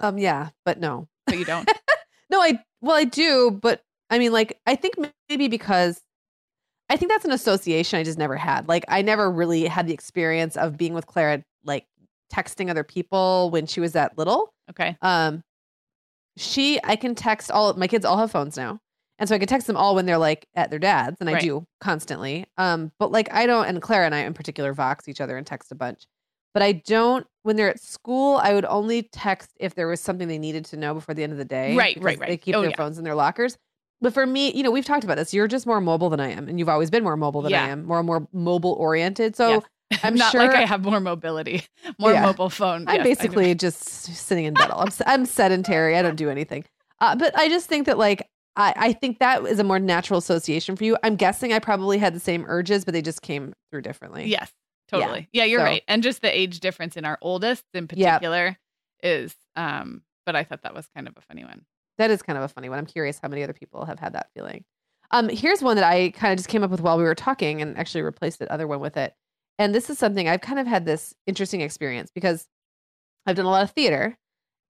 Um. 0.00 0.18
Yeah. 0.18 0.50
But 0.64 0.80
no. 0.80 1.08
but 1.26 1.38
you 1.38 1.44
don't. 1.44 1.70
No. 2.30 2.40
I. 2.42 2.58
Well, 2.82 2.94
I 2.96 3.04
do. 3.04 3.50
But 3.50 3.82
I 4.10 4.18
mean, 4.18 4.32
like, 4.32 4.60
I 4.66 4.76
think 4.76 4.96
maybe 5.30 5.48
because 5.48 6.02
I 6.90 6.96
think 6.98 7.10
that's 7.10 7.24
an 7.24 7.32
association 7.32 7.98
I 7.98 8.02
just 8.04 8.18
never 8.18 8.36
had. 8.36 8.68
Like, 8.68 8.84
I 8.88 9.00
never 9.02 9.30
really 9.30 9.64
had 9.66 9.86
the 9.86 9.94
experience 9.94 10.56
of 10.56 10.76
being 10.76 10.92
with 10.94 11.06
Clara, 11.06 11.42
like 11.64 11.86
texting 12.32 12.68
other 12.70 12.84
people 12.84 13.48
when 13.50 13.66
she 13.66 13.80
was 13.80 13.92
that 13.92 14.16
little. 14.18 14.52
okay. 14.70 14.96
Um, 15.00 15.42
she, 16.36 16.78
I 16.84 16.96
can 16.96 17.14
text 17.14 17.50
all 17.50 17.72
my 17.74 17.86
kids. 17.88 18.04
All 18.04 18.18
have 18.18 18.30
phones 18.30 18.56
now, 18.56 18.78
and 19.18 19.28
so 19.28 19.34
I 19.34 19.38
can 19.38 19.48
text 19.48 19.66
them 19.66 19.76
all 19.76 19.94
when 19.94 20.06
they're 20.06 20.18
like 20.18 20.46
at 20.54 20.70
their 20.70 20.78
dad's, 20.78 21.16
and 21.20 21.28
I 21.28 21.34
Right. 21.34 21.42
do 21.42 21.66
constantly. 21.80 22.46
Um, 22.56 22.92
but 22.98 23.10
like 23.12 23.32
I 23.32 23.46
don't, 23.46 23.66
and 23.66 23.80
Clara 23.82 24.06
and 24.06 24.14
I 24.14 24.20
in 24.20 24.34
particular 24.34 24.72
vox 24.72 25.08
each 25.08 25.20
other 25.20 25.36
and 25.36 25.46
text 25.46 25.72
a 25.72 25.74
bunch. 25.74 26.06
But 26.54 26.62
I 26.62 26.72
don't 26.72 27.26
when 27.42 27.56
they're 27.56 27.68
at 27.70 27.80
school. 27.80 28.38
I 28.42 28.52
would 28.54 28.64
only 28.64 29.02
text 29.12 29.50
if 29.60 29.74
there 29.74 29.86
was 29.86 30.00
something 30.00 30.28
they 30.28 30.38
needed 30.38 30.64
to 30.66 30.76
know 30.76 30.94
before 30.94 31.14
the 31.14 31.22
end 31.22 31.32
of 31.32 31.38
the 31.38 31.44
day. 31.44 31.76
Right, 31.76 31.96
right, 32.00 32.18
right. 32.18 32.28
They 32.28 32.36
keep 32.36 32.54
Oh, 32.56 32.60
their 32.62 32.70
yeah. 32.70 32.76
phones 32.76 32.98
in 32.98 33.04
their 33.04 33.14
lockers. 33.14 33.56
But 34.00 34.14
for 34.14 34.26
me, 34.26 34.52
you 34.52 34.62
know, 34.62 34.70
we've 34.70 34.84
talked 34.84 35.02
about 35.04 35.16
this. 35.16 35.34
You're 35.34 35.48
just 35.48 35.66
more 35.66 35.80
mobile 35.80 36.08
than 36.08 36.20
I 36.20 36.30
am, 36.30 36.48
and 36.48 36.58
you've 36.58 36.68
always 36.68 36.88
been 36.90 37.02
more 37.02 37.16
mobile 37.16 37.42
than 37.42 37.50
Yeah. 37.52 37.64
I 37.64 37.68
am, 37.68 37.84
more 37.84 38.02
more 38.02 38.28
mobile 38.32 38.72
oriented. 38.72 39.34
So 39.36 39.48
Yes. 39.48 39.62
I'm 40.04 40.14
not 40.16 40.34
like 40.34 40.50
I 40.50 40.64
have 40.66 40.82
more 40.84 41.00
mobility, 41.00 41.64
more 41.98 42.12
Yeah. 42.12 42.22
mobile 42.22 42.50
phone. 42.50 42.84
I'm 42.88 42.96
Yes, 42.96 43.04
basically 43.04 43.54
just 43.54 43.84
sitting 43.84 44.44
in 44.44 44.54
bed. 44.54 44.70
I'm, 44.70 44.88
I'm 45.06 45.26
sedentary. 45.26 45.96
I 45.96 46.02
don't 46.02 46.16
do 46.16 46.28
anything. 46.30 46.64
Uh, 47.00 47.16
but 47.16 47.36
I 47.38 47.48
just 47.48 47.68
think 47.68 47.86
that 47.86 47.96
like 47.98 48.28
I, 48.58 48.74
I 48.76 48.92
think 48.92 49.20
that 49.20 49.46
is 49.46 49.58
a 49.58 49.64
more 49.64 49.78
natural 49.78 50.18
association 50.18 50.76
for 50.76 50.84
you. 50.84 50.96
I'm 51.02 51.16
guessing 51.16 51.52
I 51.54 51.60
probably 51.60 51.96
had 51.96 52.12
the 52.14 52.20
same 52.20 52.44
urges, 52.48 52.84
but 52.84 52.92
they 52.92 53.00
just 53.00 53.22
came 53.22 53.54
through 53.70 53.82
differently. 53.82 54.26
Yes, 54.26 54.52
totally. 54.88 55.28
Yeah, 55.32 55.44
you're 55.44 55.60
So- 55.60 55.64
right. 55.64 55.82
And 55.88 56.02
just 56.02 56.20
the 56.22 56.36
age 56.36 56.60
difference 56.60 56.96
in 56.96 57.04
our 57.06 57.18
oldest 57.22 57.64
in 57.72 57.88
particular 57.88 58.58
is 59.02 59.34
um 59.56 60.02
but 60.26 60.36
I 60.36 60.44
thought 60.44 60.62
that 60.64 60.74
was 60.74 60.86
kind 60.94 61.08
of 61.08 61.14
a 61.16 61.20
funny 61.22 61.44
one. 61.44 61.64
That 61.96 62.10
is 62.10 62.20
kind 62.20 62.36
of 62.36 62.44
a 62.44 62.48
funny 62.48 62.68
one. 62.68 62.78
I'm 62.78 62.84
curious 62.86 63.18
how 63.18 63.28
many 63.28 63.42
other 63.42 63.54
people 63.54 63.86
have 63.86 63.98
had 63.98 64.12
that 64.12 64.28
feeling. 64.34 64.64
Um, 65.10 65.30
here's 65.30 65.62
one 65.62 65.76
that 65.76 65.84
I 65.90 66.10
kind 66.10 66.32
of 66.32 66.38
just 66.38 66.50
came 66.50 66.62
up 66.62 66.70
with 66.70 66.80
while 66.82 66.98
we 66.98 67.04
were 67.04 67.14
talking 67.14 67.62
and 67.62 67.78
actually 67.78 68.02
replaced 68.02 68.40
the 68.40 68.52
other 68.52 68.66
one 68.66 68.80
with 68.80 68.98
it. 68.98 69.14
And 69.58 69.74
this 69.74 69.88
is 69.88 69.98
something 69.98 70.28
I've 70.28 70.42
kind 70.42 70.58
of 70.58 70.66
had 70.66 70.84
this 70.84 71.14
interesting 71.26 71.62
experience 71.62 72.10
because 72.14 72.46
I've 73.24 73.36
done 73.36 73.46
a 73.46 73.50
lot 73.50 73.62
of 73.62 73.70
theater 73.70 74.18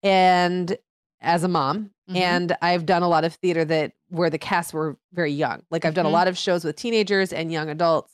and 0.03 0.77
as 1.21 1.43
a 1.43 1.47
mom 1.47 1.91
Mhm. 2.09 2.15
and 2.17 2.57
I've 2.61 2.85
done 2.85 3.01
a 3.03 3.07
lot 3.07 3.23
of 3.25 3.33
theater 3.35 3.65
that 3.65 3.93
where 4.09 4.29
the 4.29 4.37
casts 4.37 4.73
were 4.73 4.97
very 5.13 5.31
young. 5.31 5.63
Like 5.71 5.85
I've 5.85 5.93
done 5.95 6.05
a 6.05 6.09
lot 6.09 6.27
of 6.27 6.37
shows 6.37 6.63
with 6.63 6.75
teenagers 6.75 7.33
and 7.33 7.51
young 7.51 7.69
adults. 7.69 8.13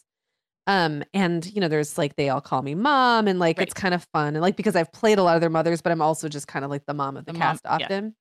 Um, 0.68 1.04
and 1.14 1.46
you 1.54 1.60
know, 1.60 1.68
there's 1.68 1.98
like 1.98 2.16
they 2.16 2.30
all 2.30 2.40
call 2.40 2.62
me 2.62 2.76
mom, 2.76 3.28
and 3.28 3.40
like 3.40 3.58
Right. 3.58 3.68
it's 3.68 3.74
kind 3.74 3.94
of 3.94 4.06
fun. 4.14 4.36
And 4.36 4.42
like 4.42 4.56
because 4.56 4.76
I've 4.76 4.92
played 4.94 5.18
a 5.18 5.24
lot 5.24 5.36
of 5.36 5.42
their 5.42 5.50
mothers, 5.50 5.82
but 5.82 5.92
I'm 5.92 6.02
also 6.02 6.30
just 6.30 6.48
kind 6.48 6.64
of 6.64 6.72
like 6.72 6.86
the 6.86 6.94
mom 6.94 7.18
of 7.18 7.26
the, 7.26 7.34
The 7.34 7.40
mom, 7.40 7.48
cast 7.50 7.62
yeah. 7.66 7.72
often. 7.74 8.16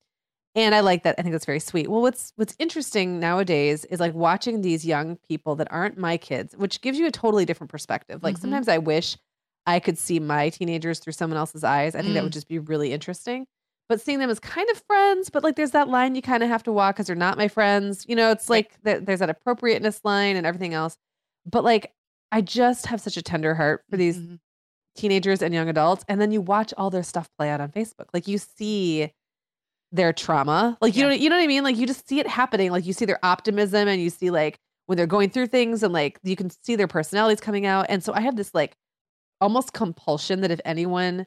And 0.57 0.75
I 0.75 0.81
like 0.81 1.05
that. 1.05 1.15
I 1.19 1.23
think 1.23 1.33
that's 1.33 1.45
very 1.45 1.61
sweet. 1.61 1.89
Well, 1.89 2.01
what's 2.01 2.33
what's 2.37 2.57
interesting 2.59 3.21
nowadays 3.21 3.85
is 3.85 4.01
like 4.01 4.15
watching 4.15 4.63
these 4.63 4.85
young 4.85 5.17
people 5.29 5.55
that 5.57 5.69
aren't 5.71 5.97
my 5.99 6.17
kids, 6.17 6.57
which 6.57 6.81
gives 6.81 6.99
you 6.99 7.07
a 7.07 7.13
totally 7.13 7.45
different 7.45 7.71
perspective. 7.71 8.23
Like 8.25 8.37
Mhm. 8.37 8.41
sometimes 8.41 8.67
I 8.69 8.79
wish 8.79 9.17
I 9.67 9.79
could 9.79 9.99
see 9.99 10.19
my 10.19 10.49
teenagers 10.49 10.99
through 10.99 11.13
someone 11.13 11.37
else's 11.37 11.63
eyes. 11.63 11.95
I 11.95 12.01
think 12.03 12.15
that 12.15 12.21
Mm. 12.21 12.25
would 12.25 12.33
just 12.33 12.49
be 12.49 12.59
really 12.59 12.93
interesting 12.93 13.47
but 13.91 14.01
seeing 14.01 14.21
them 14.21 14.31
as 14.31 14.39
kind 14.39 14.71
of 14.71 14.81
friends, 14.87 15.31
but 15.31 15.43
like 15.43 15.57
there's 15.57 15.73
that 15.73 15.89
line 15.89 16.15
you 16.15 16.23
kind 16.23 16.45
of 16.45 16.49
have 16.49 16.63
to 16.63 16.71
walk 16.73 16.95
because 16.95 17.09
they're 17.09 17.17
not 17.17 17.37
my 17.37 17.49
friends. 17.49 18.07
You 18.09 18.15
know, 18.15 18.31
it's 18.31 18.49
like 18.49 18.81
that 18.85 19.05
there's 19.05 19.19
that 19.19 19.29
appropriateness 19.29 20.03
line 20.05 20.37
and 20.37 20.47
everything 20.47 20.75
else. 20.75 20.97
But 21.45 21.65
like, 21.65 21.93
I 22.31 22.41
just 22.41 22.87
have 22.87 23.01
such 23.01 23.17
a 23.17 23.23
tender 23.23 23.57
heart 23.57 23.83
for 23.91 23.97
these 23.97 24.17
Mhm. 24.17 24.39
teenagers 24.95 25.43
and 25.43 25.53
young 25.53 25.69
adults. 25.69 26.05
And 26.09 26.21
then 26.21 26.31
you 26.31 26.41
watch 26.41 26.73
all 26.79 26.89
their 26.89 27.03
stuff 27.03 27.29
play 27.37 27.51
out 27.51 27.61
on 27.61 27.73
Facebook. 27.73 28.07
Like 28.15 28.29
you 28.29 28.39
see 28.39 29.13
their 29.91 30.13
trauma. 30.13 30.79
Like 30.81 30.95
you 30.95 31.03
yeah. 31.03 31.09
know, 31.09 31.15
you 31.17 31.29
know 31.29 31.37
what 31.37 31.43
I 31.43 31.49
mean? 31.49 31.65
Like 31.65 31.77
you 31.77 31.85
just 31.89 32.09
see 32.09 32.21
it 32.21 32.29
happening. 32.29 32.71
Like 32.71 32.87
you 32.87 32.93
see 32.93 33.07
their 33.07 33.19
optimism 33.25 33.89
and 33.89 34.01
you 34.01 34.09
see 34.09 34.31
like 34.31 34.61
when 34.87 34.97
they're 34.99 35.07
going 35.09 35.31
through 35.31 35.49
things 35.49 35.83
and 35.83 35.93
like 35.93 36.21
you 36.23 36.37
can 36.37 36.49
see 36.63 36.77
their 36.77 36.87
personalities 36.87 37.41
coming 37.41 37.67
out. 37.67 37.87
And 37.89 38.05
so 38.05 38.13
I 38.15 38.21
have 38.21 38.37
this 38.37 38.55
like 38.55 38.77
almost 39.41 39.73
compulsion 39.73 40.43
that 40.43 40.53
if 40.53 40.61
anyone 40.65 41.27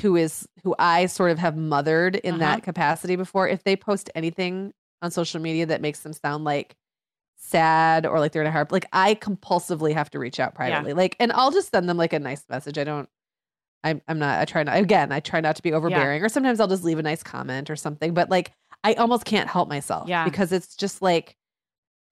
who 0.00 0.16
is 0.16 0.48
who 0.64 0.74
I 0.78 1.06
sort 1.06 1.30
of 1.30 1.38
have 1.38 1.56
mothered 1.56 2.16
in 2.16 2.34
uh-huh. 2.34 2.38
that 2.38 2.62
capacity 2.62 3.16
before, 3.16 3.48
if 3.48 3.64
they 3.64 3.76
post 3.76 4.10
anything 4.14 4.72
on 5.02 5.10
social 5.10 5.40
media 5.40 5.66
that 5.66 5.80
makes 5.80 6.00
them 6.00 6.12
sound 6.12 6.44
like 6.44 6.76
sad 7.36 8.04
or 8.04 8.18
like 8.18 8.32
they're 8.32 8.42
in 8.42 8.48
a 8.48 8.52
heart, 8.52 8.72
like 8.72 8.86
I 8.92 9.14
compulsively 9.14 9.94
have 9.94 10.10
to 10.10 10.18
reach 10.18 10.40
out 10.40 10.54
privately. 10.54 10.90
Yeah. 10.90 10.96
Like, 10.96 11.16
and 11.20 11.32
I'll 11.32 11.50
just 11.50 11.70
send 11.70 11.88
them 11.88 11.96
like 11.96 12.12
a 12.12 12.18
nice 12.18 12.44
message. 12.48 12.78
I 12.78 12.84
don't 12.84 13.08
I'm 13.84 14.02
I'm 14.08 14.18
not 14.18 14.40
I 14.40 14.44
try 14.44 14.62
not 14.62 14.76
again, 14.76 15.12
I 15.12 15.20
try 15.20 15.40
not 15.40 15.56
to 15.56 15.62
be 15.62 15.72
overbearing 15.72 16.20
yeah. 16.20 16.26
or 16.26 16.28
sometimes 16.28 16.60
I'll 16.60 16.68
just 16.68 16.84
leave 16.84 16.98
a 16.98 17.02
nice 17.02 17.22
comment 17.22 17.70
or 17.70 17.76
something. 17.76 18.14
But 18.14 18.30
like 18.30 18.52
I 18.84 18.94
almost 18.94 19.24
can't 19.24 19.48
help 19.48 19.68
myself. 19.68 20.08
Yeah. 20.08 20.24
Because 20.24 20.52
it's 20.52 20.76
just 20.76 21.02
like 21.02 21.36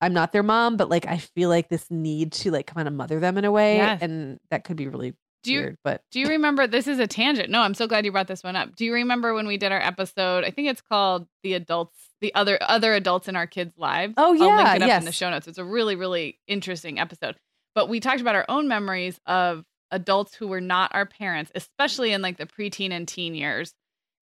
I'm 0.00 0.12
not 0.12 0.32
their 0.32 0.42
mom, 0.42 0.76
but 0.76 0.88
like 0.88 1.06
I 1.06 1.18
feel 1.18 1.48
like 1.48 1.68
this 1.68 1.90
need 1.90 2.32
to 2.32 2.50
like 2.50 2.66
kind 2.66 2.86
of 2.86 2.94
mother 2.94 3.18
them 3.18 3.38
in 3.38 3.44
a 3.44 3.52
way. 3.52 3.76
Yes. 3.76 4.00
And 4.02 4.38
that 4.50 4.64
could 4.64 4.76
be 4.76 4.88
really 4.88 5.14
do 5.46 5.52
you, 5.52 5.60
weird. 5.60 5.78
But 5.82 6.02
do 6.10 6.20
you 6.20 6.28
remember 6.28 6.66
this 6.66 6.86
is 6.86 6.98
a 6.98 7.06
tangent? 7.06 7.50
No, 7.50 7.62
I'm 7.62 7.74
so 7.74 7.86
glad 7.86 8.04
you 8.04 8.12
brought 8.12 8.28
this 8.28 8.44
one 8.44 8.56
up. 8.56 8.76
Do 8.76 8.84
you 8.84 8.92
remember 8.92 9.34
when 9.34 9.46
we 9.46 9.56
did 9.56 9.72
our 9.72 9.80
episode? 9.80 10.44
I 10.44 10.50
think 10.50 10.68
it's 10.68 10.82
called 10.82 11.26
The 11.42 11.54
Adults, 11.54 11.98
the 12.20 12.34
other 12.34 12.58
other 12.60 12.94
adults 12.94 13.28
in 13.28 13.36
our 13.36 13.46
kids' 13.46 13.74
lives. 13.76 14.14
Oh 14.16 14.32
yeah. 14.32 14.44
I'll 14.44 14.56
link 14.56 14.76
it 14.76 14.82
up 14.82 14.88
yes. 14.88 15.02
in 15.02 15.06
the 15.06 15.12
show 15.12 15.30
notes. 15.30 15.48
It's 15.48 15.58
a 15.58 15.64
really, 15.64 15.96
really 15.96 16.38
interesting 16.46 16.98
episode. 16.98 17.36
But 17.74 17.88
we 17.88 18.00
talked 18.00 18.20
about 18.20 18.34
our 18.34 18.46
own 18.48 18.68
memories 18.68 19.20
of 19.26 19.64
adults 19.90 20.34
who 20.34 20.48
were 20.48 20.60
not 20.60 20.94
our 20.94 21.06
parents, 21.06 21.52
especially 21.54 22.12
in 22.12 22.22
like 22.22 22.38
the 22.38 22.46
preteen 22.46 22.90
and 22.90 23.06
teen 23.06 23.34
years, 23.34 23.74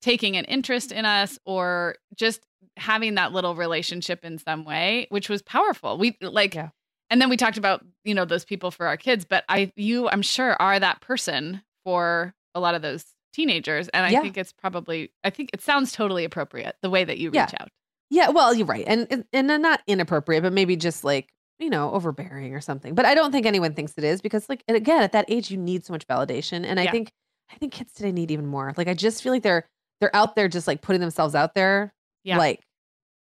taking 0.02 0.36
an 0.36 0.44
interest 0.44 0.92
in 0.92 1.04
us 1.04 1.38
or 1.46 1.96
just 2.16 2.44
having 2.76 3.14
that 3.14 3.32
little 3.32 3.54
relationship 3.54 4.24
in 4.24 4.38
some 4.38 4.64
way, 4.64 5.06
which 5.10 5.28
was 5.28 5.42
powerful. 5.42 5.96
We 5.96 6.16
like, 6.20 6.54
yeah. 6.54 6.70
and 7.10 7.20
then 7.20 7.28
we 7.30 7.36
talked 7.36 7.56
about, 7.56 7.84
you 8.04 8.14
know, 8.14 8.24
those 8.24 8.44
people 8.44 8.70
for 8.70 8.86
our 8.86 8.96
kids, 8.96 9.24
but 9.24 9.44
I, 9.48 9.72
you, 9.76 10.08
I'm 10.08 10.22
sure 10.22 10.56
are 10.60 10.78
that 10.78 11.00
person 11.00 11.62
for 11.84 12.34
a 12.54 12.60
lot 12.60 12.74
of 12.74 12.82
those 12.82 13.04
teenagers. 13.32 13.88
And 13.88 14.06
I 14.06 14.10
yeah. 14.10 14.20
think 14.20 14.36
it's 14.36 14.52
probably, 14.52 15.12
I 15.24 15.30
think 15.30 15.50
it 15.52 15.60
sounds 15.60 15.92
totally 15.92 16.24
appropriate 16.24 16.76
the 16.82 16.90
way 16.90 17.04
that 17.04 17.18
you 17.18 17.30
reach 17.30 17.36
yeah. 17.36 17.56
out. 17.60 17.68
Yeah, 18.10 18.28
well, 18.28 18.54
you're 18.54 18.66
right. 18.66 18.84
And, 18.86 19.24
and 19.32 19.46
not 19.46 19.80
inappropriate, 19.86 20.42
but 20.42 20.52
maybe 20.52 20.76
just 20.76 21.04
like 21.04 21.34
you 21.58 21.70
know, 21.70 21.92
overbearing 21.92 22.54
or 22.54 22.60
something. 22.60 22.94
But 22.94 23.04
I 23.04 23.14
don't 23.14 23.32
think 23.32 23.46
anyone 23.46 23.74
thinks 23.74 23.94
it 23.96 24.04
is 24.04 24.20
because 24.20 24.48
like 24.48 24.64
again, 24.68 25.02
at 25.02 25.12
that 25.12 25.26
age 25.28 25.50
you 25.50 25.56
need 25.56 25.84
so 25.84 25.92
much 25.92 26.06
validation. 26.06 26.64
And 26.64 26.80
I 26.80 26.84
yeah. 26.84 26.90
think 26.90 27.12
I 27.52 27.56
think 27.56 27.72
kids 27.72 27.92
today 27.92 28.12
need 28.12 28.30
even 28.30 28.46
more. 28.46 28.74
Like 28.76 28.88
I 28.88 28.94
just 28.94 29.22
feel 29.22 29.32
like 29.32 29.42
they're 29.42 29.68
they're 30.00 30.14
out 30.14 30.36
there 30.36 30.48
just 30.48 30.66
like 30.66 30.82
putting 30.82 31.00
themselves 31.00 31.34
out 31.34 31.54
there 31.54 31.94
yeah. 32.24 32.38
like 32.38 32.60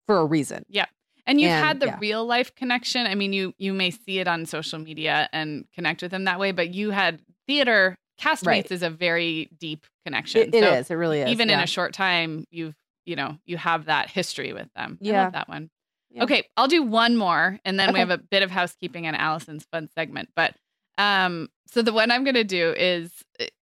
for 0.07 0.19
a 0.19 0.25
reason. 0.25 0.65
Yeah. 0.69 0.87
And 1.27 1.41
you've 1.41 1.51
and, 1.51 1.65
had 1.65 1.81
the 1.81 1.87
yeah. 1.87 1.99
real 2.01 2.27
life 2.27 2.55
connection. 2.55 3.07
I 3.07 3.15
mean, 3.15 3.33
you 3.33 3.55
you 3.59 3.73
may 3.73 3.91
see 3.91 4.19
it 4.19 4.29
on 4.29 4.47
social 4.47 4.79
media 4.79 5.29
and 5.33 5.65
connect 5.75 6.03
with 6.03 6.11
them 6.11 6.25
that 6.25 6.39
way, 6.39 6.53
but 6.53 6.75
you 6.75 6.91
had 6.91 7.23
theater 7.47 7.97
castmates 8.21 8.47
right. 8.47 8.71
is 8.71 8.83
a 8.83 8.91
very 8.91 9.49
deep 9.59 9.87
connection. 10.05 10.43
It, 10.43 10.55
it 10.55 10.65
so 10.65 10.73
is. 10.73 10.91
It 10.91 10.95
really 10.95 11.21
is. 11.21 11.31
Even 11.31 11.49
yeah. 11.49 11.59
in 11.59 11.65
a 11.65 11.67
short 11.67 11.93
time, 11.93 12.45
you've 12.51 12.75
you 13.05 13.17
know 13.17 13.39
you 13.45 13.57
have 13.57 13.87
that 13.87 14.11
history 14.11 14.53
with 14.53 14.69
them. 14.75 14.99
Yeah, 15.01 15.31
that 15.31 15.49
one. 15.49 15.71
Yeah. 16.11 16.25
Okay, 16.25 16.45
I'll 16.57 16.69
do 16.69 16.83
one 16.83 17.17
more 17.17 17.59
and 17.65 17.79
then 17.79 17.89
okay. 17.89 17.95
we 17.95 17.99
have 18.01 18.11
a 18.11 18.19
bit 18.19 18.43
of 18.43 18.51
housekeeping 18.51 19.07
and 19.07 19.17
Alison's 19.17 19.67
fun 19.73 19.89
segment. 19.95 20.29
But 20.37 20.55
um 20.97 21.49
so 21.67 21.83
the 21.83 21.93
one 21.93 22.13
I'm 22.13 22.23
going 22.23 22.35
to 22.35 22.45
do 22.45 22.73
is 22.77 23.11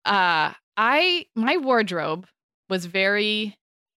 uh 0.06 0.54
I 0.78 1.26
my 1.36 1.58
wardrobe 1.58 2.28
was 2.70 2.86
very 2.86 3.58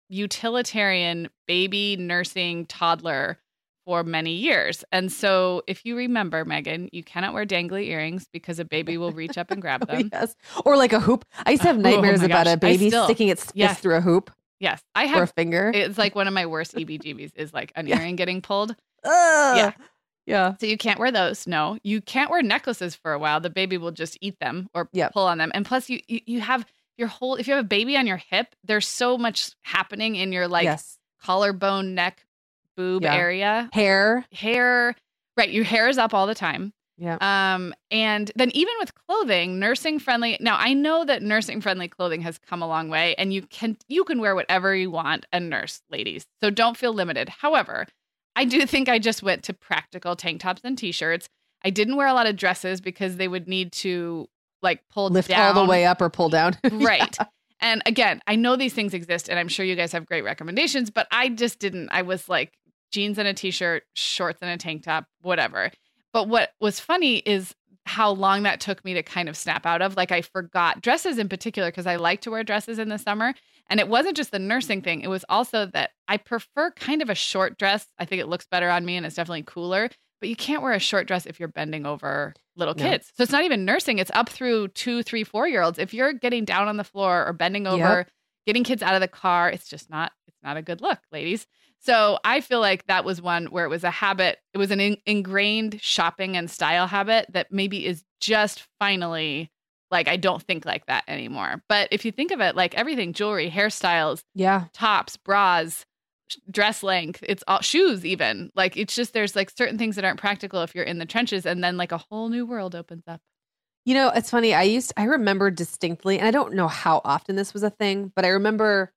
utilitarian 0.10 1.30
baby 1.48 1.96
nursing 1.98 2.66
toddler 2.66 3.38
for 3.86 4.04
many 4.04 4.34
years. 4.34 4.84
And 4.92 5.12
so 5.12 5.64
if 5.66 5.86
you 5.86 5.96
remember 5.96 6.46
Meagan, 6.46 6.90
you 6.92 7.04
cannot 7.04 7.34
wear 7.34 7.46
dangly 7.46 7.88
earrings 7.88 8.28
because 8.32 8.60
a 8.60 8.66
baby 8.66 8.98
will 8.98 9.12
reach 9.12 9.38
up 9.38 9.50
and 9.50 9.62
grab 9.62 9.84
oh, 9.90 9.96
them. 9.96 10.10
yes. 10.12 10.36
Or 10.66 10.78
like 10.78 10.94
a 10.94 11.00
hoop. 11.00 11.26
I 11.46 11.52
used 11.52 11.64
to 11.64 11.70
have 11.70 11.78
oh 11.78 11.82
nightmares 11.82 12.22
oh 12.22 12.26
about 12.26 12.46
gosh. 12.46 12.54
a 12.54 12.58
baby 12.58 12.90
still, 12.90 13.06
sticking 13.06 13.30
its 13.30 13.52
yes. 13.56 13.72
fist 13.72 13.82
through 13.82 13.96
a 13.96 14.02
hoop. 14.02 14.32
Yes, 14.60 14.84
I 14.94 15.06
have 15.06 15.20
or 15.20 15.24
a 15.24 15.28
finger. 15.28 15.72
It's 15.74 15.98
like 15.98 16.16
one 16.16 16.28
of 16.28 16.34
my 16.34 16.46
worst 16.46 16.76
EBGBs 16.76 17.32
is 17.36 17.54
like 17.54 17.72
an 17.76 17.88
yeah. 17.88 17.98
earring 17.98 18.16
getting 18.16 18.42
pulled. 18.42 18.76
Yeah, 19.06 19.72
yeah. 20.26 20.56
So 20.60 20.66
you 20.66 20.78
can't 20.78 21.00
wear 21.00 21.12
those. 21.12 21.48
No, 21.48 21.78
you 21.82 22.02
can't 22.02 22.30
wear 22.30 22.44
necklaces 22.44 22.94
for 22.94 23.14
a 23.14 23.20
while. 23.20 23.40
The 23.40 23.50
baby 23.50 23.78
will 23.78 23.92
just 23.92 24.18
eat 24.22 24.38
them 24.40 24.70
or 24.76 24.90
yep. 24.92 25.14
pull 25.14 25.26
on 25.26 25.38
them. 25.38 25.52
And 25.56 25.66
plus, 25.66 25.90
you, 25.90 26.00
you 26.08 26.20
you 26.26 26.42
have 26.42 26.66
your 27.00 27.08
whole. 27.08 27.36
If 27.36 27.48
you 27.48 27.56
have 27.56 27.66
a 27.66 27.68
baby 27.68 27.98
on 27.98 28.06
your 28.06 28.18
hip, 28.18 28.56
there's 28.64 28.88
so 28.88 29.18
much 29.18 29.52
happening 29.62 30.16
in 30.16 30.32
your 30.32 30.48
like 30.48 30.66
yes. 30.66 31.00
collarbone, 31.22 31.96
neck, 31.96 32.26
boob 32.76 33.04
yeah. 33.04 33.16
area, 33.16 33.70
hair, 33.74 34.26
hair. 34.32 34.96
Right, 35.38 35.50
your 35.50 35.64
hair 35.64 35.88
is 35.88 35.98
up 35.98 36.14
all 36.14 36.28
the 36.28 36.36
time. 36.36 36.74
Yeah. 36.98 37.18
Um, 37.22 37.74
and 37.92 38.30
then 38.36 38.52
even 38.54 38.74
with 38.80 38.94
clothing, 38.94 39.58
nursing 39.58 40.00
friendly. 40.00 40.38
Now 40.42 40.58
I 40.60 40.74
know 40.74 41.06
that 41.06 41.24
nursing 41.24 41.62
friendly 41.62 41.88
clothing 41.88 42.22
has 42.22 42.38
come 42.38 42.62
a 42.62 42.68
long 42.68 42.90
way, 42.90 43.16
and 43.16 43.34
you 43.34 43.44
can 43.44 43.78
you 43.88 44.04
can 44.04 44.20
wear 44.20 44.36
whatever 44.36 44.76
you 44.76 44.92
want 44.92 45.26
and 45.32 45.50
nurse, 45.50 45.82
ladies. 45.90 46.26
So 46.44 46.50
don't 46.50 46.76
feel 46.76 46.94
limited. 46.94 47.30
However, 47.30 47.88
I 48.36 48.44
do 48.46 48.66
think 48.66 48.90
I 48.90 49.00
just 49.00 49.24
went 49.24 49.44
to 49.44 49.54
practical 49.54 50.16
tank 50.16 50.42
tops 50.42 50.62
and 50.64 50.78
t-shirts. 50.78 51.30
I 51.64 51.70
didn't 51.70 51.96
wear 51.96 52.08
a 52.08 52.14
lot 52.14 52.28
of 52.28 52.36
dresses 52.36 52.80
because 52.80 53.18
they 53.18 53.28
would 53.28 53.48
need 53.48 53.72
to 53.74 54.28
like 54.62 54.82
pull 54.90 55.10
lift 55.10 55.30
down. 55.30 55.56
all 55.56 55.64
the 55.64 55.70
way 55.70 55.86
up 55.86 56.02
or 56.02 56.10
pull 56.10 56.30
down. 56.30 56.58
right. 56.72 57.16
Yeah. 57.20 57.28
And 57.62 57.82
again, 57.86 58.22
I 58.26 58.36
know 58.36 58.56
these 58.56 58.74
things 58.74 58.94
exist, 58.94 59.28
and 59.30 59.38
I'm 59.38 59.50
sure 59.50 59.66
you 59.66 59.76
guys 59.76 59.92
have 59.92 60.06
great 60.06 60.24
recommendations, 60.24 60.90
but 60.90 61.08
I 61.12 61.30
just 61.30 61.60
didn't. 61.60 61.90
I 61.92 62.04
was 62.04 62.30
like 62.30 62.54
jeans 62.92 63.18
and 63.18 63.28
a 63.28 63.34
t-shirt, 63.34 63.84
shorts 63.94 64.40
and 64.42 64.50
a 64.50 64.58
tank 64.58 64.84
top, 64.84 65.06
whatever. 65.22 65.72
But 66.14 66.28
what 66.28 66.52
was 66.60 66.80
funny 66.80 67.18
is 67.18 67.54
how 67.90 68.12
long 68.12 68.44
that 68.44 68.60
took 68.60 68.86
me 68.86 68.94
to 68.94 69.02
kind 69.02 69.28
of 69.28 69.36
snap 69.36 69.66
out 69.66 69.82
of. 69.82 69.98
Like 69.98 70.12
I 70.12 70.22
forgot 70.22 70.82
dresses 70.82 71.18
in 71.18 71.28
particular 71.28 71.70
because 71.70 71.88
I 71.88 71.96
like 71.96 72.22
to 72.22 72.32
wear 72.32 72.44
dresses 72.44 72.78
in 72.78 72.90
the 72.90 73.00
summer. 73.00 73.34
And 73.68 73.80
it 73.80 73.88
wasn't 73.88 74.16
just 74.16 74.32
the 74.32 74.40
nursing 74.40 74.82
thing, 74.82 75.02
it 75.02 75.10
was 75.10 75.26
also 75.30 75.66
that 75.68 75.92
I 76.08 76.18
prefer 76.18 76.72
kind 76.72 77.02
of 77.02 77.10
a 77.10 77.16
short 77.16 77.58
dress. 77.58 77.88
I 78.00 78.06
think 78.06 78.22
it 78.22 78.28
looks 78.28 78.48
better 78.50 78.70
on 78.70 78.86
me 78.86 78.96
and 78.96 79.06
it's 79.06 79.16
definitely 79.16 79.44
cooler. 79.44 79.90
But 80.20 80.30
you 80.30 80.36
can't 80.36 80.62
wear 80.62 80.74
a 80.74 80.80
short 80.80 81.08
dress 81.08 81.26
if 81.26 81.40
you're 81.40 81.50
bending 81.50 81.86
over 81.86 82.34
little 82.56 82.76
no. 82.76 82.84
kids. 82.84 83.12
So 83.16 83.24
it's 83.24 83.32
not 83.32 83.44
even 83.44 83.66
nursing, 83.66 84.00
it's 84.00 84.12
up 84.14 84.30
through 84.30 84.70
two, 84.70 85.04
three, 85.04 85.24
four 85.24 85.48
year 85.48 85.62
olds. 85.62 85.80
If 85.80 85.94
you're 85.94 86.14
getting 86.14 86.46
down 86.46 86.68
on 86.68 86.78
the 86.78 86.84
floor 86.84 87.26
or 87.26 87.34
bending 87.34 87.68
over, 87.68 88.00
yep. 88.00 88.12
getting 88.46 88.64
kids 88.64 88.84
out 88.84 88.96
of 88.96 89.02
the 89.02 89.08
car, 89.08 89.50
it's 89.50 89.70
just 89.70 89.90
not, 89.90 90.12
it's 90.28 90.38
not 90.44 90.58
a 90.58 90.62
good 90.62 90.82
look, 90.82 91.00
ladies. 91.12 91.48
So 91.82 92.20
I 92.26 92.42
feel 92.42 92.60
like 92.60 92.86
that 92.88 93.06
was 93.06 93.22
one 93.22 93.48
where 93.48 93.64
it 93.64 93.70
was 93.70 93.86
a 93.86 93.92
habit, 93.92 94.40
it 94.54 94.58
was 94.58 94.72
an 94.72 94.82
in- 94.82 94.98
ingrained 95.06 95.82
shopping 95.82 96.36
and 96.36 96.52
style 96.52 96.88
habit 96.88 97.28
that 97.32 97.52
maybe 97.52 97.86
is 97.86 98.04
just 98.20 98.68
finally 98.80 99.50
like 99.92 100.08
I 100.08 100.18
don't 100.18 100.44
think 100.44 100.66
like 100.66 100.86
that 100.86 101.04
anymore. 101.08 101.64
But 101.68 101.90
if 101.92 102.06
you 102.06 102.12
think 102.12 102.32
of 102.32 102.42
it 102.42 102.56
like 102.56 102.76
everything 102.76 103.14
jewelry, 103.14 103.50
hairstyles, 103.50 104.24
yeah, 104.36 104.66
tops, 104.74 105.18
bras, 105.18 105.86
dress 106.50 106.84
length, 106.84 107.24
it's 107.28 107.44
all 107.48 107.62
shoes 107.62 108.06
even. 108.06 108.52
Like 108.56 108.78
it's 108.78 108.96
just 108.96 109.14
there's 109.14 109.36
like 109.36 109.50
certain 109.50 109.78
things 109.78 109.96
that 109.96 110.06
aren't 110.06 110.20
practical 110.20 110.62
if 110.62 110.76
you're 110.76 110.84
in 110.84 111.00
the 111.00 111.06
trenches 111.06 111.46
and 111.46 111.64
then 111.64 111.78
like 111.78 111.92
a 111.92 111.98
whole 111.98 112.30
new 112.30 112.46
world 112.46 112.76
opens 112.76 113.04
up. 113.08 113.22
You 113.86 113.94
know, 113.94 114.10
it's 114.10 114.30
funny. 114.30 114.54
I 114.54 114.64
used 114.64 114.94
I 114.98 115.04
remember 115.06 115.50
distinctly 115.50 116.20
and 116.20 116.28
I 116.28 116.32
don't 116.32 116.54
know 116.54 116.68
how 116.68 117.02
often 117.04 117.36
this 117.36 117.54
was 117.54 117.64
a 117.64 117.70
thing, 117.70 118.12
but 118.16 118.26
I 118.26 118.30
remember 118.30 118.92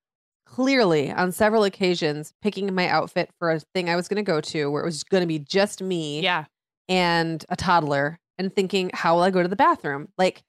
clearly 0.45 1.11
on 1.11 1.33
several 1.33 1.65
occasions 1.65 2.35
picking 2.43 2.75
my 2.75 2.87
outfit 2.87 3.31
for 3.39 3.51
a 3.51 3.61
thing 3.61 3.89
I 3.89 3.97
was 3.97 4.07
going 4.07 4.23
to 4.23 4.23
go 4.23 4.41
to 4.41 4.71
where 4.71 4.83
it 4.83 4.85
was 4.85 5.03
going 5.03 5.23
to 5.23 5.27
be 5.27 5.39
just 5.39 5.83
me 5.83 6.21
yeah. 6.21 6.45
and 6.89 7.45
a 7.49 7.57
toddler 7.57 8.19
and 8.39 8.55
thinking, 8.55 8.91
how 8.93 9.15
will 9.15 9.23
I 9.23 9.31
go 9.31 9.43
to 9.43 9.49
the 9.49 9.57
bathroom? 9.57 10.09
Like, 10.19 10.43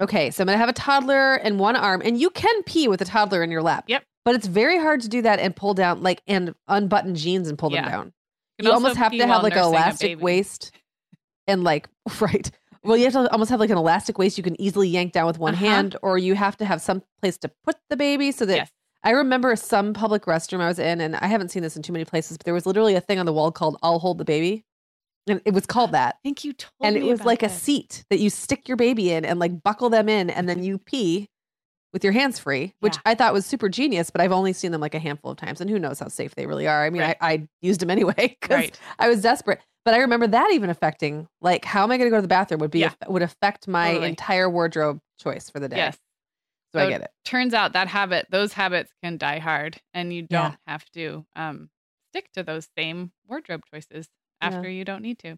okay, 0.00 0.30
so 0.30 0.42
I'm 0.42 0.46
going 0.46 0.56
to 0.56 0.60
have 0.60 0.68
a 0.68 0.72
toddler 0.72 1.36
in 1.36 1.58
one 1.58 1.76
arm 1.76 2.02
and 2.04 2.18
you 2.18 2.30
can 2.30 2.62
pee 2.64 2.88
with 2.88 3.00
a 3.00 3.04
toddler 3.04 3.42
in 3.42 3.50
your 3.50 3.62
lap. 3.62 3.84
Yep. 3.86 4.02
But 4.24 4.36
it's 4.36 4.46
very 4.46 4.78
hard 4.78 5.00
to 5.02 5.08
do 5.08 5.22
that 5.22 5.40
and 5.40 5.54
pull 5.54 5.74
down, 5.74 6.02
like, 6.02 6.22
and 6.26 6.54
unbutton 6.68 7.14
jeans 7.14 7.48
and 7.48 7.58
pull 7.58 7.72
yeah. 7.72 7.82
them 7.82 7.90
down. 7.90 8.12
You, 8.58 8.68
you 8.68 8.72
almost 8.72 8.96
have 8.96 9.12
to 9.12 9.26
have 9.26 9.42
like 9.42 9.54
an 9.56 9.64
elastic 9.64 10.20
waist 10.20 10.70
and 11.46 11.64
like, 11.64 11.88
right. 12.20 12.50
Well, 12.84 12.96
you 12.96 13.04
have 13.04 13.12
to 13.12 13.30
almost 13.30 13.50
have 13.50 13.60
like 13.60 13.70
an 13.70 13.78
elastic 13.78 14.18
waist 14.18 14.36
you 14.36 14.44
can 14.44 14.60
easily 14.60 14.88
yank 14.88 15.12
down 15.12 15.26
with 15.26 15.38
one 15.38 15.54
uh-huh. 15.54 15.64
hand, 15.64 15.96
or 16.02 16.18
you 16.18 16.34
have 16.34 16.56
to 16.58 16.64
have 16.64 16.80
some 16.80 17.02
place 17.20 17.36
to 17.38 17.50
put 17.64 17.76
the 17.90 17.96
baby 17.96 18.32
so 18.32 18.44
that 18.46 18.56
yes. 18.56 18.70
I 19.04 19.10
remember 19.10 19.54
some 19.56 19.94
public 19.94 20.24
restroom 20.24 20.60
I 20.60 20.68
was 20.68 20.78
in, 20.78 21.00
and 21.00 21.16
I 21.16 21.26
haven't 21.26 21.50
seen 21.50 21.62
this 21.62 21.76
in 21.76 21.82
too 21.82 21.92
many 21.92 22.04
places, 22.04 22.36
but 22.36 22.44
there 22.44 22.54
was 22.54 22.66
literally 22.66 22.94
a 22.94 23.00
thing 23.00 23.18
on 23.18 23.26
the 23.26 23.32
wall 23.32 23.52
called 23.52 23.76
"I'll 23.82 24.00
hold 24.00 24.18
the 24.18 24.24
baby," 24.24 24.64
and 25.28 25.40
it 25.44 25.54
was 25.54 25.66
called 25.66 25.92
that. 25.92 26.16
I 26.16 26.18
think 26.24 26.44
you 26.44 26.52
told 26.52 26.72
and 26.80 26.96
it 26.96 27.04
was 27.04 27.24
like 27.24 27.40
this. 27.40 27.56
a 27.56 27.60
seat 27.60 28.04
that 28.10 28.18
you 28.18 28.30
stick 28.30 28.66
your 28.66 28.76
baby 28.76 29.12
in 29.12 29.24
and 29.24 29.38
like 29.38 29.62
buckle 29.62 29.90
them 29.90 30.08
in, 30.08 30.30
and 30.30 30.48
then 30.48 30.62
you 30.62 30.78
pee 30.78 31.28
with 31.92 32.04
your 32.04 32.12
hands 32.12 32.38
free, 32.38 32.74
which 32.80 32.96
yeah. 32.96 33.02
I 33.06 33.14
thought 33.14 33.32
was 33.32 33.46
super 33.46 33.68
genius. 33.68 34.10
But 34.10 34.20
I've 34.20 34.32
only 34.32 34.52
seen 34.52 34.72
them 34.72 34.80
like 34.80 34.94
a 34.94 34.98
handful 34.98 35.30
of 35.30 35.36
times, 35.36 35.60
and 35.60 35.68
who 35.68 35.78
knows 35.78 35.98
how 35.98 36.08
safe 36.08 36.34
they 36.34 36.46
really 36.46 36.66
are. 36.66 36.84
I 36.84 36.90
mean, 36.90 37.02
right. 37.02 37.16
I, 37.20 37.32
I, 37.32 37.48
used 37.60 37.80
them 37.80 37.90
anyway 37.90 38.14
because 38.40 38.56
right. 38.56 38.80
I 38.98 39.08
was 39.08 39.22
desperate. 39.22 39.60
But 39.84 39.94
I 39.94 39.98
remember 39.98 40.28
that 40.28 40.52
even 40.52 40.70
affecting 40.70 41.28
like 41.40 41.64
how 41.64 41.82
am 41.82 41.90
I 41.90 41.96
going 41.96 42.06
to 42.06 42.10
go 42.10 42.18
to 42.18 42.22
the 42.22 42.28
bathroom 42.28 42.60
would 42.60 42.70
be 42.70 42.80
yeah. 42.80 42.92
would 43.08 43.22
affect 43.22 43.66
my 43.66 43.92
totally. 43.92 44.08
entire 44.10 44.48
wardrobe 44.48 45.00
choice 45.18 45.50
for 45.50 45.58
the 45.58 45.68
day. 45.68 45.76
Yes. 45.76 45.98
So, 46.72 46.78
so 46.78 46.86
I 46.86 46.88
get 46.88 47.02
it. 47.02 47.10
Turns 47.24 47.52
out 47.52 47.74
that 47.74 47.88
habit, 47.88 48.26
those 48.30 48.52
habits 48.52 48.92
can 49.02 49.18
die 49.18 49.40
hard 49.40 49.80
and 49.92 50.12
you 50.12 50.22
don't 50.22 50.52
yeah. 50.52 50.56
have 50.66 50.84
to 50.92 51.26
um, 51.36 51.68
stick 52.12 52.30
to 52.32 52.42
those 52.42 52.68
same 52.78 53.12
wardrobe 53.28 53.62
choices 53.72 54.08
after 54.40 54.68
you 54.68 54.84
don't 54.84 55.02
need 55.02 55.18
to. 55.20 55.36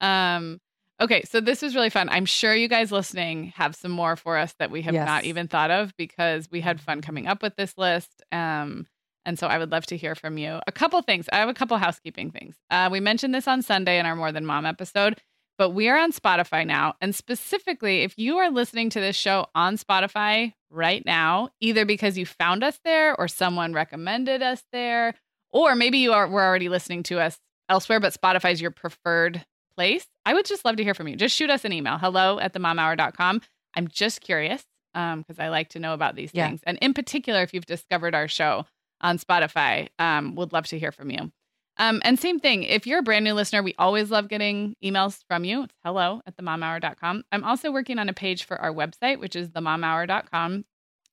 Um, 0.00 0.60
okay, 1.00 1.22
so 1.24 1.40
this 1.40 1.62
was 1.62 1.74
really 1.74 1.90
fun. 1.90 2.08
I'm 2.08 2.26
sure 2.26 2.54
you 2.54 2.68
guys 2.68 2.92
listening 2.92 3.52
have 3.56 3.74
some 3.74 3.90
more 3.90 4.16
for 4.16 4.38
us 4.38 4.54
that 4.58 4.70
we 4.70 4.82
have 4.82 4.94
yes. 4.94 5.06
not 5.06 5.24
even 5.24 5.48
thought 5.48 5.70
of 5.70 5.94
because 5.96 6.48
we 6.50 6.60
had 6.60 6.80
fun 6.80 7.00
coming 7.00 7.26
up 7.26 7.42
with 7.42 7.56
this 7.56 7.76
list. 7.76 8.22
Um, 8.32 8.86
and 9.26 9.38
so 9.38 9.46
I 9.46 9.58
would 9.58 9.72
love 9.72 9.86
to 9.86 9.96
hear 9.96 10.14
from 10.14 10.38
you. 10.38 10.60
A 10.66 10.72
couple 10.72 11.00
things. 11.02 11.28
I 11.32 11.36
have 11.36 11.48
a 11.48 11.54
couple 11.54 11.76
housekeeping 11.78 12.30
things. 12.30 12.56
Uh, 12.70 12.88
we 12.92 13.00
mentioned 13.00 13.34
this 13.34 13.48
on 13.48 13.62
Sunday 13.62 13.98
in 13.98 14.06
our 14.06 14.16
More 14.16 14.32
Than 14.32 14.44
Mom 14.44 14.66
episode, 14.66 15.20
but 15.56 15.70
we 15.70 15.88
are 15.88 15.98
on 15.98 16.12
Spotify 16.12 16.66
now. 16.66 16.94
And 17.00 17.14
specifically, 17.14 18.02
if 18.02 18.18
you 18.18 18.36
are 18.38 18.50
listening 18.50 18.90
to 18.90 19.00
this 19.00 19.16
show 19.16 19.46
on 19.54 19.78
Spotify 19.78 20.52
right 20.70 21.04
now, 21.06 21.50
either 21.60 21.84
because 21.84 22.18
you 22.18 22.26
found 22.26 22.62
us 22.62 22.78
there 22.84 23.18
or 23.18 23.28
someone 23.28 23.72
recommended 23.72 24.42
us 24.42 24.62
there, 24.72 25.14
or 25.52 25.74
maybe 25.74 25.98
you 25.98 26.12
are, 26.12 26.28
were 26.28 26.44
already 26.44 26.68
listening 26.68 27.02
to 27.04 27.20
us 27.20 27.38
elsewhere, 27.68 28.00
but 28.00 28.12
Spotify 28.12 28.52
is 28.52 28.60
your 28.60 28.72
preferred 28.72 29.44
place, 29.76 30.06
I 30.24 30.34
would 30.34 30.46
just 30.46 30.64
love 30.64 30.76
to 30.76 30.84
hear 30.84 30.94
from 30.94 31.08
you. 31.08 31.16
Just 31.16 31.36
shoot 31.36 31.50
us 31.50 31.64
an 31.64 31.72
email 31.72 31.98
hello 31.98 32.38
at 32.38 32.52
themomhour.com. 32.52 33.40
I'm 33.74 33.88
just 33.88 34.20
curious 34.20 34.64
because 34.92 35.38
um, 35.38 35.44
I 35.44 35.48
like 35.48 35.70
to 35.70 35.78
know 35.78 35.94
about 35.94 36.14
these 36.14 36.30
yeah. 36.32 36.46
things. 36.46 36.60
And 36.64 36.78
in 36.80 36.94
particular, 36.94 37.42
if 37.42 37.52
you've 37.52 37.66
discovered 37.66 38.14
our 38.14 38.28
show, 38.28 38.66
on 39.04 39.18
Spotify. 39.18 39.88
Um, 39.98 40.34
would 40.34 40.52
love 40.52 40.66
to 40.68 40.78
hear 40.78 40.90
from 40.90 41.10
you. 41.10 41.30
Um, 41.76 42.00
and 42.04 42.18
same 42.18 42.38
thing, 42.38 42.62
if 42.62 42.86
you're 42.86 43.00
a 43.00 43.02
brand 43.02 43.24
new 43.24 43.34
listener, 43.34 43.62
we 43.62 43.74
always 43.78 44.10
love 44.10 44.28
getting 44.28 44.76
emails 44.82 45.22
from 45.28 45.44
you. 45.44 45.64
It's 45.64 45.74
hello 45.84 46.22
at 46.26 46.36
themomhour.com. 46.36 47.24
I'm 47.32 47.44
also 47.44 47.72
working 47.72 47.98
on 47.98 48.08
a 48.08 48.12
page 48.12 48.44
for 48.44 48.60
our 48.60 48.72
website, 48.72 49.18
which 49.18 49.34
is 49.34 49.50
themomhour.com, 49.50 50.64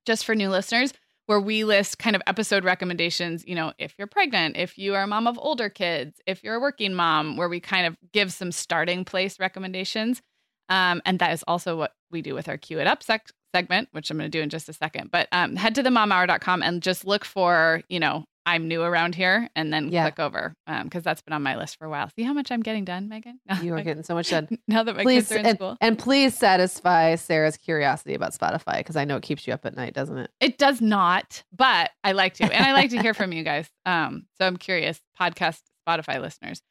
just 0.06 0.24
for 0.24 0.36
new 0.36 0.50
listeners, 0.50 0.94
where 1.28 1.40
we 1.40 1.64
list 1.64 2.00
kind 2.00 2.16
of 2.16 2.22
episode 2.28 2.64
recommendations. 2.64 3.44
You 3.48 3.56
know, 3.56 3.74
if 3.78 3.94
you're 3.98 4.08
pregnant, 4.08 4.58
if 4.58 4.78
you 4.78 4.96
are 4.96 5.04
a 5.04 5.08
mom 5.08 5.28
of 5.28 5.38
older 5.40 5.70
kids, 5.70 6.20
if 6.26 6.44
you're 6.44 6.56
a 6.56 6.60
working 6.60 6.94
mom, 6.94 7.38
where 7.38 7.50
we 7.50 7.60
kind 7.60 7.86
of 7.86 7.98
give 8.12 8.34
some 8.34 8.52
starting 8.52 9.06
place 9.06 9.40
recommendations. 9.40 10.22
Um, 10.70 11.02
and 11.06 11.20
that 11.20 11.34
is 11.34 11.44
also 11.48 11.78
what 11.78 11.94
we 12.12 12.22
do 12.22 12.34
with 12.34 12.48
our 12.48 12.58
Cue 12.58 12.80
It 12.80 12.88
Up 12.88 13.04
sec- 13.04 13.32
segment, 13.54 13.90
which 13.92 14.10
I'm 14.10 14.18
going 14.18 14.32
to 14.32 14.38
do 14.38 14.42
in 14.42 14.50
just 14.50 14.70
a 14.70 14.74
second. 14.74 15.12
But 15.12 15.28
um, 15.32 15.56
head 15.56 15.76
to 15.76 15.84
themomhour.com 15.84 16.64
and 16.64 16.82
just 16.82 17.06
look 17.06 17.26
for, 17.26 17.82
you 17.90 18.00
know, 18.00 18.26
I'm 18.46 18.68
new 18.68 18.82
around 18.82 19.16
here 19.16 19.50
and 19.56 19.72
then 19.72 19.90
yeah. 19.90 20.04
click 20.04 20.20
over 20.20 20.56
because 20.66 21.00
um, 21.00 21.02
that's 21.04 21.22
been 21.22 21.34
on 21.34 21.44
my 21.44 21.56
list 21.58 21.78
for 21.78 21.86
a 21.86 21.90
while. 21.90 22.10
See 22.16 22.24
how 22.24 22.34
much 22.34 22.52
I'm 22.52 22.62
getting 22.62 22.86
done, 22.86 23.08
Meagan? 23.08 23.40
you 23.62 23.74
are 23.76 23.82
getting 23.82 24.04
so 24.04 24.16
much 24.16 24.30
done. 24.30 24.48
now 24.68 24.84
that 24.84 24.96
my 24.96 25.04
please, 25.04 25.28
kids 25.28 25.32
are 25.32 25.40
in 25.40 25.46
and, 25.46 25.58
school. 25.58 25.78
And 25.82 26.00
please 26.00 26.36
satisfy 26.36 27.16
Sarah's 27.16 27.58
curiosity 27.58 28.14
about 28.14 28.34
Spotify 28.34 28.78
because 28.78 28.96
I 28.96 29.06
know 29.06 29.18
it 29.18 29.24
keeps 29.24 29.46
you 29.46 29.54
up 29.54 29.66
at 29.66 29.76
night, 29.76 29.94
doesn't 29.94 30.18
it? 30.18 30.32
It 30.40 30.58
does 30.58 30.82
not, 30.82 31.44
but 31.56 31.92
I 32.04 32.14
like 32.14 32.34
to. 32.36 32.44
And 32.44 32.66
I 32.66 32.74
like 32.74 32.90
to 32.92 33.02
hear 33.02 33.14
from 33.14 33.32
you 33.34 33.44
guys. 33.44 33.70
Um, 33.86 34.26
so 34.38 34.48
I'm 34.48 34.58
curious, 34.58 35.00
podcast 35.20 35.62
Spotify 35.88 36.20
listeners. 36.20 36.62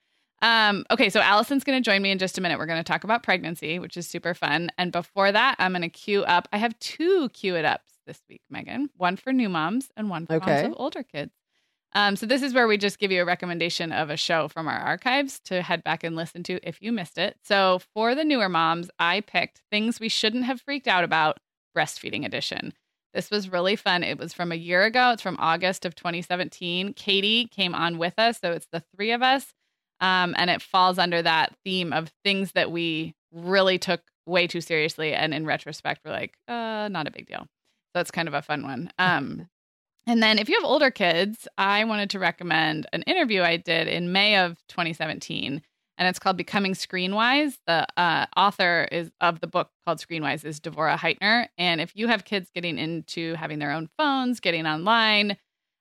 Um, 0.43 0.87
okay, 0.91 1.11
so 1.11 1.21
Alison's 1.21 1.65
going 1.65 1.83
to 1.83 1.89
join 1.89 2.01
me 2.01 2.11
in 2.11 2.19
just 2.19 2.39
a 2.39 2.41
minute. 2.41 2.59
We're 2.59 2.67
going 2.67 2.81
to 2.81 2.85
talk 2.85 3.05
about 3.05 3.23
pregnancy, 3.23 3.79
which 3.79 3.97
is 3.97 4.07
super 4.07 4.33
fun. 4.35 4.71
And 4.79 4.91
before 4.91 5.31
that, 5.31 5.57
I'm 5.59 5.73
going 5.73 5.83
to 5.83 5.89
queue 5.89 6.25
up. 6.25 6.49
I 6.53 6.59
have 6.59 6.79
two 6.79 7.29
Cue 7.31 7.57
It 7.57 7.65
Ups 7.65 7.93
this 8.07 8.23
week, 8.29 8.41
Meagan. 8.49 8.89
One 8.97 9.17
for 9.17 9.33
new 9.33 9.49
moms 9.49 9.91
and 9.97 10.09
one 10.09 10.27
for 10.27 10.37
okay. 10.37 10.63
moms 10.63 10.67
of 10.69 10.75
older 10.81 11.03
kids. 11.03 11.33
Um, 11.93 12.15
so 12.17 12.27
this 12.27 12.43
is 12.43 12.55
where 12.55 12.69
we 12.69 12.77
just 12.79 12.99
give 12.99 13.11
you 13.11 13.23
a 13.23 13.25
recommendation 13.25 13.93
of 13.93 14.11
a 14.11 14.17
show 14.17 14.49
from 14.49 14.69
our 14.69 14.79
archives 14.79 15.41
to 15.47 15.63
head 15.63 15.83
back 15.83 16.05
and 16.05 16.15
listen 16.15 16.43
to 16.45 16.61
if 16.67 16.81
you 16.81 16.93
missed 16.93 17.19
it. 17.19 17.37
So 17.45 17.81
for 17.95 18.15
the 18.15 18.25
newer 18.25 18.49
moms, 18.49 18.91
I 18.99 19.23
picked 19.23 19.63
things 19.71 19.99
we 19.99 20.09
shouldn't 20.09 20.45
have 20.45 20.61
freaked 20.61 20.87
out 20.87 21.03
about 21.03 21.39
breastfeeding 21.77 22.25
edition. 22.25 22.73
This 23.13 23.31
was 23.31 23.51
really 23.51 23.75
fun. 23.75 24.05
It 24.05 24.19
was 24.19 24.33
from 24.33 24.53
a 24.53 24.57
year 24.57 24.85
ago. 24.85 25.11
It's 25.11 25.23
from 25.23 25.37
August 25.41 25.85
of 25.85 25.97
2017. 25.97 26.95
Katie 26.95 27.47
came 27.47 27.75
on 27.75 27.99
with 27.99 28.15
us, 28.19 28.39
so 28.41 28.53
it's 28.53 28.69
the 28.71 28.85
three 28.95 29.11
of 29.11 29.23
us. 29.23 29.53
Um, 30.01 30.35
and 30.39 30.49
it 30.49 30.63
falls 30.63 30.99
under 30.99 31.21
that 31.21 31.55
theme 31.65 31.93
of 31.93 32.13
things 32.25 32.53
that 32.53 32.71
we 32.71 33.15
really 33.33 33.79
took 33.79 34.01
way 34.27 34.47
too 34.47 34.61
seriously. 34.61 35.13
And 35.13 35.35
in 35.35 35.45
retrospect, 35.45 36.03
we're 36.05 36.13
like, 36.13 36.35
uh, 36.47 36.89
not 36.89 37.09
a 37.09 37.11
big 37.11 37.27
deal. 37.27 37.47
So 37.95 38.01
it's 38.01 38.13
kind 38.13 38.29
of 38.29 38.35
a 38.35 38.43
fun 38.43 38.63
one. 38.63 38.93
Um, 38.99 39.49
and 40.07 40.23
then 40.23 40.39
if 40.39 40.49
you 40.49 40.57
have 40.57 40.65
older 40.65 40.91
kids, 40.91 41.47
I 41.59 41.85
wanted 41.85 42.11
to 42.11 42.19
recommend 42.19 42.87
an 42.93 43.03
interview 43.03 43.43
I 43.43 43.57
did 43.57 43.89
in 43.89 44.13
May 44.13 44.37
of 44.37 44.57
2017. 44.69 45.63
And 45.99 46.09
it's 46.09 46.19
called 46.19 46.39
Becoming 46.39 46.73
Screenwise. 46.73 47.59
The 47.67 47.87
uh, 47.99 48.25
author 48.35 48.89
is 48.91 49.11
of 49.21 49.41
the 49.41 49.47
book 49.47 49.71
called 49.85 49.99
Screenwise 49.99 50.47
is 50.47 50.59
Devorah 50.59 50.97
Heitner. 50.97 51.49
And 51.59 51.79
if 51.81 51.95
you 51.95 52.09
have 52.09 52.25
kids 52.25 52.51
getting 52.55 52.79
into 52.79 53.35
having 53.35 53.59
their 53.59 53.71
own 53.71 53.91
phones, 53.99 54.41
getting 54.41 54.67
online, 54.67 55.37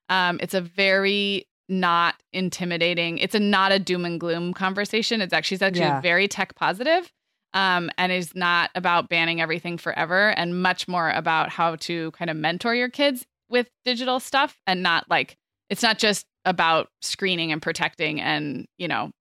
um, 0.09 0.39
it's 0.41 0.53
a 0.53 0.59
very 0.59 1.47
not 1.69 2.15
intimidating. 2.33 3.19
It's 3.19 3.35
a 3.35 3.39
not 3.39 3.71
a 3.71 3.79
doom 3.79 4.03
and 4.03 4.19
gloom 4.19 4.53
conversation. 4.53 5.21
It's 5.21 5.33
actually 5.33 5.55
she's 5.55 5.61
actually 5.61 5.81
yeah. 5.81 6.01
very 6.01 6.27
tech 6.27 6.53
positive, 6.55 7.11
um, 7.53 7.89
and 7.97 8.11
is 8.11 8.35
not 8.35 8.71
about 8.75 9.07
banning 9.07 9.39
everything 9.39 9.77
forever, 9.77 10.29
and 10.29 10.61
much 10.61 10.87
more 10.87 11.11
about 11.11 11.49
how 11.49 11.77
to 11.77 12.11
kind 12.11 12.29
of 12.29 12.35
mentor 12.35 12.75
your 12.75 12.89
kids 12.89 13.25
with 13.49 13.69
digital 13.85 14.19
stuff, 14.19 14.59
and 14.67 14.83
not 14.83 15.09
like 15.09 15.37
it's 15.69 15.83
not 15.83 15.97
just 15.97 16.25
about 16.45 16.89
screening 17.01 17.51
and 17.51 17.61
protecting 17.61 18.21
and 18.21 18.65
you 18.77 18.87
know 18.87 19.11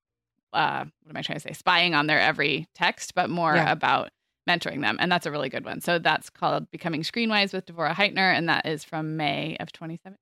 uh, 0.53 0.85
what 1.03 1.11
am 1.11 1.17
I 1.17 1.23
trying 1.23 1.37
to 1.37 1.41
say? 1.41 1.53
Spying 1.53 1.95
on 1.95 2.07
their 2.07 2.21
every 2.21 2.67
text, 2.75 3.15
but 3.15 3.31
more 3.31 3.55
yeah. 3.55 3.71
about 3.71 4.11
mentoring 4.49 4.81
them. 4.81 4.97
And 4.99 5.13
that's 5.13 5.27
a 5.27 5.31
really 5.31 5.49
good 5.49 5.65
one. 5.65 5.81
So 5.81 5.99
that's 5.99 6.31
called 6.31 6.71
Becoming 6.71 7.03
Screenwise 7.03 7.53
with 7.53 7.67
Devorah 7.67 7.95
Heitner, 7.95 8.35
and 8.35 8.49
that 8.49 8.67
is 8.67 8.83
from 8.85 9.17
May 9.17 9.57
of 9.61 9.73
2017. 9.73 10.17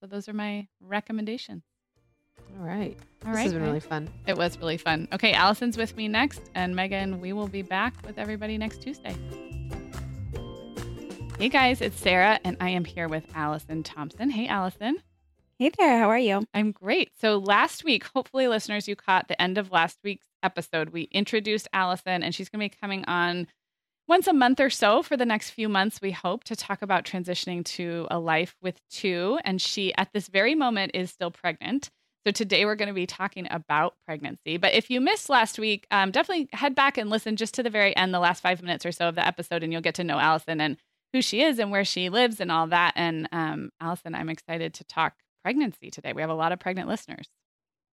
So 0.00 0.06
those 0.06 0.28
are 0.28 0.32
my 0.32 0.66
recommendations. 0.80 1.62
All 2.58 2.66
right. 2.66 2.96
All 3.24 3.32
this 3.32 3.36
right. 3.36 3.42
has 3.42 3.52
been 3.52 3.62
really 3.62 3.80
fun. 3.80 4.08
It 4.26 4.36
was 4.36 4.58
really 4.58 4.76
fun. 4.76 5.08
Okay, 5.12 5.32
Alison's 5.32 5.76
with 5.76 5.96
me 5.96 6.08
next, 6.08 6.50
and 6.54 6.74
Meagan, 6.74 7.20
we 7.20 7.32
will 7.32 7.48
be 7.48 7.62
back 7.62 7.94
with 8.06 8.18
everybody 8.18 8.56
next 8.56 8.82
Tuesday. 8.82 9.14
Hey 11.38 11.50
guys, 11.50 11.82
it's 11.82 12.00
Sarah, 12.00 12.40
and 12.44 12.56
I 12.60 12.70
am 12.70 12.86
here 12.86 13.08
with 13.08 13.26
Alison 13.34 13.82
Thompson. 13.82 14.30
Hey, 14.30 14.48
Alison. 14.48 14.96
Hey 15.58 15.70
there, 15.76 15.98
how 15.98 16.08
are 16.08 16.18
you? 16.18 16.46
I'm 16.54 16.72
great. 16.72 17.10
So, 17.20 17.36
last 17.36 17.84
week, 17.84 18.04
hopefully, 18.14 18.48
listeners, 18.48 18.88
you 18.88 18.96
caught 18.96 19.28
the 19.28 19.40
end 19.40 19.58
of 19.58 19.70
last 19.70 19.98
week's 20.02 20.28
episode. 20.42 20.90
We 20.90 21.02
introduced 21.12 21.68
Alison, 21.74 22.22
and 22.22 22.34
she's 22.34 22.48
going 22.48 22.60
to 22.60 22.74
be 22.74 22.78
coming 22.80 23.04
on 23.04 23.48
once 24.08 24.26
a 24.26 24.32
month 24.32 24.60
or 24.60 24.70
so 24.70 25.02
for 25.02 25.16
the 25.18 25.26
next 25.26 25.50
few 25.50 25.68
months, 25.68 26.00
we 26.00 26.10
hope 26.10 26.44
to 26.44 26.56
talk 26.56 26.80
about 26.80 27.04
transitioning 27.04 27.64
to 27.64 28.06
a 28.10 28.18
life 28.18 28.56
with 28.62 28.80
two. 28.88 29.38
And 29.44 29.60
she, 29.60 29.94
at 29.96 30.12
this 30.14 30.28
very 30.28 30.54
moment, 30.54 30.92
is 30.94 31.10
still 31.10 31.30
pregnant. 31.30 31.90
So 32.24 32.30
today 32.30 32.64
we're 32.64 32.76
going 32.76 32.88
to 32.88 32.94
be 32.94 33.06
talking 33.06 33.46
about 33.50 33.94
pregnancy. 34.06 34.56
But 34.56 34.72
if 34.72 34.90
you 34.90 35.02
missed 35.02 35.28
last 35.28 35.58
week, 35.58 35.86
um, 35.90 36.12
definitely 36.12 36.48
head 36.52 36.74
back 36.74 36.96
and 36.96 37.10
listen 37.10 37.36
just 37.36 37.54
to 37.54 37.62
the 37.62 37.70
very 37.70 37.94
end, 37.94 38.14
the 38.14 38.20
last 38.20 38.42
five 38.42 38.62
minutes 38.62 38.86
or 38.86 38.92
so 38.92 39.08
of 39.08 39.16
the 39.16 39.26
episode, 39.26 39.62
and 39.62 39.72
you'll 39.72 39.82
get 39.82 39.96
to 39.96 40.04
know 40.04 40.18
Alison 40.18 40.60
and 40.60 40.78
who 41.16 41.22
she 41.22 41.42
is 41.42 41.58
and 41.58 41.70
where 41.70 41.84
she 41.84 42.10
lives 42.10 42.40
and 42.40 42.52
all 42.52 42.66
that. 42.68 42.92
And 42.94 43.26
um, 43.32 43.70
Alison, 43.80 44.14
I'm 44.14 44.28
excited 44.28 44.74
to 44.74 44.84
talk 44.84 45.14
pregnancy 45.42 45.90
today. 45.90 46.12
We 46.12 46.20
have 46.20 46.30
a 46.30 46.34
lot 46.34 46.52
of 46.52 46.60
pregnant 46.60 46.88
listeners. 46.88 47.26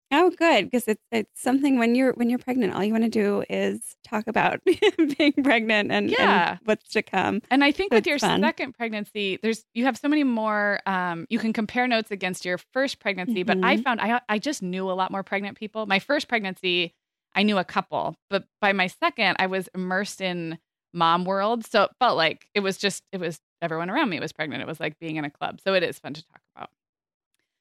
Oh, 0.09 0.29
good, 0.29 0.65
because 0.65 0.87
it's 0.87 1.03
it's 1.11 1.41
something 1.41 1.77
when 1.77 1.93
you're 1.93 2.13
when 2.13 2.29
you're 2.29 2.39
pregnant, 2.39 2.73
all 2.73 2.83
you 2.83 2.93
want 2.93 3.03
to 3.03 3.09
do 3.09 3.43
is 3.49 3.81
talk 4.05 4.27
about 4.27 4.61
being 5.17 5.33
pregnant 5.43 5.91
and, 5.91 6.09
yeah. 6.09 6.51
and 6.51 6.59
what's 6.63 6.87
to 6.91 7.01
come. 7.01 7.41
And 7.51 7.61
I 7.61 7.73
think 7.73 7.91
so 7.91 7.97
with 7.97 8.07
your 8.07 8.17
fun. 8.17 8.39
second 8.39 8.71
pregnancy, 8.73 9.37
there's 9.41 9.65
you 9.73 9.83
have 9.83 9.97
so 9.97 10.07
many 10.07 10.23
more. 10.23 10.79
Um, 10.85 11.25
you 11.29 11.39
can 11.39 11.51
compare 11.51 11.87
notes 11.87 12.09
against 12.09 12.45
your 12.45 12.57
first 12.71 12.99
pregnancy, 12.99 13.43
mm-hmm. 13.43 13.59
but 13.59 13.67
I 13.67 13.75
mm-hmm. 13.75 13.83
found 13.83 13.99
I 13.99 14.21
I 14.29 14.39
just 14.39 14.63
knew 14.63 14.89
a 14.89 14.93
lot 14.93 15.11
more 15.11 15.23
pregnant 15.23 15.57
people. 15.57 15.85
My 15.87 15.99
first 15.99 16.29
pregnancy, 16.29 16.93
I 17.35 17.43
knew 17.43 17.57
a 17.57 17.65
couple, 17.65 18.15
but 18.29 18.45
by 18.61 18.71
my 18.71 18.87
second, 18.87 19.35
I 19.39 19.47
was 19.47 19.67
immersed 19.75 20.21
in 20.21 20.57
mom 20.97 21.23
world, 21.23 21.65
so 21.65 21.83
it 21.83 21.91
felt 21.99 22.17
like 22.17 22.49
it 22.53 22.61
was 22.61 22.77
just 22.77 23.03
it 23.11 23.19
was 23.19 23.39
everyone 23.61 23.89
around 23.89 24.09
me 24.09 24.19
was 24.19 24.33
pregnant. 24.33 24.61
It 24.61 24.67
was 24.67 24.79
like 24.79 24.99
being 24.99 25.15
in 25.15 25.25
a 25.25 25.29
club, 25.29 25.61
so 25.61 25.73
it 25.73 25.83
is 25.83 25.99
fun 25.99 26.13
to 26.13 26.25
talk 26.25 26.41
about. 26.55 26.69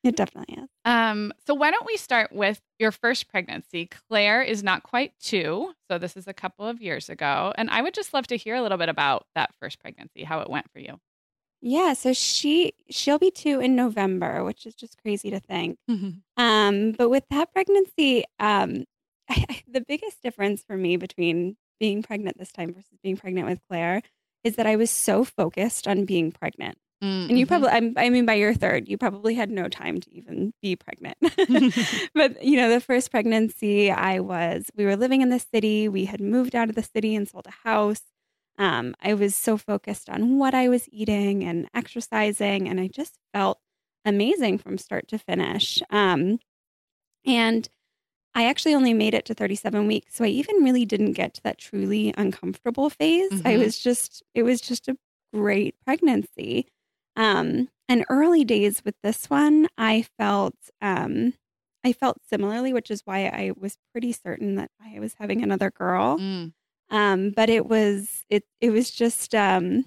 It 0.02 0.16
definitely 0.16 0.62
is. 0.62 0.68
Um, 0.84 1.32
so 1.46 1.54
why 1.54 1.70
don't 1.70 1.86
we 1.86 1.96
start 1.96 2.32
with 2.32 2.60
your 2.78 2.92
first 2.92 3.28
pregnancy? 3.28 3.88
Claire 4.08 4.42
is 4.42 4.62
not 4.62 4.84
quite 4.84 5.12
two, 5.20 5.72
so 5.90 5.98
this 5.98 6.16
is 6.16 6.28
a 6.28 6.32
couple 6.32 6.66
of 6.66 6.80
years 6.80 7.08
ago, 7.08 7.52
and 7.56 7.68
I 7.70 7.82
would 7.82 7.94
just 7.94 8.14
love 8.14 8.26
to 8.28 8.36
hear 8.36 8.54
a 8.54 8.62
little 8.62 8.78
bit 8.78 8.88
about 8.88 9.26
that 9.34 9.54
first 9.60 9.80
pregnancy, 9.80 10.22
how 10.22 10.40
it 10.40 10.50
went 10.50 10.70
for 10.72 10.78
you. 10.78 11.00
Yeah, 11.60 11.94
so 11.94 12.12
she 12.12 12.74
she'll 12.90 13.18
be 13.18 13.30
two 13.30 13.60
in 13.60 13.74
November, 13.74 14.44
which 14.44 14.66
is 14.66 14.74
just 14.74 15.00
crazy 15.02 15.30
to 15.30 15.40
think. 15.40 15.78
Mm-hmm. 15.90 16.42
Um, 16.42 16.92
but 16.92 17.08
with 17.08 17.24
that 17.30 17.52
pregnancy, 17.52 18.24
um, 18.38 18.84
I, 19.28 19.44
I, 19.48 19.62
the 19.66 19.80
biggest 19.80 20.22
difference 20.22 20.62
for 20.62 20.76
me 20.76 20.96
between 20.96 21.56
being 21.78 22.02
pregnant 22.02 22.38
this 22.38 22.52
time 22.52 22.72
versus 22.72 22.98
being 23.02 23.16
pregnant 23.16 23.48
with 23.48 23.60
Claire 23.68 24.02
is 24.44 24.56
that 24.56 24.66
I 24.66 24.76
was 24.76 24.90
so 24.90 25.24
focused 25.24 25.88
on 25.88 26.04
being 26.04 26.30
pregnant. 26.32 26.78
Mm-hmm. 27.02 27.30
And 27.30 27.38
you 27.38 27.46
probably, 27.46 27.68
I'm, 27.68 27.92
i 27.96 28.08
mean, 28.08 28.24
by 28.24 28.34
your 28.34 28.54
third, 28.54 28.88
you 28.88 28.96
probably 28.96 29.34
had 29.34 29.50
no 29.50 29.68
time 29.68 30.00
to 30.00 30.14
even 30.14 30.54
be 30.62 30.76
pregnant. 30.76 31.18
but, 32.14 32.42
you 32.42 32.56
know, 32.56 32.70
the 32.70 32.80
first 32.80 33.10
pregnancy, 33.10 33.90
I 33.90 34.20
was, 34.20 34.66
we 34.76 34.86
were 34.86 34.96
living 34.96 35.20
in 35.20 35.28
the 35.28 35.38
city. 35.38 35.88
We 35.88 36.06
had 36.06 36.20
moved 36.20 36.54
out 36.54 36.68
of 36.68 36.74
the 36.74 36.82
city 36.82 37.14
and 37.14 37.28
sold 37.28 37.46
a 37.46 37.68
house. 37.68 38.02
Um, 38.58 38.94
I 39.02 39.12
was 39.14 39.36
so 39.36 39.58
focused 39.58 40.08
on 40.08 40.38
what 40.38 40.54
I 40.54 40.68
was 40.68 40.88
eating 40.90 41.44
and 41.44 41.68
exercising, 41.74 42.68
and 42.68 42.80
I 42.80 42.88
just 42.88 43.18
felt 43.34 43.58
amazing 44.06 44.56
from 44.58 44.78
start 44.78 45.08
to 45.08 45.18
finish. 45.18 45.82
Um, 45.90 46.38
and 47.26 47.68
I 48.36 48.44
actually 48.44 48.74
only 48.74 48.92
made 48.92 49.14
it 49.14 49.24
to 49.24 49.34
37 49.34 49.86
weeks. 49.86 50.14
So 50.14 50.22
I 50.22 50.28
even 50.28 50.62
really 50.62 50.84
didn't 50.84 51.14
get 51.14 51.32
to 51.34 51.42
that 51.44 51.56
truly 51.56 52.12
uncomfortable 52.18 52.90
phase. 52.90 53.32
Mm-hmm. 53.32 53.48
I 53.48 53.56
was 53.56 53.78
just, 53.78 54.22
it 54.34 54.42
was 54.42 54.60
just 54.60 54.88
a 54.88 54.98
great 55.32 55.74
pregnancy. 55.86 56.66
Um, 57.16 57.70
and 57.88 58.04
early 58.10 58.44
days 58.44 58.82
with 58.84 58.94
this 59.02 59.30
one, 59.30 59.68
I 59.78 60.04
felt, 60.18 60.54
um, 60.82 61.32
I 61.82 61.94
felt 61.94 62.18
similarly, 62.28 62.74
which 62.74 62.90
is 62.90 63.00
why 63.06 63.20
I 63.20 63.52
was 63.56 63.78
pretty 63.92 64.12
certain 64.12 64.56
that 64.56 64.70
I 64.84 65.00
was 65.00 65.14
having 65.18 65.42
another 65.42 65.70
girl. 65.70 66.18
Mm. 66.18 66.52
Um, 66.90 67.30
but 67.30 67.48
it 67.48 67.64
was, 67.64 68.26
it, 68.28 68.44
it 68.60 68.68
was 68.68 68.90
just, 68.90 69.34
um, 69.34 69.86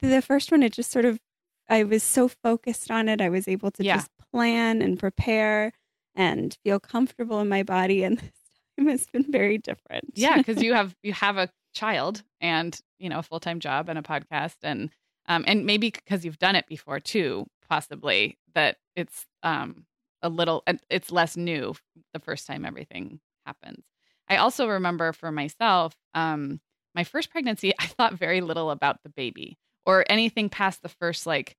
the 0.00 0.22
first 0.22 0.50
one, 0.50 0.62
it 0.62 0.72
just 0.72 0.90
sort 0.90 1.04
of, 1.04 1.20
I 1.68 1.84
was 1.84 2.02
so 2.02 2.28
focused 2.28 2.90
on 2.90 3.10
it. 3.10 3.20
I 3.20 3.28
was 3.28 3.46
able 3.46 3.70
to 3.72 3.84
yeah. 3.84 3.96
just 3.96 4.10
plan 4.32 4.80
and 4.80 4.98
prepare 4.98 5.72
and 6.16 6.56
feel 6.64 6.80
comfortable 6.80 7.40
in 7.40 7.48
my 7.48 7.62
body. 7.62 8.02
And 8.02 8.18
this 8.18 8.32
time 8.78 8.88
has 8.88 9.06
been 9.06 9.30
very 9.30 9.58
different. 9.58 10.12
Yeah, 10.14 10.38
because 10.38 10.62
you 10.62 10.74
have 10.74 10.96
you 11.02 11.12
have 11.12 11.36
a 11.36 11.50
child 11.74 12.22
and 12.40 12.78
you 12.98 13.08
know 13.08 13.18
a 13.18 13.22
full 13.22 13.40
time 13.40 13.60
job 13.60 13.88
and 13.88 13.98
a 13.98 14.02
podcast 14.02 14.56
and 14.62 14.90
um 15.26 15.44
and 15.46 15.66
maybe 15.66 15.90
because 15.90 16.24
you've 16.24 16.38
done 16.38 16.56
it 16.56 16.66
before 16.66 16.98
too, 16.98 17.46
possibly 17.68 18.38
that 18.54 18.78
it's 18.96 19.26
um 19.42 19.84
a 20.22 20.28
little 20.28 20.64
it's 20.90 21.12
less 21.12 21.36
new 21.36 21.74
the 22.12 22.20
first 22.20 22.46
time 22.46 22.64
everything 22.64 23.20
happens. 23.44 23.84
I 24.28 24.36
also 24.36 24.66
remember 24.68 25.12
for 25.12 25.30
myself, 25.30 25.94
um, 26.14 26.60
my 26.94 27.04
first 27.04 27.30
pregnancy, 27.30 27.72
I 27.78 27.86
thought 27.86 28.14
very 28.14 28.40
little 28.40 28.70
about 28.70 29.02
the 29.02 29.10
baby 29.10 29.58
or 29.84 30.04
anything 30.08 30.48
past 30.48 30.82
the 30.82 30.88
first 30.88 31.26
like 31.26 31.56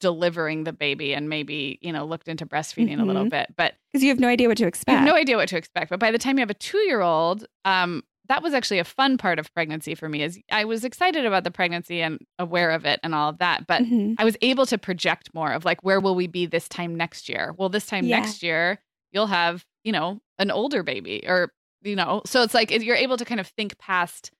delivering 0.00 0.64
the 0.64 0.72
baby 0.72 1.14
and 1.14 1.28
maybe 1.28 1.78
you 1.82 1.92
know 1.92 2.04
looked 2.04 2.28
into 2.28 2.46
breastfeeding 2.46 2.92
mm-hmm. 2.92 3.00
a 3.00 3.04
little 3.04 3.22
mm-hmm. 3.22 3.30
bit 3.30 3.54
but 3.56 3.74
because 3.92 4.02
you 4.02 4.08
have 4.08 4.20
no 4.20 4.28
idea 4.28 4.48
what 4.48 4.58
to 4.58 4.66
expect 4.66 5.02
no 5.02 5.14
idea 5.14 5.36
what 5.36 5.48
to 5.48 5.56
expect 5.56 5.90
but 5.90 6.00
by 6.00 6.10
the 6.10 6.18
time 6.18 6.36
you 6.38 6.42
have 6.42 6.50
a 6.50 6.54
two 6.54 6.78
year 6.78 7.00
old 7.00 7.46
um 7.64 8.02
that 8.28 8.42
was 8.42 8.54
actually 8.54 8.80
a 8.80 8.84
fun 8.84 9.16
part 9.16 9.38
of 9.38 9.52
pregnancy 9.54 9.94
for 9.94 10.08
me 10.08 10.22
is 10.22 10.38
i 10.50 10.64
was 10.64 10.84
excited 10.84 11.24
about 11.24 11.44
the 11.44 11.50
pregnancy 11.50 12.02
and 12.02 12.20
aware 12.38 12.70
of 12.70 12.84
it 12.84 13.00
and 13.02 13.14
all 13.14 13.30
of 13.30 13.38
that 13.38 13.66
but 13.66 13.82
mm-hmm. 13.82 14.14
i 14.18 14.24
was 14.24 14.36
able 14.42 14.66
to 14.66 14.78
project 14.78 15.30
more 15.34 15.52
of 15.52 15.64
like 15.64 15.82
where 15.82 16.00
will 16.00 16.14
we 16.14 16.26
be 16.26 16.46
this 16.46 16.68
time 16.68 16.94
next 16.94 17.28
year 17.28 17.54
well 17.56 17.68
this 17.68 17.86
time 17.86 18.04
yeah. 18.04 18.18
next 18.18 18.42
year 18.42 18.78
you'll 19.12 19.26
have 19.26 19.64
you 19.84 19.92
know 19.92 20.20
an 20.38 20.50
older 20.50 20.82
baby 20.82 21.24
or 21.26 21.52
you 21.82 21.96
know 21.96 22.22
so 22.26 22.42
it's 22.42 22.54
like 22.54 22.70
you're 22.70 22.96
able 22.96 23.16
to 23.16 23.24
kind 23.24 23.40
of 23.40 23.46
think 23.48 23.78
past 23.78 24.30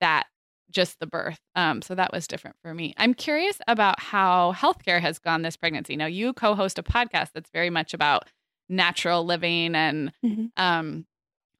that 0.00 0.26
just 0.70 0.98
the 1.00 1.06
birth. 1.06 1.38
Um, 1.54 1.82
so 1.82 1.94
that 1.94 2.12
was 2.12 2.26
different 2.26 2.56
for 2.62 2.74
me. 2.74 2.94
I'm 2.96 3.14
curious 3.14 3.58
about 3.66 4.00
how 4.00 4.52
healthcare 4.54 5.00
has 5.00 5.18
gone 5.18 5.42
this 5.42 5.56
pregnancy. 5.56 5.96
Now, 5.96 6.06
you 6.06 6.32
co 6.32 6.54
host 6.54 6.78
a 6.78 6.82
podcast 6.82 7.30
that's 7.34 7.50
very 7.50 7.70
much 7.70 7.94
about 7.94 8.28
natural 8.68 9.24
living 9.24 9.74
and 9.74 10.12
mm-hmm. 10.24 10.46
um, 10.56 11.06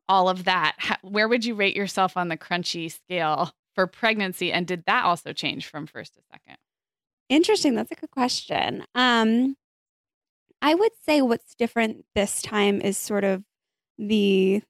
all 0.09 0.29
of 0.29 0.45
that. 0.45 0.75
How, 0.79 0.97
where 1.03 1.29
would 1.29 1.45
you 1.45 1.55
rate 1.55 1.77
yourself 1.77 2.17
on 2.17 2.29
the 2.29 2.37
crunchy 2.37 2.91
scale 2.93 3.53
for 3.75 3.87
pregnancy? 3.87 4.53
And 4.53 4.67
did 4.67 4.85
that 4.87 5.05
also 5.05 5.33
change 5.33 5.67
from 5.67 5.87
first 5.87 6.15
to 6.15 6.21
second? 6.31 6.59
Interesting. 7.29 7.75
That's 7.75 7.91
a 7.91 7.95
good 7.95 8.11
question. 8.11 8.85
Um, 8.95 9.57
I 10.61 10.75
would 10.75 10.93
say 11.05 11.23
what's 11.23 11.55
different 11.55 12.05
this 12.15 12.43
time 12.43 12.81
is 12.81 12.99
sort 12.99 13.25
of 13.25 13.45
the 13.99 14.63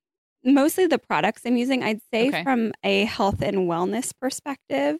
mostly 0.54 0.86
the 0.86 0.98
products 0.98 1.42
I'm 1.44 1.56
using. 1.56 1.82
I'd 1.82 2.00
say 2.12 2.28
okay. 2.28 2.42
from 2.42 2.72
a 2.82 3.04
health 3.04 3.42
and 3.42 3.68
wellness 3.68 4.12
perspective, 4.20 4.98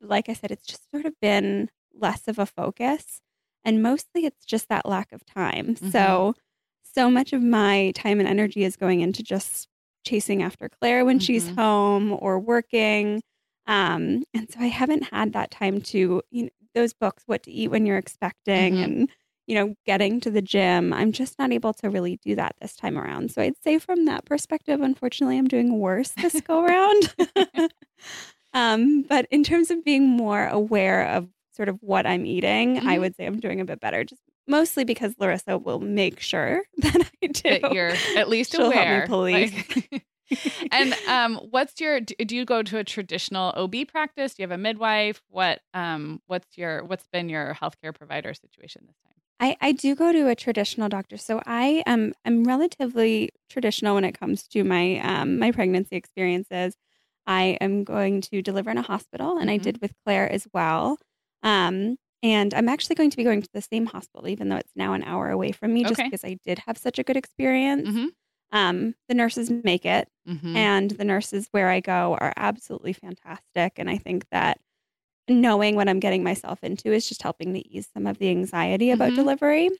like 0.00 0.28
I 0.28 0.34
said, 0.34 0.50
it's 0.50 0.66
just 0.66 0.90
sort 0.90 1.06
of 1.06 1.14
been 1.20 1.70
less 1.94 2.28
of 2.28 2.38
a 2.38 2.46
focus. 2.46 3.20
And 3.64 3.82
mostly 3.82 4.26
it's 4.26 4.44
just 4.44 4.68
that 4.68 4.86
lack 4.86 5.12
of 5.12 5.24
time. 5.24 5.74
Mm-hmm. 5.74 5.90
So, 5.90 6.34
so 6.82 7.10
much 7.10 7.32
of 7.32 7.42
my 7.42 7.92
time 7.94 8.18
and 8.18 8.28
energy 8.28 8.64
is 8.64 8.76
going 8.76 9.00
into 9.00 9.22
just 9.22 9.68
chasing 10.04 10.42
after 10.42 10.68
Claire 10.68 11.04
when 11.04 11.18
mm-hmm. 11.18 11.24
she's 11.24 11.48
home 11.48 12.16
or 12.18 12.38
working. 12.38 13.22
Um, 13.66 14.24
and 14.34 14.50
so 14.50 14.58
I 14.60 14.66
haven't 14.66 15.04
had 15.04 15.32
that 15.34 15.50
time 15.50 15.80
to, 15.82 16.22
you 16.30 16.42
know, 16.44 16.50
those 16.74 16.92
books, 16.92 17.22
What 17.26 17.42
to 17.44 17.52
Eat 17.52 17.68
When 17.68 17.86
You're 17.86 17.98
Expecting 17.98 18.74
mm-hmm. 18.74 18.82
and 18.82 19.10
you 19.46 19.54
know, 19.54 19.74
getting 19.86 20.20
to 20.20 20.30
the 20.30 20.42
gym. 20.42 20.92
I'm 20.92 21.12
just 21.12 21.38
not 21.38 21.52
able 21.52 21.72
to 21.74 21.90
really 21.90 22.18
do 22.22 22.34
that 22.36 22.54
this 22.60 22.76
time 22.76 22.96
around. 22.96 23.32
So 23.32 23.42
I'd 23.42 23.60
say 23.62 23.78
from 23.78 24.04
that 24.04 24.24
perspective, 24.24 24.80
unfortunately, 24.80 25.38
I'm 25.38 25.48
doing 25.48 25.78
worse 25.78 26.10
this 26.10 26.40
go 26.40 26.64
around. 26.64 27.14
um, 28.54 29.02
but 29.02 29.26
in 29.30 29.42
terms 29.44 29.70
of 29.70 29.84
being 29.84 30.08
more 30.08 30.46
aware 30.46 31.08
of 31.08 31.28
sort 31.54 31.68
of 31.68 31.78
what 31.80 32.06
I'm 32.06 32.24
eating, 32.24 32.76
mm-hmm. 32.76 32.88
I 32.88 32.98
would 32.98 33.16
say 33.16 33.26
I'm 33.26 33.40
doing 33.40 33.60
a 33.60 33.64
bit 33.64 33.80
better. 33.80 34.04
Just 34.04 34.22
mostly 34.46 34.84
because 34.84 35.14
Larissa 35.18 35.58
will 35.58 35.80
make 35.80 36.20
sure 36.20 36.62
that 36.78 37.10
I 37.22 37.26
do. 37.26 37.58
That 37.60 37.72
you're 37.72 37.94
at 38.16 38.28
least 38.28 38.52
She'll 38.52 38.66
aware. 38.66 38.84
Help 38.84 39.02
me 39.02 39.06
police. 39.06 39.52
Like, 39.92 40.06
and 40.70 40.94
um, 41.08 41.36
what's 41.50 41.80
your? 41.80 42.00
Do 42.00 42.34
you 42.34 42.44
go 42.44 42.62
to 42.62 42.78
a 42.78 42.84
traditional 42.84 43.52
OB 43.56 43.88
practice? 43.88 44.34
Do 44.34 44.42
you 44.42 44.48
have 44.48 44.58
a 44.58 44.62
midwife? 44.62 45.20
What 45.28 45.60
um, 45.74 46.22
what's 46.26 46.56
your? 46.56 46.84
What's 46.84 47.06
been 47.12 47.28
your 47.28 47.56
healthcare 47.60 47.94
provider 47.94 48.32
situation 48.32 48.84
this 48.86 48.96
time? 49.04 49.21
I, 49.42 49.56
I 49.60 49.72
do 49.72 49.96
go 49.96 50.12
to 50.12 50.28
a 50.28 50.36
traditional 50.36 50.88
doctor, 50.88 51.16
so 51.16 51.42
I 51.44 51.82
am 51.84 52.14
I'm 52.24 52.44
relatively 52.44 53.30
traditional 53.50 53.96
when 53.96 54.04
it 54.04 54.18
comes 54.18 54.46
to 54.48 54.62
my 54.62 54.98
um, 54.98 55.40
my 55.40 55.50
pregnancy 55.50 55.96
experiences. 55.96 56.76
I 57.26 57.58
am 57.60 57.82
going 57.82 58.20
to 58.20 58.40
deliver 58.40 58.70
in 58.70 58.78
a 58.78 58.82
hospital, 58.82 59.32
and 59.38 59.50
mm-hmm. 59.50 59.54
I 59.54 59.56
did 59.58 59.80
with 59.82 59.94
Claire 60.04 60.30
as 60.30 60.46
well. 60.54 60.96
Um, 61.42 61.96
and 62.22 62.54
I'm 62.54 62.68
actually 62.68 62.94
going 62.94 63.10
to 63.10 63.16
be 63.16 63.24
going 63.24 63.42
to 63.42 63.48
the 63.52 63.60
same 63.60 63.86
hospital, 63.86 64.28
even 64.28 64.48
though 64.48 64.56
it's 64.56 64.76
now 64.76 64.92
an 64.92 65.02
hour 65.02 65.28
away 65.28 65.50
from 65.50 65.74
me, 65.74 65.82
just 65.82 65.94
okay. 65.94 66.04
because 66.04 66.24
I 66.24 66.38
did 66.46 66.60
have 66.60 66.78
such 66.78 67.00
a 67.00 67.02
good 67.02 67.16
experience. 67.16 67.88
Mm-hmm. 67.88 68.06
Um, 68.52 68.94
the 69.08 69.14
nurses 69.14 69.50
make 69.50 69.84
it, 69.84 70.08
mm-hmm. 70.28 70.56
and 70.56 70.92
the 70.92 71.04
nurses 71.04 71.48
where 71.50 71.68
I 71.68 71.80
go 71.80 72.16
are 72.20 72.32
absolutely 72.36 72.92
fantastic. 72.92 73.72
And 73.76 73.90
I 73.90 73.98
think 73.98 74.24
that 74.30 74.60
knowing 75.28 75.76
what 75.76 75.88
I'm 75.88 76.00
getting 76.00 76.22
myself 76.22 76.58
into 76.62 76.92
is 76.92 77.08
just 77.08 77.22
helping 77.22 77.54
to 77.54 77.68
ease 77.68 77.88
some 77.94 78.06
of 78.06 78.18
the 78.18 78.28
anxiety 78.28 78.90
about 78.90 79.08
mm-hmm. 79.08 79.16
delivery. 79.16 79.70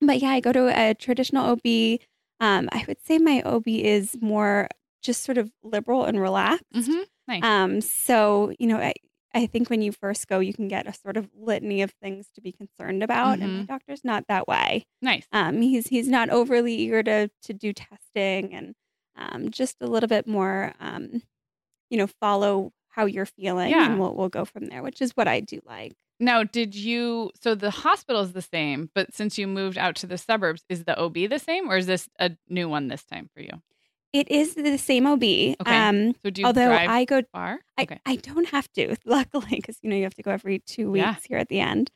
But 0.00 0.20
yeah, 0.20 0.30
I 0.30 0.40
go 0.40 0.52
to 0.52 0.68
a 0.68 0.94
traditional 0.94 1.46
OB. 1.46 2.00
Um, 2.40 2.68
I 2.72 2.84
would 2.86 2.98
say 3.04 3.18
my 3.18 3.42
OB 3.42 3.64
is 3.66 4.16
more 4.20 4.68
just 5.02 5.22
sort 5.22 5.38
of 5.38 5.50
liberal 5.62 6.04
and 6.04 6.20
relaxed. 6.20 6.64
Mm-hmm. 6.74 7.02
Nice. 7.28 7.42
Um, 7.42 7.80
so, 7.80 8.52
you 8.58 8.66
know, 8.66 8.78
I, 8.78 8.94
I 9.34 9.46
think 9.46 9.68
when 9.68 9.82
you 9.82 9.92
first 9.92 10.28
go, 10.28 10.40
you 10.40 10.52
can 10.52 10.68
get 10.68 10.86
a 10.86 10.94
sort 10.94 11.16
of 11.16 11.28
litany 11.36 11.82
of 11.82 11.90
things 12.02 12.28
to 12.34 12.40
be 12.40 12.52
concerned 12.52 13.02
about, 13.02 13.34
mm-hmm. 13.34 13.42
and 13.42 13.52
my 13.52 13.58
mm-hmm. 13.60 13.72
doctor's 13.72 14.04
not 14.04 14.24
that 14.28 14.46
way. 14.46 14.86
Nice. 15.02 15.26
Um, 15.32 15.60
he's 15.60 15.88
he's 15.88 16.08
not 16.08 16.30
overly 16.30 16.74
eager 16.74 17.02
to 17.02 17.30
to 17.42 17.52
do 17.52 17.72
testing, 17.72 18.54
and 18.54 18.74
um, 19.16 19.50
just 19.50 19.76
a 19.80 19.86
little 19.86 20.08
bit 20.08 20.28
more, 20.28 20.72
um, 20.78 21.22
you 21.90 21.98
know, 21.98 22.06
follow 22.06 22.70
how 22.94 23.06
you're 23.06 23.26
feeling 23.26 23.70
yeah. 23.70 23.86
and 23.86 23.98
we'll, 23.98 24.14
we'll 24.14 24.28
go 24.28 24.44
from 24.44 24.66
there, 24.66 24.82
which 24.82 25.02
is 25.02 25.12
what 25.12 25.26
I 25.26 25.40
do 25.40 25.60
like. 25.66 25.94
Now, 26.20 26.44
did 26.44 26.74
you, 26.74 27.32
so 27.42 27.54
the 27.54 27.70
hospital 27.70 28.22
is 28.22 28.32
the 28.32 28.42
same, 28.42 28.90
but 28.94 29.12
since 29.12 29.36
you 29.36 29.48
moved 29.48 29.76
out 29.76 29.96
to 29.96 30.06
the 30.06 30.16
suburbs, 30.16 30.64
is 30.68 30.84
the 30.84 30.98
OB 30.98 31.14
the 31.28 31.40
same 31.40 31.68
or 31.68 31.76
is 31.76 31.86
this 31.86 32.08
a 32.20 32.32
new 32.48 32.68
one 32.68 32.88
this 32.88 33.04
time 33.04 33.28
for 33.34 33.40
you? 33.40 33.50
It 34.12 34.30
is 34.30 34.54
the 34.54 34.78
same 34.78 35.06
OB. 35.06 35.22
Okay. 35.22 35.56
Um, 35.66 36.14
so 36.24 36.30
do 36.30 36.42
you 36.42 36.46
although 36.46 36.70
I 36.70 37.04
go 37.04 37.22
far? 37.32 37.58
Okay. 37.80 37.98
I, 38.06 38.12
I 38.12 38.16
don't 38.16 38.48
have 38.48 38.72
to, 38.74 38.96
luckily, 39.04 39.56
because 39.56 39.78
you 39.82 39.90
know 39.90 39.96
you 39.96 40.04
have 40.04 40.14
to 40.14 40.22
go 40.22 40.30
every 40.30 40.60
two 40.60 40.92
weeks 40.92 41.04
yeah. 41.04 41.16
here 41.28 41.38
at 41.38 41.48
the 41.48 41.58
end. 41.58 41.90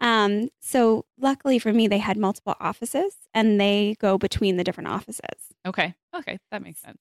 Um, 0.00 0.48
so 0.62 1.04
luckily 1.20 1.58
for 1.58 1.72
me, 1.72 1.86
they 1.86 1.98
had 1.98 2.16
multiple 2.16 2.54
offices 2.58 3.16
and 3.34 3.60
they 3.60 3.96
go 4.00 4.16
between 4.16 4.56
the 4.56 4.64
different 4.64 4.88
offices. 4.88 5.52
Okay. 5.66 5.94
Okay. 6.16 6.38
That 6.50 6.62
makes 6.62 6.80
sense. 6.80 6.98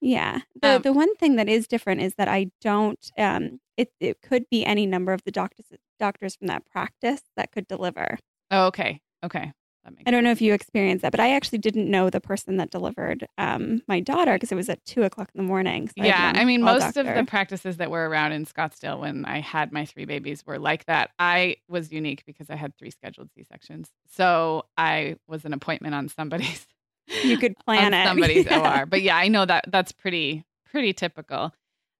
Yeah. 0.00 0.40
The 0.62 0.76
um, 0.76 0.82
the 0.82 0.92
one 0.92 1.14
thing 1.16 1.36
that 1.36 1.48
is 1.48 1.66
different 1.66 2.00
is 2.00 2.14
that 2.14 2.28
I 2.28 2.50
don't 2.60 3.10
um 3.18 3.60
it 3.76 3.92
it 4.00 4.22
could 4.22 4.48
be 4.50 4.64
any 4.64 4.86
number 4.86 5.12
of 5.12 5.22
the 5.24 5.30
doctors 5.30 5.66
doctors 5.98 6.36
from 6.36 6.46
that 6.48 6.64
practice 6.66 7.22
that 7.36 7.52
could 7.52 7.68
deliver. 7.68 8.18
Oh, 8.50 8.66
okay. 8.66 9.00
Okay. 9.24 9.52
That 9.84 9.92
makes 9.92 10.02
I 10.06 10.10
don't 10.10 10.24
know 10.24 10.30
if 10.30 10.42
you 10.42 10.52
experienced 10.52 11.02
that, 11.02 11.12
but 11.12 11.20
I 11.20 11.34
actually 11.34 11.58
didn't 11.58 11.90
know 11.90 12.10
the 12.10 12.20
person 12.20 12.58
that 12.58 12.70
delivered 12.70 13.26
um, 13.38 13.82
my 13.88 14.00
daughter 14.00 14.34
because 14.34 14.52
it 14.52 14.54
was 14.54 14.68
at 14.68 14.84
two 14.84 15.04
o'clock 15.04 15.30
in 15.34 15.42
the 15.42 15.46
morning. 15.46 15.88
So 15.88 16.04
yeah, 16.04 16.32
I, 16.34 16.42
I 16.42 16.44
mean, 16.44 16.62
most 16.62 16.80
doctor. 16.80 17.00
of 17.00 17.14
the 17.14 17.24
practices 17.24 17.78
that 17.78 17.90
were 17.90 18.08
around 18.08 18.32
in 18.32 18.44
Scottsdale 18.44 19.00
when 19.00 19.24
I 19.24 19.40
had 19.40 19.72
my 19.72 19.86
three 19.86 20.04
babies 20.04 20.44
were 20.46 20.58
like 20.58 20.84
that. 20.86 21.10
I 21.18 21.56
was 21.68 21.92
unique 21.92 22.24
because 22.26 22.50
I 22.50 22.56
had 22.56 22.76
three 22.76 22.90
scheduled 22.90 23.30
C 23.34 23.44
sections, 23.44 23.88
so 24.06 24.64
I 24.76 25.16
was 25.26 25.44
an 25.44 25.54
appointment 25.54 25.94
on 25.94 26.08
somebody's 26.08 26.66
you 27.24 27.38
could 27.38 27.54
plan 27.66 27.94
it 27.94 28.06
somebody's 28.06 28.44
yeah. 28.50 28.80
OR. 28.80 28.86
But 28.86 29.02
yeah, 29.02 29.16
I 29.16 29.28
know 29.28 29.44
that 29.44 29.64
that's 29.68 29.92
pretty 29.92 30.44
pretty 30.70 30.92
typical. 30.92 31.52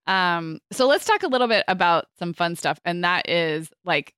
Um, 0.06 0.60
so 0.72 0.86
let's 0.86 1.04
talk 1.04 1.22
a 1.22 1.28
little 1.28 1.48
bit 1.48 1.64
about 1.68 2.06
some 2.18 2.32
fun 2.32 2.56
stuff, 2.56 2.80
and 2.84 3.04
that 3.04 3.28
is 3.28 3.70
like, 3.84 4.14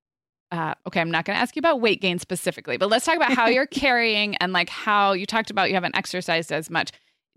uh, 0.51 0.75
okay, 0.87 1.01
I'm 1.01 1.11
not 1.11 1.25
going 1.25 1.37
to 1.37 1.41
ask 1.41 1.57
you 1.57 1.61
about 1.61 1.81
weight 1.81 2.01
gain 2.01 2.19
specifically, 2.19 2.77
but 2.77 2.89
let's 2.89 3.05
talk 3.05 3.17
about 3.17 3.33
how 3.33 3.47
you're 3.47 3.67
carrying 3.85 4.37
and 4.37 4.53
like 4.53 4.69
how 4.69 5.13
you 5.13 5.27
talked 5.27 5.51
about 5.51 5.69
you 5.69 5.75
haven't 5.75 5.97
exercised 5.97 6.53
as 6.53 6.71
much. 6.71 6.93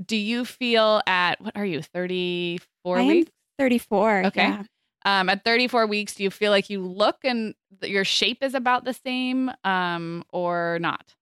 Do 0.06 0.18
you 0.18 0.46
feel 0.46 1.02
at 1.08 1.40
what 1.42 1.56
are 1.56 1.66
you 1.66 1.82
34 1.82 2.98
I 2.98 3.06
weeks? 3.06 3.32
34. 3.58 4.26
Okay. 4.26 4.42
Yeah. 4.42 4.64
Um, 5.06 5.30
at 5.30 5.44
34 5.46 5.86
weeks, 5.86 6.16
do 6.16 6.24
you 6.24 6.32
feel 6.32 6.52
like 6.52 6.70
you 6.70 6.82
look 6.82 7.18
and 7.24 7.54
your 7.82 8.04
shape 8.04 8.42
is 8.42 8.56
about 8.56 8.84
the 8.86 8.94
same 8.94 9.52
um, 9.64 10.26
or 10.34 10.80
not? 10.82 11.14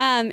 Um, 0.00 0.32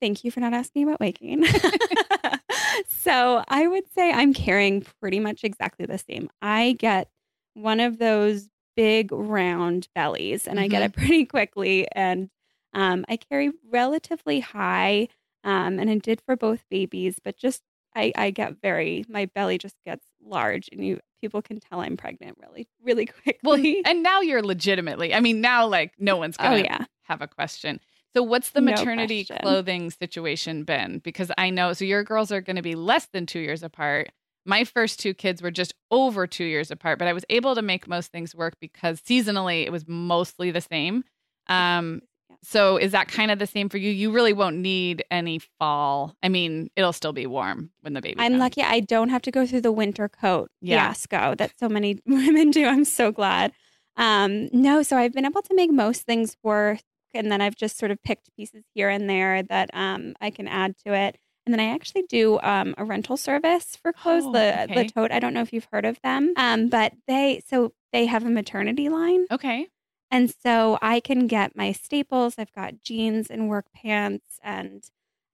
thank 0.00 0.24
you 0.24 0.30
for 0.30 0.40
not 0.40 0.52
asking 0.52 0.84
about 0.84 1.00
waking. 1.00 1.44
so 2.88 3.44
I 3.48 3.66
would 3.66 3.84
say 3.94 4.12
I'm 4.12 4.34
carrying 4.34 4.84
pretty 5.00 5.20
much 5.20 5.44
exactly 5.44 5.86
the 5.86 5.98
same. 5.98 6.28
I 6.42 6.76
get 6.78 7.08
one 7.54 7.80
of 7.80 7.98
those 7.98 8.48
big 8.76 9.10
round 9.12 9.88
bellies 9.94 10.46
and 10.46 10.56
mm-hmm. 10.56 10.64
I 10.64 10.68
get 10.68 10.82
mm-hmm. 10.82 11.00
it 11.00 11.04
pretty 11.06 11.24
quickly. 11.26 11.88
And 11.92 12.30
um, 12.74 13.04
I 13.08 13.16
carry 13.16 13.52
relatively 13.70 14.40
high. 14.40 15.08
Um, 15.44 15.78
and 15.78 15.88
I 15.88 15.98
did 15.98 16.20
for 16.26 16.36
both 16.36 16.64
babies, 16.70 17.18
but 17.22 17.36
just 17.36 17.62
I, 17.94 18.12
I 18.16 18.30
get 18.30 18.60
very, 18.60 19.04
my 19.08 19.26
belly 19.34 19.58
just 19.58 19.76
gets 19.84 20.04
large 20.22 20.68
and 20.72 20.84
you 20.84 21.00
people 21.20 21.40
can 21.40 21.58
tell 21.60 21.80
I'm 21.80 21.96
pregnant 21.96 22.36
really, 22.40 22.68
really 22.82 23.06
quickly. 23.22 23.38
Well, 23.42 23.82
and 23.86 24.02
now 24.02 24.20
you're 24.20 24.42
legitimately, 24.42 25.14
I 25.14 25.20
mean, 25.20 25.40
now 25.40 25.66
like 25.66 25.92
no 25.98 26.16
one's 26.16 26.36
going 26.36 26.64
to 26.64 26.70
oh, 26.70 26.74
yeah. 26.74 26.84
have 27.02 27.22
a 27.22 27.26
question. 27.26 27.80
So 28.16 28.22
what's 28.22 28.50
the 28.50 28.62
maternity 28.62 29.26
clothing 29.26 29.90
situation 29.90 30.64
been? 30.64 31.00
Because 31.00 31.30
I 31.36 31.50
know, 31.50 31.74
so 31.74 31.84
your 31.84 32.02
girls 32.02 32.32
are 32.32 32.40
going 32.40 32.56
to 32.56 32.62
be 32.62 32.74
less 32.74 33.08
than 33.12 33.26
two 33.26 33.40
years 33.40 33.62
apart. 33.62 34.10
My 34.46 34.64
first 34.64 35.00
two 35.00 35.12
kids 35.12 35.42
were 35.42 35.50
just 35.50 35.74
over 35.90 36.26
two 36.26 36.44
years 36.44 36.70
apart, 36.70 36.98
but 36.98 37.08
I 37.08 37.12
was 37.12 37.26
able 37.28 37.54
to 37.54 37.60
make 37.60 37.86
most 37.86 38.12
things 38.12 38.34
work 38.34 38.54
because 38.58 39.02
seasonally 39.02 39.66
it 39.66 39.70
was 39.70 39.86
mostly 39.86 40.50
the 40.50 40.62
same. 40.62 41.04
Um, 41.48 42.00
so 42.42 42.78
is 42.78 42.92
that 42.92 43.08
kind 43.08 43.30
of 43.30 43.38
the 43.38 43.46
same 43.46 43.68
for 43.68 43.76
you? 43.76 43.90
You 43.90 44.10
really 44.10 44.32
won't 44.32 44.56
need 44.56 45.04
any 45.10 45.38
fall. 45.58 46.16
I 46.22 46.30
mean, 46.30 46.70
it'll 46.74 46.94
still 46.94 47.12
be 47.12 47.26
warm 47.26 47.68
when 47.82 47.92
the 47.92 48.00
baby. 48.00 48.18
I'm 48.18 48.32
comes. 48.32 48.40
lucky 48.40 48.62
I 48.62 48.80
don't 48.80 49.10
have 49.10 49.22
to 49.22 49.30
go 49.30 49.44
through 49.44 49.60
the 49.60 49.72
winter 49.72 50.08
coat 50.08 50.50
yeah. 50.62 50.86
fiasco 50.86 51.34
that 51.34 51.52
so 51.58 51.68
many 51.68 51.98
women 52.06 52.50
do. 52.50 52.64
I'm 52.64 52.86
so 52.86 53.12
glad. 53.12 53.52
Um, 53.98 54.48
no, 54.54 54.82
so 54.82 54.96
I've 54.96 55.12
been 55.12 55.26
able 55.26 55.42
to 55.42 55.54
make 55.54 55.70
most 55.70 56.02
things 56.02 56.34
work, 56.42 56.80
and 57.16 57.30
then 57.30 57.40
I've 57.40 57.56
just 57.56 57.78
sort 57.78 57.90
of 57.90 58.02
picked 58.02 58.34
pieces 58.36 58.64
here 58.74 58.88
and 58.88 59.08
there 59.08 59.42
that 59.44 59.70
um, 59.72 60.14
I 60.20 60.30
can 60.30 60.48
add 60.48 60.76
to 60.86 60.94
it. 60.94 61.18
And 61.44 61.52
then 61.52 61.60
I 61.60 61.72
actually 61.72 62.02
do 62.08 62.40
um, 62.42 62.74
a 62.76 62.84
rental 62.84 63.16
service 63.16 63.76
for 63.80 63.92
clothes, 63.92 64.24
oh, 64.26 64.32
the 64.32 64.64
okay. 64.64 64.86
LeTote. 64.86 65.12
I 65.12 65.20
don't 65.20 65.32
know 65.32 65.42
if 65.42 65.52
you've 65.52 65.68
heard 65.70 65.84
of 65.84 66.00
them, 66.02 66.32
um, 66.36 66.68
but 66.68 66.92
they 67.06 67.40
so 67.46 67.72
they 67.92 68.06
have 68.06 68.24
a 68.24 68.30
maternity 68.30 68.88
line. 68.88 69.26
Okay. 69.30 69.68
And 70.10 70.32
so 70.42 70.78
I 70.82 71.00
can 71.00 71.26
get 71.26 71.56
my 71.56 71.72
staples. 71.72 72.34
I've 72.38 72.52
got 72.52 72.82
jeans 72.82 73.28
and 73.30 73.48
work 73.48 73.66
pants 73.74 74.40
and 74.42 74.84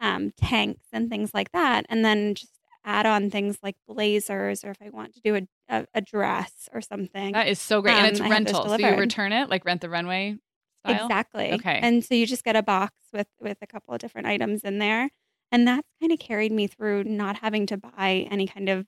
um, 0.01 0.33
tanks 0.37 0.87
and 0.93 1.09
things 1.09 1.33
like 1.33 1.53
that. 1.53 1.87
And 1.89 2.05
then 2.05 2.35
just 2.35 2.53
add 2.85 3.07
on 3.07 3.30
things 3.30 3.59
like 3.62 3.76
blazers 3.87 4.64
or 4.64 4.70
if 4.70 4.78
I 4.83 4.91
want 4.91 5.14
to 5.14 5.20
do 5.20 5.37
a, 5.37 5.43
a, 5.68 5.87
a 5.95 6.01
dress 6.01 6.68
or 6.72 6.80
something. 6.80 7.33
That 7.33 7.49
is 7.49 7.61
so 7.61 7.80
great. 7.80 7.95
And 7.95 8.07
it's 8.07 8.20
um, 8.20 8.30
rental. 8.30 8.68
So 8.68 8.76
you 8.76 8.97
return 8.97 9.33
it 9.33 9.49
like 9.49 9.64
rent 9.64 9.80
the 9.80 9.91
runway 9.91 10.37
style? 10.85 11.07
Exactly. 11.07 11.53
Okay. 11.53 11.78
And 11.83 12.05
so 12.05 12.14
you 12.14 12.26
just 12.26 12.45
get 12.45 12.57
a 12.57 12.62
box 12.62 12.95
with 13.12 13.28
with 13.41 13.59
a 13.62 13.66
couple 13.66 13.95
of 13.95 14.01
different 14.01 14.26
items 14.26 14.62
in 14.62 14.78
there. 14.78 15.11
And 15.51 15.68
that's 15.68 15.87
kind 16.01 16.12
of 16.12 16.18
carried 16.18 16.51
me 16.51 16.66
through 16.66 17.05
not 17.05 17.37
having 17.37 17.66
to 17.66 17.76
buy 17.76 18.26
any 18.30 18.47
kind 18.47 18.68
of 18.70 18.87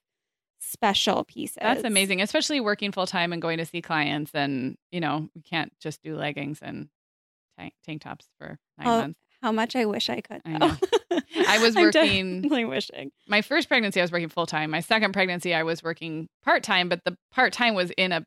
special 0.58 1.24
pieces. 1.24 1.58
That's 1.60 1.84
amazing, 1.84 2.22
especially 2.22 2.60
working 2.60 2.90
full 2.90 3.06
time 3.06 3.32
and 3.32 3.42
going 3.42 3.58
to 3.58 3.66
see 3.66 3.82
clients. 3.82 4.30
And, 4.34 4.76
you 4.90 5.00
know, 5.00 5.28
we 5.34 5.42
can't 5.42 5.72
just 5.78 6.02
do 6.02 6.16
leggings 6.16 6.60
and 6.62 6.88
tank, 7.58 7.74
tank 7.84 8.02
tops 8.02 8.26
for 8.38 8.58
nine 8.78 8.86
oh, 8.86 9.00
months. 9.00 9.18
How 9.42 9.52
much 9.52 9.76
I 9.76 9.84
wish 9.84 10.08
I 10.08 10.22
could. 10.22 10.40
I, 10.46 10.56
know. 10.56 10.74
I 11.46 11.58
was 11.62 11.76
working. 11.76 12.40
definitely 12.40 12.64
wishing. 12.64 13.10
My 13.28 13.42
first 13.42 13.68
pregnancy, 13.68 14.00
I 14.00 14.04
was 14.04 14.12
working 14.12 14.30
full 14.30 14.46
time. 14.46 14.70
My 14.70 14.80
second 14.80 15.12
pregnancy, 15.12 15.54
I 15.54 15.64
was 15.64 15.82
working 15.82 16.28
part 16.42 16.62
time, 16.62 16.88
but 16.88 17.04
the 17.04 17.16
part 17.30 17.52
time 17.52 17.74
was 17.74 17.90
in 17.98 18.12
a 18.12 18.24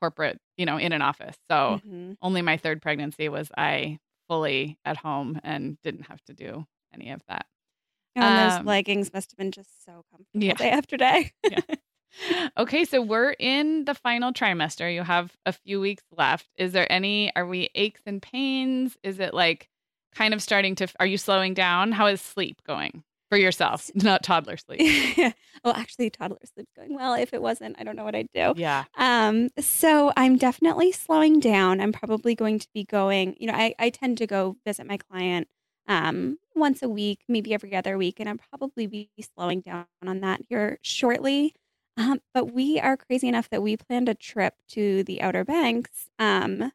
corporate, 0.00 0.38
you 0.56 0.66
know, 0.66 0.76
in 0.76 0.92
an 0.92 1.02
office. 1.02 1.36
So 1.50 1.80
mm-hmm. 1.84 2.12
only 2.22 2.42
my 2.42 2.56
third 2.56 2.82
pregnancy 2.82 3.28
was 3.28 3.50
I 3.56 3.98
fully 4.28 4.78
at 4.84 4.96
home 4.96 5.40
and 5.44 5.76
didn't 5.82 6.06
have 6.06 6.22
to 6.24 6.34
do 6.34 6.66
any 6.94 7.10
of 7.10 7.20
that. 7.28 7.46
Oh, 8.16 8.22
and 8.22 8.38
um, 8.38 8.58
those 8.58 8.66
leggings 8.66 9.12
must 9.12 9.30
have 9.32 9.38
been 9.38 9.52
just 9.52 9.84
so 9.84 10.04
comfortable 10.10 10.44
yeah. 10.44 10.54
day 10.54 10.70
after 10.70 10.96
day. 10.96 11.32
yeah. 11.50 11.60
Okay, 12.58 12.84
so 12.84 13.00
we're 13.00 13.36
in 13.38 13.84
the 13.84 13.94
final 13.94 14.32
trimester. 14.32 14.92
You 14.92 15.04
have 15.04 15.30
a 15.46 15.52
few 15.52 15.80
weeks 15.80 16.02
left. 16.16 16.48
Is 16.56 16.72
there 16.72 16.90
any, 16.90 17.34
are 17.36 17.46
we 17.46 17.70
aches 17.76 18.00
and 18.04 18.20
pains? 18.20 18.96
Is 19.04 19.20
it 19.20 19.32
like 19.32 19.68
kind 20.16 20.34
of 20.34 20.42
starting 20.42 20.74
to, 20.74 20.88
are 20.98 21.06
you 21.06 21.16
slowing 21.16 21.54
down? 21.54 21.92
How 21.92 22.08
is 22.08 22.20
sleep 22.20 22.62
going 22.66 23.04
for 23.30 23.38
yourself, 23.38 23.90
not 23.94 24.22
toddler 24.22 24.58
sleep? 24.58 24.80
yeah. 25.16 25.32
Well, 25.62 25.74
actually, 25.74 26.08
toddler 26.08 26.38
sleep's 26.54 26.72
going 26.74 26.94
well. 26.94 27.12
If 27.12 27.34
it 27.34 27.42
wasn't, 27.42 27.76
I 27.78 27.84
don't 27.84 27.94
know 27.94 28.04
what 28.04 28.14
I'd 28.14 28.32
do. 28.32 28.54
Yeah. 28.56 28.84
Um, 28.96 29.50
so 29.58 30.10
I'm 30.16 30.36
definitely 30.36 30.90
slowing 30.90 31.38
down. 31.38 31.82
I'm 31.82 31.92
probably 31.92 32.34
going 32.34 32.58
to 32.60 32.68
be 32.72 32.82
going, 32.82 33.36
you 33.38 33.46
know, 33.46 33.52
I, 33.52 33.74
I 33.78 33.90
tend 33.90 34.16
to 34.18 34.26
go 34.26 34.56
visit 34.64 34.86
my 34.86 34.96
client 34.96 35.48
um, 35.86 36.38
once 36.54 36.82
a 36.82 36.88
week, 36.88 37.24
maybe 37.28 37.52
every 37.52 37.74
other 37.74 37.98
week, 37.98 38.20
and 38.20 38.28
I'll 38.28 38.38
probably 38.50 38.86
be 38.86 39.10
slowing 39.34 39.60
down 39.60 39.84
on 40.06 40.20
that 40.20 40.40
here 40.48 40.78
shortly. 40.80 41.54
Um, 41.98 42.20
but 42.32 42.54
we 42.54 42.80
are 42.80 42.96
crazy 42.96 43.28
enough 43.28 43.50
that 43.50 43.62
we 43.62 43.76
planned 43.76 44.08
a 44.08 44.14
trip 44.14 44.54
to 44.68 45.02
the 45.04 45.20
Outer 45.20 45.44
Banks 45.44 46.08
um, 46.18 46.72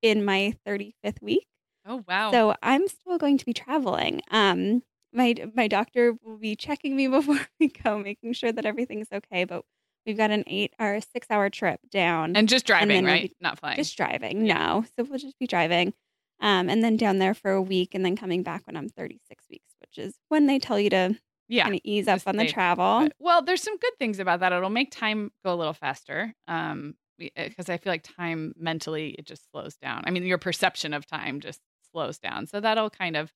in 0.00 0.24
my 0.24 0.54
35th 0.64 1.20
week. 1.20 1.48
Oh 1.84 2.04
wow! 2.06 2.30
So 2.30 2.54
I'm 2.62 2.86
still 2.86 3.18
going 3.18 3.38
to 3.38 3.46
be 3.46 3.54
traveling. 3.54 4.20
Um, 4.30 4.82
my 5.12 5.34
my 5.54 5.68
doctor 5.68 6.14
will 6.24 6.38
be 6.38 6.56
checking 6.56 6.96
me 6.96 7.06
before 7.08 7.40
we 7.60 7.68
go, 7.68 7.98
making 7.98 8.32
sure 8.32 8.52
that 8.52 8.66
everything's 8.66 9.08
okay. 9.12 9.44
But 9.44 9.64
we've 10.06 10.16
got 10.16 10.30
an 10.30 10.44
eight 10.46 10.72
or 10.78 11.00
six 11.12 11.26
hour 11.30 11.50
trip 11.50 11.80
down, 11.90 12.36
and 12.36 12.48
just 12.48 12.66
driving, 12.66 12.98
and 12.98 13.06
right? 13.06 13.22
We'll 13.22 13.50
Not 13.50 13.58
flying. 13.58 13.76
Just 13.76 13.96
driving. 13.96 14.44
No, 14.44 14.84
so 14.96 15.04
we'll 15.04 15.18
just 15.18 15.38
be 15.38 15.46
driving 15.46 15.92
um, 16.40 16.68
and 16.68 16.82
then 16.82 16.96
down 16.96 17.18
there 17.18 17.34
for 17.34 17.50
a 17.50 17.62
week 17.62 17.94
and 17.94 18.04
then 18.04 18.16
coming 18.16 18.42
back 18.42 18.66
when 18.66 18.76
I'm 18.76 18.88
36 18.88 19.44
weeks, 19.50 19.74
which 19.80 19.98
is 19.98 20.14
when 20.28 20.46
they 20.46 20.58
tell 20.58 20.78
you 20.78 20.90
to 20.90 21.16
yeah, 21.48 21.64
kind 21.64 21.74
of 21.74 21.80
ease 21.84 22.08
up 22.08 22.20
on 22.26 22.36
the 22.36 22.46
travel. 22.46 23.08
Well, 23.18 23.42
there's 23.42 23.62
some 23.62 23.76
good 23.78 23.96
things 23.98 24.18
about 24.18 24.40
that. 24.40 24.52
It'll 24.52 24.70
make 24.70 24.90
time 24.90 25.32
go 25.44 25.52
a 25.52 25.56
little 25.56 25.72
faster. 25.72 26.34
Um, 26.46 26.94
because 27.18 27.68
eh, 27.68 27.72
I 27.72 27.78
feel 27.78 27.92
like 27.92 28.06
time 28.16 28.52
mentally 28.56 29.16
it 29.18 29.26
just 29.26 29.50
slows 29.50 29.76
down. 29.76 30.04
I 30.06 30.10
mean, 30.10 30.24
your 30.24 30.38
perception 30.38 30.94
of 30.94 31.04
time 31.04 31.40
just 31.40 31.60
slows 31.90 32.18
down. 32.18 32.46
So 32.46 32.60
that'll 32.60 32.90
kind 32.90 33.16
of 33.16 33.32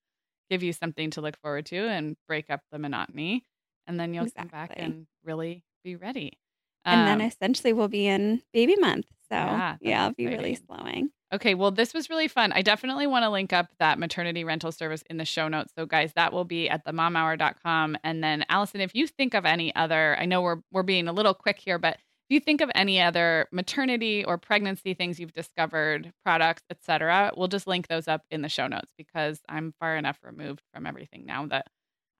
give 0.53 0.63
you 0.63 0.75
something 0.75 1.11
to 1.11 1.23
look 1.23 1.39
forward 1.39 1.65
to 1.65 1.89
and 1.89 2.15
break 2.29 2.51
up 2.51 2.61
the 2.71 2.79
monotony. 2.79 3.43
And 3.87 3.99
then 3.99 4.13
you'll 4.13 4.25
exactly. 4.25 4.51
come 4.51 4.67
back 4.69 4.73
and 4.77 5.07
really 5.25 5.65
be 5.83 5.97
ready. 5.97 6.39
Um, 6.85 6.99
and 6.99 7.09
then 7.09 7.21
um, 7.23 7.27
essentially 7.27 7.73
we'll 7.73 7.89
be 7.89 8.07
in 8.07 8.43
baby 8.53 8.77
month. 8.77 9.07
So 9.31 9.37
yeah, 9.37 9.77
yeah 9.81 10.05
I'll 10.05 10.13
be 10.13 10.25
exciting. 10.25 10.45
really 10.45 10.55
slowing. 10.67 11.11
Okay, 11.33 11.55
well, 11.55 11.71
this 11.71 11.95
was 11.95 12.11
really 12.11 12.29
fun. 12.29 12.53
I 12.53 12.61
definitely 12.61 13.07
want 13.07 13.23
to 13.23 13.31
link 13.31 13.55
up 13.55 13.69
that 13.79 13.99
maternity 13.99 14.45
rental 14.45 14.71
service 14.71 15.03
in 15.09 15.17
the 15.17 15.25
show 15.25 15.49
notes. 15.49 15.73
So, 15.75 15.87
guys, 15.87 16.13
that 16.15 16.31
will 16.31 16.45
be 16.45 16.69
at 16.69 16.85
themomhour.com. 16.85 17.97
And 18.05 18.23
then, 18.23 18.45
Alison, 18.51 18.83
if 18.83 18.95
you 18.95 19.07
think 19.07 19.33
of 19.33 19.47
any 19.47 19.75
other, 19.75 20.15
I 20.21 20.27
know 20.27 20.43
we're 20.43 20.59
we're 20.71 20.83
being 20.83 21.09
a 21.09 21.13
little 21.15 21.33
quick 21.33 21.59
here, 21.59 21.79
but 21.79 21.97
if 22.33 22.35
you 22.35 22.41
think 22.41 22.63
of 22.63 22.71
any 22.75 22.99
other 22.99 23.47
maternity 23.53 24.25
or 24.25 24.39
pregnancy 24.39 24.95
things 24.95 25.21
you've 25.21 25.35
discovered, 25.35 26.15
products, 26.25 26.63
etc., 26.71 27.31
we'll 27.37 27.47
just 27.47 27.67
link 27.67 27.89
those 27.89 28.09
up 28.09 28.23
in 28.31 28.41
the 28.41 28.49
show 28.49 28.67
notes 28.67 28.91
because 28.97 29.43
I'm 29.51 29.75
far 29.79 29.99
enough 29.99 30.19
removed 30.23 30.63
from 30.73 30.87
everything 30.87 31.27
now 31.27 31.45
that 31.49 31.67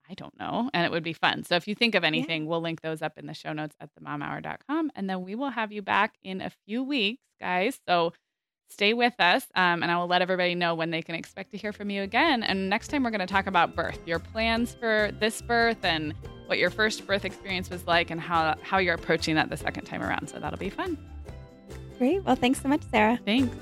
I 0.07 0.13
don't 0.13 0.37
know, 0.37 0.69
and 0.71 0.85
it 0.85 0.91
would 0.91 1.01
be 1.01 1.13
fun. 1.13 1.43
So, 1.43 1.55
if 1.55 1.67
you 1.67 1.73
think 1.73 1.95
of 1.95 2.03
anything, 2.03 2.43
yeah. 2.43 2.49
we'll 2.49 2.61
link 2.61 2.81
those 2.81 3.01
up 3.01 3.17
in 3.17 3.25
the 3.25 3.33
show 3.33 3.53
notes 3.53 3.75
at 3.79 3.89
themomhour.com, 3.95 4.91
and 4.95 5.09
then 5.09 5.23
we 5.23 5.33
will 5.33 5.49
have 5.49 5.71
you 5.71 5.81
back 5.81 6.13
in 6.21 6.41
a 6.41 6.51
few 6.67 6.83
weeks, 6.83 7.23
guys. 7.39 7.79
So 7.87 8.13
stay 8.69 8.93
with 8.93 9.13
us 9.19 9.45
um, 9.55 9.83
and 9.83 9.91
I 9.91 9.97
will 9.97 10.07
let 10.07 10.23
everybody 10.23 10.55
know 10.55 10.73
when 10.73 10.89
they 10.89 11.03
can 11.03 11.13
expect 11.13 11.51
to 11.51 11.57
hear 11.57 11.71
from 11.71 11.91
you 11.91 12.01
again. 12.01 12.41
And 12.43 12.69
next 12.69 12.89
time, 12.89 13.03
we're 13.03 13.11
going 13.11 13.19
to 13.19 13.27
talk 13.27 13.47
about 13.47 13.75
birth, 13.75 13.99
your 14.05 14.19
plans 14.19 14.75
for 14.75 15.11
this 15.19 15.41
birth, 15.41 15.83
and 15.83 16.13
what 16.53 16.59
your 16.59 16.69
first 16.69 17.07
birth 17.07 17.25
experience 17.25 17.71
was 17.71 17.87
like, 17.87 18.11
and 18.11 18.21
how, 18.21 18.53
how 18.61 18.77
you're 18.77 18.93
approaching 18.93 19.33
that 19.33 19.49
the 19.49 19.57
second 19.57 19.85
time 19.85 20.03
around. 20.03 20.29
So 20.29 20.37
that'll 20.37 20.59
be 20.59 20.69
fun. 20.69 20.99
Great. 21.97 22.23
Well, 22.23 22.35
thanks 22.35 22.61
so 22.61 22.69
much, 22.69 22.83
Sarah. 22.91 23.19
Thanks. 23.25 23.55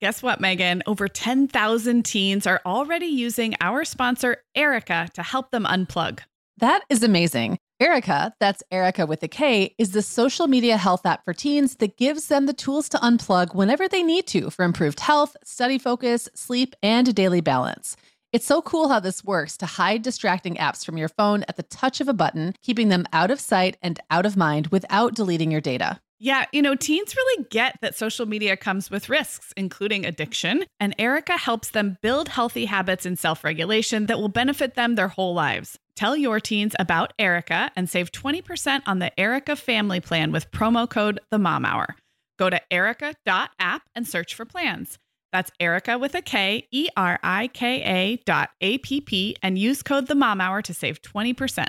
Guess 0.00 0.22
what, 0.22 0.40
Meagan? 0.40 0.82
Over 0.86 1.08
10,000 1.08 2.04
teens 2.06 2.46
are 2.46 2.62
already 2.64 3.04
using 3.04 3.54
our 3.60 3.84
sponsor, 3.84 4.38
Erika, 4.54 5.10
to 5.12 5.22
help 5.22 5.50
them 5.50 5.64
unplug. 5.64 6.20
That 6.56 6.84
is 6.88 7.02
amazing. 7.02 7.58
Erika, 7.80 8.32
that's 8.40 8.62
Erika 8.70 9.04
with 9.04 9.22
a 9.22 9.28
K, 9.28 9.74
is 9.76 9.90
the 9.90 10.00
social 10.00 10.46
media 10.46 10.78
health 10.78 11.04
app 11.04 11.22
for 11.26 11.34
teens 11.34 11.76
that 11.76 11.98
gives 11.98 12.28
them 12.28 12.46
the 12.46 12.54
tools 12.54 12.88
to 12.88 12.96
unplug 12.98 13.54
whenever 13.54 13.88
they 13.88 14.02
need 14.02 14.26
to 14.28 14.48
for 14.48 14.64
improved 14.64 15.00
health, 15.00 15.36
study 15.44 15.78
focus, 15.78 16.30
sleep, 16.34 16.74
and 16.82 17.14
daily 17.14 17.42
balance. 17.42 17.94
It's 18.30 18.44
so 18.44 18.60
cool 18.60 18.90
how 18.90 19.00
this 19.00 19.24
works 19.24 19.56
to 19.56 19.64
hide 19.64 20.02
distracting 20.02 20.56
apps 20.56 20.84
from 20.84 20.98
your 20.98 21.08
phone 21.08 21.44
at 21.48 21.56
the 21.56 21.62
touch 21.62 22.02
of 22.02 22.08
a 22.08 22.12
button, 22.12 22.54
keeping 22.62 22.90
them 22.90 23.06
out 23.10 23.30
of 23.30 23.40
sight 23.40 23.78
and 23.80 23.98
out 24.10 24.26
of 24.26 24.36
mind 24.36 24.66
without 24.66 25.14
deleting 25.14 25.50
your 25.50 25.62
data. 25.62 25.98
Yeah, 26.18 26.44
you 26.52 26.60
know, 26.60 26.74
teens 26.74 27.16
really 27.16 27.46
get 27.48 27.78
that 27.80 27.94
social 27.94 28.26
media 28.26 28.54
comes 28.54 28.90
with 28.90 29.08
risks, 29.08 29.54
including 29.56 30.04
addiction, 30.04 30.66
and 30.78 30.94
Erika 30.98 31.38
helps 31.38 31.70
them 31.70 31.96
build 32.02 32.28
healthy 32.28 32.66
habits 32.66 33.06
and 33.06 33.18
self 33.18 33.44
regulation 33.44 34.06
that 34.06 34.18
will 34.18 34.28
benefit 34.28 34.74
them 34.74 34.96
their 34.96 35.08
whole 35.08 35.32
lives. 35.32 35.78
Tell 35.96 36.14
your 36.14 36.38
teens 36.38 36.74
about 36.78 37.14
Erika 37.18 37.70
and 37.76 37.88
save 37.88 38.12
20% 38.12 38.82
on 38.86 38.98
the 38.98 39.18
Erika 39.18 39.56
family 39.56 40.00
plan 40.00 40.32
with 40.32 40.50
promo 40.50 40.88
code 40.90 41.18
The 41.30 41.38
Mom 41.38 41.64
Hour. 41.64 41.96
Go 42.36 42.50
to 42.50 42.60
erika.app 42.70 43.82
and 43.94 44.06
search 44.06 44.34
for 44.34 44.44
plans. 44.44 44.98
That's 45.32 45.50
Erika 45.60 45.98
with 45.98 46.14
a 46.14 46.22
K, 46.22 46.66
E 46.70 46.88
R 46.96 47.18
I 47.22 47.48
K 47.48 47.82
A 47.82 48.16
dot 48.24 48.50
A 48.60 48.78
P 48.78 49.00
P, 49.00 49.36
and 49.42 49.58
use 49.58 49.82
code 49.82 50.06
The 50.06 50.14
Mom 50.14 50.40
Hour 50.40 50.62
to 50.62 50.74
save 50.74 51.02
20%. 51.02 51.66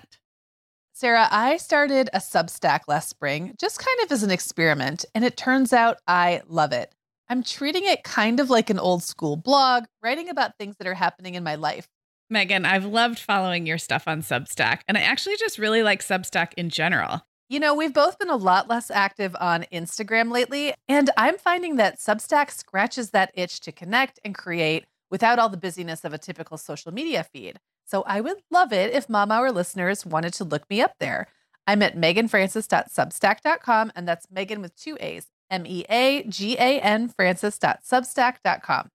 Sarah, 0.93 1.27
I 1.31 1.57
started 1.57 2.09
a 2.13 2.19
Substack 2.19 2.81
last 2.87 3.09
spring, 3.09 3.55
just 3.59 3.79
kind 3.79 4.03
of 4.03 4.11
as 4.11 4.23
an 4.23 4.31
experiment, 4.31 5.05
and 5.15 5.23
it 5.23 5.37
turns 5.37 5.71
out 5.71 5.97
I 6.07 6.41
love 6.47 6.73
it. 6.73 6.93
I'm 7.29 7.43
treating 7.43 7.85
it 7.85 8.03
kind 8.03 8.39
of 8.39 8.49
like 8.49 8.69
an 8.69 8.79
old 8.79 9.03
school 9.03 9.37
blog, 9.37 9.85
writing 10.03 10.29
about 10.29 10.57
things 10.57 10.75
that 10.77 10.87
are 10.87 10.95
happening 10.95 11.35
in 11.35 11.43
my 11.43 11.55
life. 11.55 11.87
Meagan, 12.29 12.65
I've 12.65 12.85
loved 12.85 13.19
following 13.19 13.65
your 13.65 13.77
stuff 13.77 14.07
on 14.07 14.21
Substack, 14.21 14.81
and 14.87 14.97
I 14.97 15.01
actually 15.01 15.37
just 15.37 15.57
really 15.57 15.83
like 15.83 16.01
Substack 16.01 16.53
in 16.57 16.69
general. 16.69 17.21
You 17.51 17.59
know, 17.59 17.73
we've 17.73 17.93
both 17.93 18.19
been 18.19 18.29
a 18.29 18.35
lot 18.35 18.69
less 18.69 18.91
active 18.91 19.35
on 19.39 19.65
Instagram 19.73 20.31
lately, 20.31 20.75
and 20.87 21.09
I'm 21.17 21.35
finding 21.39 21.77
that 21.77 21.97
Substack 21.97 22.51
scratches 22.51 23.09
that 23.09 23.31
itch 23.33 23.59
to 23.61 23.71
connect 23.71 24.19
and 24.23 24.35
create 24.35 24.85
without 25.09 25.39
all 25.39 25.49
the 25.49 25.57
busyness 25.57 26.05
of 26.05 26.13
a 26.13 26.19
typical 26.19 26.59
social 26.59 26.91
media 26.91 27.23
feed. 27.23 27.59
So 27.85 28.03
I 28.03 28.21
would 28.21 28.37
love 28.51 28.71
it 28.71 28.93
if 28.93 29.09
Mom 29.09 29.31
Hour 29.31 29.51
listeners 29.51 30.05
wanted 30.05 30.33
to 30.35 30.43
look 30.43 30.69
me 30.69 30.79
up 30.79 30.93
there. 30.99 31.25
I'm 31.65 31.81
at 31.81 31.97
meaganfrancis.substack.com, 31.97 33.91
and 33.95 34.07
that's 34.07 34.27
Meagan 34.29 34.61
with 34.61 34.75
two 34.75 34.95
A's, 34.99 35.25
M 35.49 35.65
E 35.65 35.85
A 35.89 36.21
G 36.25 36.55
A 36.59 36.79
N 36.79 37.09
Francis.substack.com. 37.09 38.91